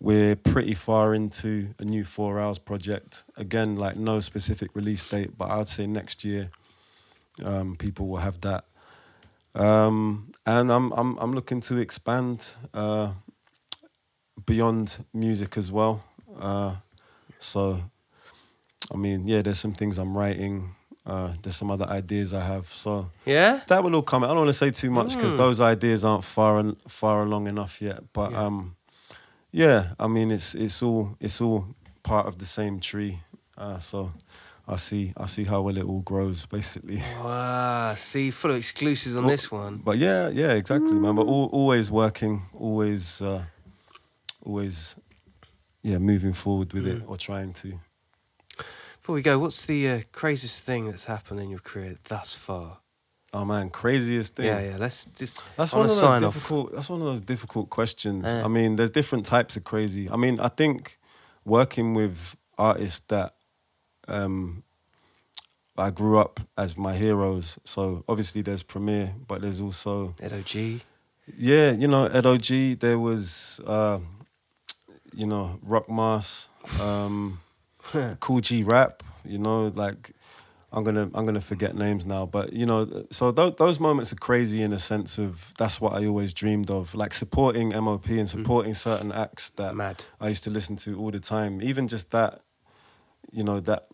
We're 0.00 0.34
pretty 0.34 0.74
far 0.74 1.14
into 1.14 1.74
a 1.78 1.84
new 1.84 2.04
Four 2.04 2.40
Owls 2.40 2.58
project. 2.58 3.24
Again, 3.36 3.76
like 3.76 3.96
no 3.96 4.20
specific 4.20 4.70
release 4.74 5.08
date, 5.08 5.36
but 5.36 5.50
I'd 5.50 5.68
say 5.68 5.86
next 5.86 6.24
year 6.24 6.48
um, 7.44 7.76
people 7.76 8.08
will 8.08 8.18
have 8.18 8.40
that. 8.40 8.64
Um, 9.54 10.32
and 10.46 10.72
I'm 10.72 10.92
I'm 10.92 11.18
I'm 11.18 11.32
looking 11.34 11.60
to 11.62 11.76
expand 11.78 12.54
uh, 12.72 13.12
beyond 14.46 15.04
music 15.12 15.56
as 15.56 15.70
well. 15.70 16.04
Uh, 16.38 16.76
so, 17.38 17.80
I 18.92 18.96
mean, 18.96 19.26
yeah, 19.26 19.42
there's 19.42 19.58
some 19.58 19.72
things 19.72 19.98
I'm 19.98 20.16
writing. 20.16 20.74
Uh, 21.10 21.32
there's 21.42 21.56
some 21.56 21.72
other 21.74 21.86
ideas 21.98 22.32
I 22.32 22.44
have. 22.52 22.66
So 22.72 23.10
Yeah. 23.26 23.60
that 23.66 23.82
will 23.82 23.94
all 23.96 24.02
come. 24.02 24.22
I 24.24 24.28
don't 24.28 24.36
want 24.44 24.48
to 24.56 24.60
say 24.64 24.70
too 24.70 24.90
much 24.90 25.14
because 25.16 25.34
those 25.36 25.60
ideas 25.60 26.04
aren't 26.04 26.24
far 26.24 26.58
en- 26.58 26.76
far 26.86 27.22
along 27.26 27.48
enough 27.48 27.82
yet. 27.82 27.98
But 28.12 28.30
Yeah. 28.30 28.44
um, 28.46 28.76
yeah, 29.50 29.80
I 29.98 30.06
mean, 30.06 30.30
it's 30.30 30.54
it's 30.54 30.82
all 30.82 31.16
it's 31.20 31.40
all 31.40 31.64
part 32.02 32.26
of 32.26 32.34
the 32.38 32.46
same 32.46 32.78
tree. 32.80 33.14
Uh, 33.58 33.78
so 33.80 34.12
I 34.68 34.76
see 34.76 35.12
I 35.16 35.26
see 35.26 35.44
how 35.44 35.62
well 35.62 35.76
it 35.78 35.84
all 35.84 36.02
grows, 36.02 36.46
basically. 36.46 37.02
Wow, 37.24 37.94
see, 37.96 38.30
full 38.30 38.52
of 38.52 38.56
exclusives 38.56 39.16
on 39.16 39.26
this 39.26 39.50
one. 39.50 39.80
But 39.84 39.98
yeah, 39.98 40.30
yeah, 40.32 40.52
exactly, 40.60 40.94
man. 40.94 41.14
But 41.16 41.26
al- 41.26 41.50
always 41.60 41.90
working, 41.90 42.42
always, 42.54 43.20
uh, 43.20 43.42
always, 44.46 44.96
yeah, 45.82 45.98
moving 45.98 46.34
forward 46.34 46.72
with 46.72 46.84
Mm. 46.84 46.96
it 46.96 47.02
or 47.06 47.16
trying 47.16 47.52
to. 47.62 47.80
Before 49.10 49.16
we 49.16 49.22
go, 49.22 49.40
what's 49.40 49.66
the 49.66 49.88
uh, 49.88 50.00
craziest 50.12 50.64
thing 50.64 50.86
that's 50.86 51.06
happened 51.06 51.40
in 51.40 51.50
your 51.50 51.58
career 51.58 51.96
thus 52.04 52.32
far? 52.32 52.78
Oh 53.32 53.44
man, 53.44 53.68
craziest 53.68 54.36
thing. 54.36 54.46
Yeah, 54.46 54.60
yeah. 54.60 54.76
Let's 54.78 55.06
just. 55.06 55.42
That's 55.56 55.72
one 55.72 55.86
of 55.86 55.88
those 55.88 55.98
sign 55.98 56.22
off. 56.22 56.32
difficult. 56.32 56.72
That's 56.72 56.88
one 56.88 57.00
of 57.00 57.06
those 57.06 57.20
difficult 57.20 57.70
questions. 57.70 58.22
Yeah. 58.24 58.44
I 58.44 58.46
mean, 58.46 58.76
there's 58.76 58.90
different 58.90 59.26
types 59.26 59.56
of 59.56 59.64
crazy. 59.64 60.08
I 60.08 60.14
mean, 60.14 60.38
I 60.38 60.46
think 60.46 60.96
working 61.44 61.94
with 61.94 62.36
artists 62.56 63.00
that 63.08 63.34
um, 64.06 64.62
I 65.76 65.90
grew 65.90 66.16
up 66.16 66.38
as 66.56 66.78
my 66.78 66.94
heroes. 66.94 67.58
So 67.64 68.04
obviously 68.06 68.42
there's 68.42 68.62
Premier, 68.62 69.12
but 69.26 69.42
there's 69.42 69.60
also 69.60 70.14
Ed 70.20 70.34
OG. 70.34 70.82
yeah, 71.36 71.72
you 71.72 71.88
know, 71.88 72.06
Ed 72.06 72.26
OG. 72.26 72.78
There 72.78 73.00
was 73.00 73.60
uh, 73.66 73.98
you 75.12 75.26
know 75.26 75.58
Rock 75.64 75.90
Mass, 75.90 76.48
um, 76.80 77.40
Kool 78.20 78.40
G 78.40 78.62
Rap. 78.62 79.02
You 79.24 79.38
know, 79.38 79.68
like 79.74 80.12
I'm 80.72 80.84
gonna 80.84 81.10
I'm 81.14 81.26
gonna 81.26 81.40
forget 81.40 81.74
names 81.74 82.06
now, 82.06 82.26
but 82.26 82.52
you 82.52 82.64
know, 82.64 83.04
so 83.10 83.32
th- 83.32 83.56
those 83.56 83.80
moments 83.80 84.12
are 84.12 84.16
crazy 84.16 84.62
in 84.62 84.72
a 84.72 84.78
sense 84.78 85.18
of 85.18 85.52
that's 85.58 85.80
what 85.80 85.94
I 85.94 86.06
always 86.06 86.32
dreamed 86.32 86.70
of, 86.70 86.94
like 86.94 87.12
supporting 87.12 87.70
MOP 87.70 88.08
and 88.08 88.20
mm. 88.20 88.28
supporting 88.28 88.74
certain 88.74 89.10
acts 89.12 89.50
that 89.50 89.74
Mad. 89.74 90.04
I 90.20 90.28
used 90.28 90.44
to 90.44 90.50
listen 90.50 90.76
to 90.76 90.98
all 90.98 91.10
the 91.10 91.20
time. 91.20 91.60
Even 91.60 91.88
just 91.88 92.12
that, 92.12 92.42
you 93.32 93.42
know, 93.42 93.58
that 93.60 93.88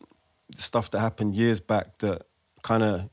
stuff 0.55 0.91
that 0.91 1.01
happened 1.01 1.35
years 1.35 1.61
back 1.61 1.99
that 1.99 2.23
kind 2.63 2.83
of 2.83 3.09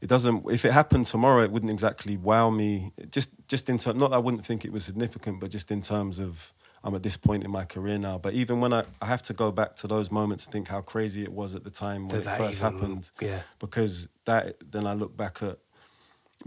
it 0.00 0.08
doesn't 0.08 0.44
if 0.50 0.64
it 0.64 0.72
happened 0.72 1.06
tomorrow 1.06 1.42
it 1.42 1.50
wouldn't 1.52 1.70
exactly 1.70 2.16
wow 2.16 2.50
me 2.50 2.92
just 3.10 3.30
just 3.46 3.68
in 3.68 3.78
terms 3.78 3.98
not 3.98 4.10
that 4.10 4.16
I 4.16 4.18
wouldn't 4.18 4.44
think 4.44 4.64
it 4.64 4.72
was 4.72 4.84
significant 4.84 5.38
but 5.38 5.50
just 5.50 5.70
in 5.70 5.80
terms 5.80 6.18
of 6.18 6.52
I'm 6.84 6.94
at 6.94 7.02
this 7.02 7.16
point 7.16 7.44
in 7.44 7.50
my 7.50 7.64
career 7.64 7.98
now 7.98 8.18
but 8.18 8.32
even 8.34 8.60
when 8.60 8.72
I, 8.72 8.84
I 9.00 9.06
have 9.06 9.22
to 9.22 9.32
go 9.32 9.52
back 9.52 9.76
to 9.76 9.86
those 9.86 10.10
moments 10.10 10.44
and 10.44 10.52
think 10.52 10.68
how 10.68 10.80
crazy 10.80 11.22
it 11.22 11.32
was 11.32 11.54
at 11.54 11.62
the 11.64 11.70
time 11.70 12.08
when 12.08 12.22
That 12.24 12.34
it 12.34 12.38
first 12.38 12.60
even- 12.60 12.72
happened 12.72 13.10
yeah. 13.20 13.42
because 13.58 14.08
that 14.24 14.56
then 14.70 14.86
I 14.86 14.94
look 14.94 15.16
back 15.16 15.42
at 15.42 15.58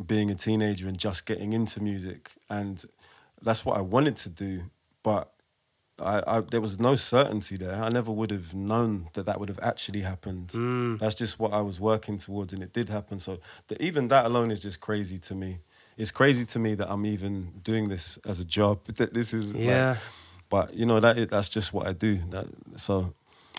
being 0.06 0.30
a 0.30 0.36
teenager 0.36 0.88
and 0.88 0.98
just 0.98 1.26
getting 1.26 1.54
into 1.54 1.82
music 1.82 2.32
and 2.50 2.84
that's 3.42 3.64
what 3.64 3.78
I 3.78 3.82
wanted 3.82 4.18
to 4.18 4.30
do 4.30 4.64
but 5.04 5.32
I, 5.98 6.22
I 6.28 6.40
there 6.42 6.60
was 6.60 6.80
no 6.82 6.98
certainty 6.98 7.56
there 7.56 7.76
I 7.76 7.88
never 7.88 8.12
would 8.12 8.32
have 8.32 8.54
known 8.54 9.08
that 9.14 9.26
that 9.28 9.40
would 9.40 9.48
have 9.48 9.60
actually 9.62 10.02
happened 10.02 10.50
Mm. 10.50 11.00
that's 11.00 11.16
just 11.16 11.40
what 11.40 11.54
I 11.54 11.62
was 11.62 11.80
working 11.80 12.18
towards 12.18 12.52
and 12.52 12.62
it 12.62 12.74
did 12.74 12.90
happen 12.90 13.20
so 13.20 13.40
the, 13.68 13.82
even 13.82 14.10
that 14.10 14.26
alone 14.26 14.52
is 14.52 14.62
just 14.62 14.82
crazy 14.82 15.18
to 15.20 15.34
me 15.36 15.60
it's 15.96 16.12
crazy 16.12 16.44
to 16.44 16.60
me 16.60 16.76
that 16.76 16.92
I'm 16.92 17.06
even 17.06 17.54
doing 17.64 17.88
this 17.88 18.18
as 18.26 18.42
a 18.42 18.46
job 18.46 18.84
that 18.98 19.14
this 19.14 19.34
is 19.34 19.54
like- 19.56 19.64
Yeah. 19.64 19.96
But 20.50 20.74
you 20.74 20.86
know 20.86 21.00
that 21.00 21.30
that's 21.30 21.50
just 21.50 21.74
what 21.74 21.88
I 21.88 21.94
do 21.94 22.20
that 22.30 22.48
so 22.76 23.14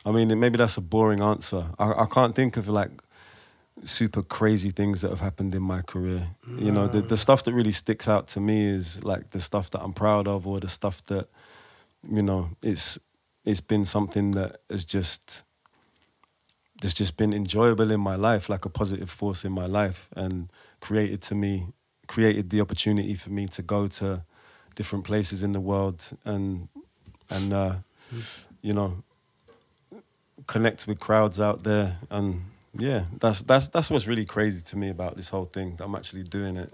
I 0.05 0.11
mean 0.11 0.39
maybe 0.39 0.59
that's 0.59 0.77
a 0.77 0.81
boring 0.81 1.23
answer 1.23 1.67
I, 1.79 1.93
I 1.93 2.07
can't 2.07 2.35
think 2.35 2.57
of 2.57 2.69
like 2.69 2.91
super 3.85 4.23
crazy 4.23 4.71
things 4.71 5.03
that 5.03 5.11
have 5.11 5.21
happened 5.21 5.55
in 5.55 5.63
my 5.63 5.83
career. 5.83 6.29
You 6.59 6.73
know, 6.73 6.87
the, 6.87 7.03
the 7.03 7.17
stuff 7.17 7.45
that 7.45 7.53
really 7.53 7.73
sticks 7.73 8.09
out 8.09 8.27
to 8.29 8.41
me 8.41 8.67
is 8.67 9.05
like 9.05 9.31
the 9.31 9.41
stuff 9.41 9.71
that 9.71 9.83
I'm 9.83 9.93
proud 9.93 10.27
of 10.27 10.47
or 10.47 10.61
the 10.61 10.69
stuff 10.69 11.05
that, 11.07 11.29
you 12.09 12.23
know, 12.23 12.51
it's 12.63 12.99
it's 13.45 13.61
been 13.61 13.85
something 13.85 14.33
that 14.33 14.61
has 14.71 14.85
just 14.85 15.43
that's 16.81 16.95
just 16.95 17.17
been 17.17 17.33
enjoyable 17.33 17.91
in 17.91 18.01
my 18.01 18.17
life, 18.17 18.49
like 18.49 18.65
a 18.65 18.69
positive 18.69 19.11
force 19.11 19.45
in 19.45 19.53
my 19.53 19.67
life 19.67 20.09
and 20.17 20.51
created 20.81 21.23
to 21.23 21.35
me 21.35 21.69
created 22.07 22.51
the 22.51 22.61
opportunity 22.61 23.15
for 23.15 23.31
me 23.31 23.47
to 23.49 23.63
go 23.63 23.89
to 23.89 24.25
different 24.77 25.05
places 25.05 25.43
in 25.43 25.53
the 25.53 25.61
world 25.61 26.09
and 26.25 26.69
and 27.29 27.53
uh, 27.53 27.75
you 28.63 28.73
know 28.73 29.03
connect 30.47 30.87
with 30.87 31.01
crowds 31.01 31.41
out 31.41 31.65
there 31.65 31.97
and 32.11 32.43
yeah 32.79 33.07
that's 33.19 33.43
that's 33.43 33.67
that's 33.69 33.91
what's 33.91 34.07
really 34.07 34.25
crazy 34.25 34.63
to 34.63 34.77
me 34.77 34.89
about 34.91 35.17
this 35.17 35.29
whole 35.31 35.47
thing 35.47 35.75
that 35.77 35.85
i'm 35.85 35.95
actually 35.97 36.23
doing 36.23 36.57
it 36.57 36.73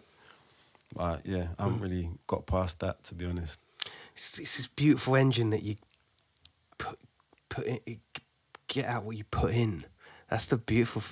but 0.95 1.25
yeah 1.25 1.47
i 1.59 1.63
haven't 1.63 1.81
really 1.81 2.11
got 2.27 2.45
past 2.45 2.81
that 2.81 3.03
to 3.05 3.15
be 3.15 3.25
honest 3.25 3.61
It's, 4.15 4.39
it's 4.39 4.57
this 4.59 4.67
beautiful 4.67 5.15
engine 5.17 5.51
that 5.51 5.63
you 5.63 5.77
put 6.77 6.99
put 7.49 7.65
in, 7.67 7.79
get 8.67 8.87
out 8.87 9.05
what 9.05 9.17
you 9.17 9.25
put 9.25 9.55
in. 9.55 9.85
That's 10.29 10.47
the 10.47 10.57
beautiful 10.57 11.03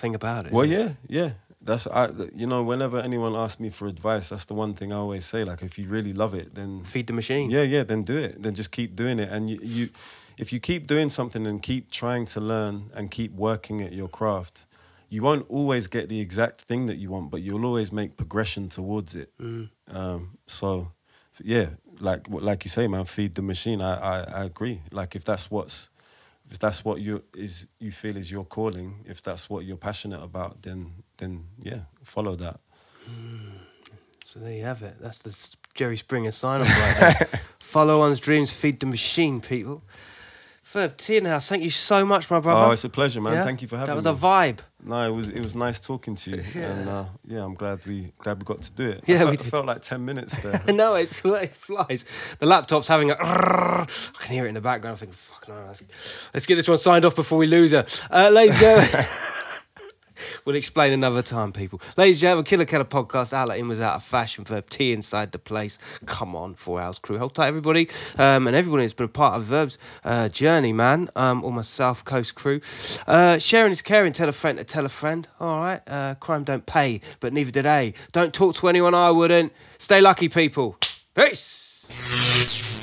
thing 0.00 0.14
about 0.14 0.46
it. 0.46 0.52
well 0.52 0.64
isn't 0.64 0.88
it? 0.88 0.96
yeah 1.08 1.22
yeah 1.24 1.30
that's 1.62 1.86
I, 1.86 2.10
you 2.34 2.46
know 2.46 2.62
whenever 2.62 2.98
anyone 2.98 3.34
asks 3.34 3.60
me 3.60 3.70
for 3.70 3.86
advice 3.86 4.30
that's 4.30 4.46
the 4.46 4.54
one 4.54 4.72
thing 4.72 4.92
i 4.92 4.96
always 4.96 5.26
say 5.26 5.44
like 5.44 5.62
if 5.62 5.78
you 5.78 5.86
really 5.88 6.14
love 6.14 6.32
it 6.32 6.54
then 6.54 6.84
Feed 6.84 7.06
the 7.06 7.12
machine. 7.12 7.50
Yeah, 7.50 7.62
yeah, 7.62 7.84
then 7.84 8.02
do 8.02 8.16
it. 8.16 8.42
Then 8.42 8.54
just 8.54 8.70
keep 8.72 8.96
doing 8.96 9.18
it. 9.18 9.30
And 9.30 9.48
you, 9.50 9.58
you 9.62 9.88
if 10.38 10.52
you 10.52 10.60
keep 10.60 10.86
doing 10.86 11.10
something 11.10 11.46
and 11.46 11.62
keep 11.62 11.90
trying 11.90 12.26
to 12.26 12.40
learn 12.40 12.90
and 12.94 13.10
keep 13.10 13.32
working 13.32 13.82
at 13.82 13.92
your 13.92 14.08
craft, 14.08 14.66
you 15.08 15.22
won't 15.22 15.46
always 15.48 15.86
get 15.86 16.08
the 16.08 16.20
exact 16.20 16.60
thing 16.62 16.86
that 16.86 16.96
you 16.96 17.10
want, 17.10 17.30
but 17.30 17.42
you'll 17.42 17.64
always 17.66 17.92
make 17.92 18.16
progression 18.16 18.68
towards 18.68 19.14
it. 19.14 19.32
Um, 19.92 20.38
so, 20.46 20.92
yeah, 21.42 21.70
like 22.00 22.26
like 22.28 22.64
you 22.64 22.70
say, 22.70 22.86
man, 22.88 23.04
feed 23.04 23.34
the 23.34 23.42
machine. 23.42 23.80
I, 23.80 23.94
I, 23.94 24.16
I 24.40 24.44
agree. 24.44 24.82
Like 24.90 25.14
if 25.16 25.24
that's 25.24 25.50
what's 25.50 25.90
if 26.50 26.58
that's 26.58 26.84
what 26.84 27.00
you 27.00 27.22
is 27.36 27.68
you 27.78 27.90
feel 27.92 28.16
is 28.16 28.30
your 28.30 28.44
calling, 28.44 29.04
if 29.06 29.22
that's 29.22 29.48
what 29.48 29.64
you're 29.64 29.76
passionate 29.76 30.22
about, 30.22 30.62
then 30.62 31.04
then 31.20 31.44
yeah, 31.60 31.80
follow 32.02 32.34
that. 32.36 32.60
So 34.24 34.38
there 34.40 34.52
you 34.52 34.64
have 34.64 34.82
it. 34.82 34.96
That's 35.00 35.20
the 35.20 35.56
Jerry 35.74 35.96
Springer 35.96 36.30
sign 36.30 36.60
off 36.60 36.68
right 36.68 37.16
there. 37.18 37.40
Follow 37.58 37.98
one's 37.98 38.20
dreams, 38.20 38.52
feed 38.52 38.80
the 38.80 38.86
machine, 38.86 39.40
people. 39.40 39.82
Verb 40.64 40.96
T 40.96 41.16
in 41.16 41.24
the 41.24 41.30
house, 41.30 41.48
thank 41.48 41.64
you 41.64 41.70
so 41.70 42.06
much, 42.06 42.30
my 42.30 42.38
brother. 42.38 42.68
Oh, 42.68 42.70
it's 42.70 42.84
a 42.84 42.88
pleasure, 42.88 43.20
man. 43.20 43.32
Yeah? 43.32 43.44
Thank 43.44 43.60
you 43.60 43.66
for 43.66 43.76
having 43.76 43.92
me. 43.96 44.00
That 44.00 44.12
was 44.12 44.22
me. 44.22 44.28
a 44.28 44.30
vibe. 44.30 44.60
No, 44.84 45.08
it 45.08 45.12
was 45.12 45.28
it 45.30 45.40
was 45.40 45.56
nice 45.56 45.80
talking 45.80 46.14
to 46.14 46.30
you, 46.30 46.42
and 46.54 46.88
uh, 46.88 47.04
yeah, 47.26 47.42
I'm 47.42 47.54
glad 47.54 47.84
we 47.86 48.12
glad 48.18 48.38
we 48.38 48.44
got 48.44 48.62
to 48.62 48.72
do 48.72 48.90
it. 48.90 49.02
Yeah, 49.04 49.16
I 49.16 49.18
felt, 49.18 49.30
we 49.30 49.38
I 49.38 49.50
felt 49.50 49.66
like 49.66 49.82
ten 49.82 50.04
minutes 50.04 50.40
there. 50.40 50.62
no, 50.74 50.94
it's 50.94 51.24
it 51.24 51.56
flies. 51.56 52.04
The 52.38 52.46
laptop's 52.46 52.86
having 52.86 53.10
a. 53.10 53.16
I 53.20 53.86
can 54.20 54.32
hear 54.32 54.46
it 54.46 54.50
in 54.50 54.54
the 54.54 54.60
background. 54.60 54.92
I'm 54.92 54.98
thinking, 54.98 55.16
fuck 55.16 55.48
no. 55.48 55.64
Let's, 55.66 55.82
let's 56.34 56.46
get 56.46 56.54
this 56.54 56.68
one 56.68 56.78
signed 56.78 57.04
off 57.04 57.16
before 57.16 57.38
we 57.38 57.46
lose 57.46 57.72
her. 57.72 57.84
Uh, 58.08 58.30
ladies 58.32 58.62
and 58.62 58.80
gentlemen. 58.80 59.06
We'll 60.44 60.56
explain 60.56 60.92
another 60.92 61.22
time, 61.22 61.52
people. 61.52 61.80
Ladies 61.96 62.16
and 62.16 62.20
gentlemen, 62.22 62.44
Killa 62.44 62.66
Kela 62.66 62.84
podcast 62.84 63.32
outlet 63.32 63.58
in 63.58 63.68
was 63.68 63.80
out 63.80 63.94
of 63.94 64.02
fashion. 64.02 64.44
Verb 64.44 64.68
T 64.68 64.92
inside 64.92 65.32
the 65.32 65.38
place. 65.38 65.78
Come 66.06 66.34
on, 66.34 66.54
Four 66.54 66.80
Owls 66.80 66.98
crew. 66.98 67.18
Hold 67.18 67.34
tight, 67.34 67.48
everybody. 67.48 67.88
Um, 68.18 68.46
and 68.46 68.56
everybody 68.56 68.84
who's 68.84 68.92
been 68.92 69.06
a 69.06 69.08
part 69.08 69.34
of 69.36 69.44
Verb's 69.44 69.78
uh, 70.04 70.28
journey, 70.28 70.72
man. 70.72 71.08
Um, 71.14 71.44
all 71.44 71.52
my 71.52 71.62
South 71.62 72.04
Coast 72.04 72.34
crew. 72.34 72.60
Uh, 73.06 73.38
sharing 73.38 73.72
is 73.72 73.82
caring. 73.82 74.12
Tell 74.12 74.28
a 74.28 74.32
friend 74.32 74.58
to 74.58 74.64
tell 74.64 74.84
a 74.86 74.90
friend. 74.90 75.28
All 75.38 75.60
right. 75.60 75.82
Uh, 75.86 76.14
crime 76.14 76.44
don't 76.44 76.66
pay, 76.66 77.00
but 77.20 77.32
neither 77.32 77.50
do 77.50 77.62
they. 77.62 77.94
Don't 78.12 78.34
talk 78.34 78.56
to 78.56 78.68
anyone 78.68 78.94
I 78.94 79.10
wouldn't. 79.10 79.52
Stay 79.78 80.00
lucky, 80.00 80.28
people. 80.28 80.76
Peace. 81.14 82.79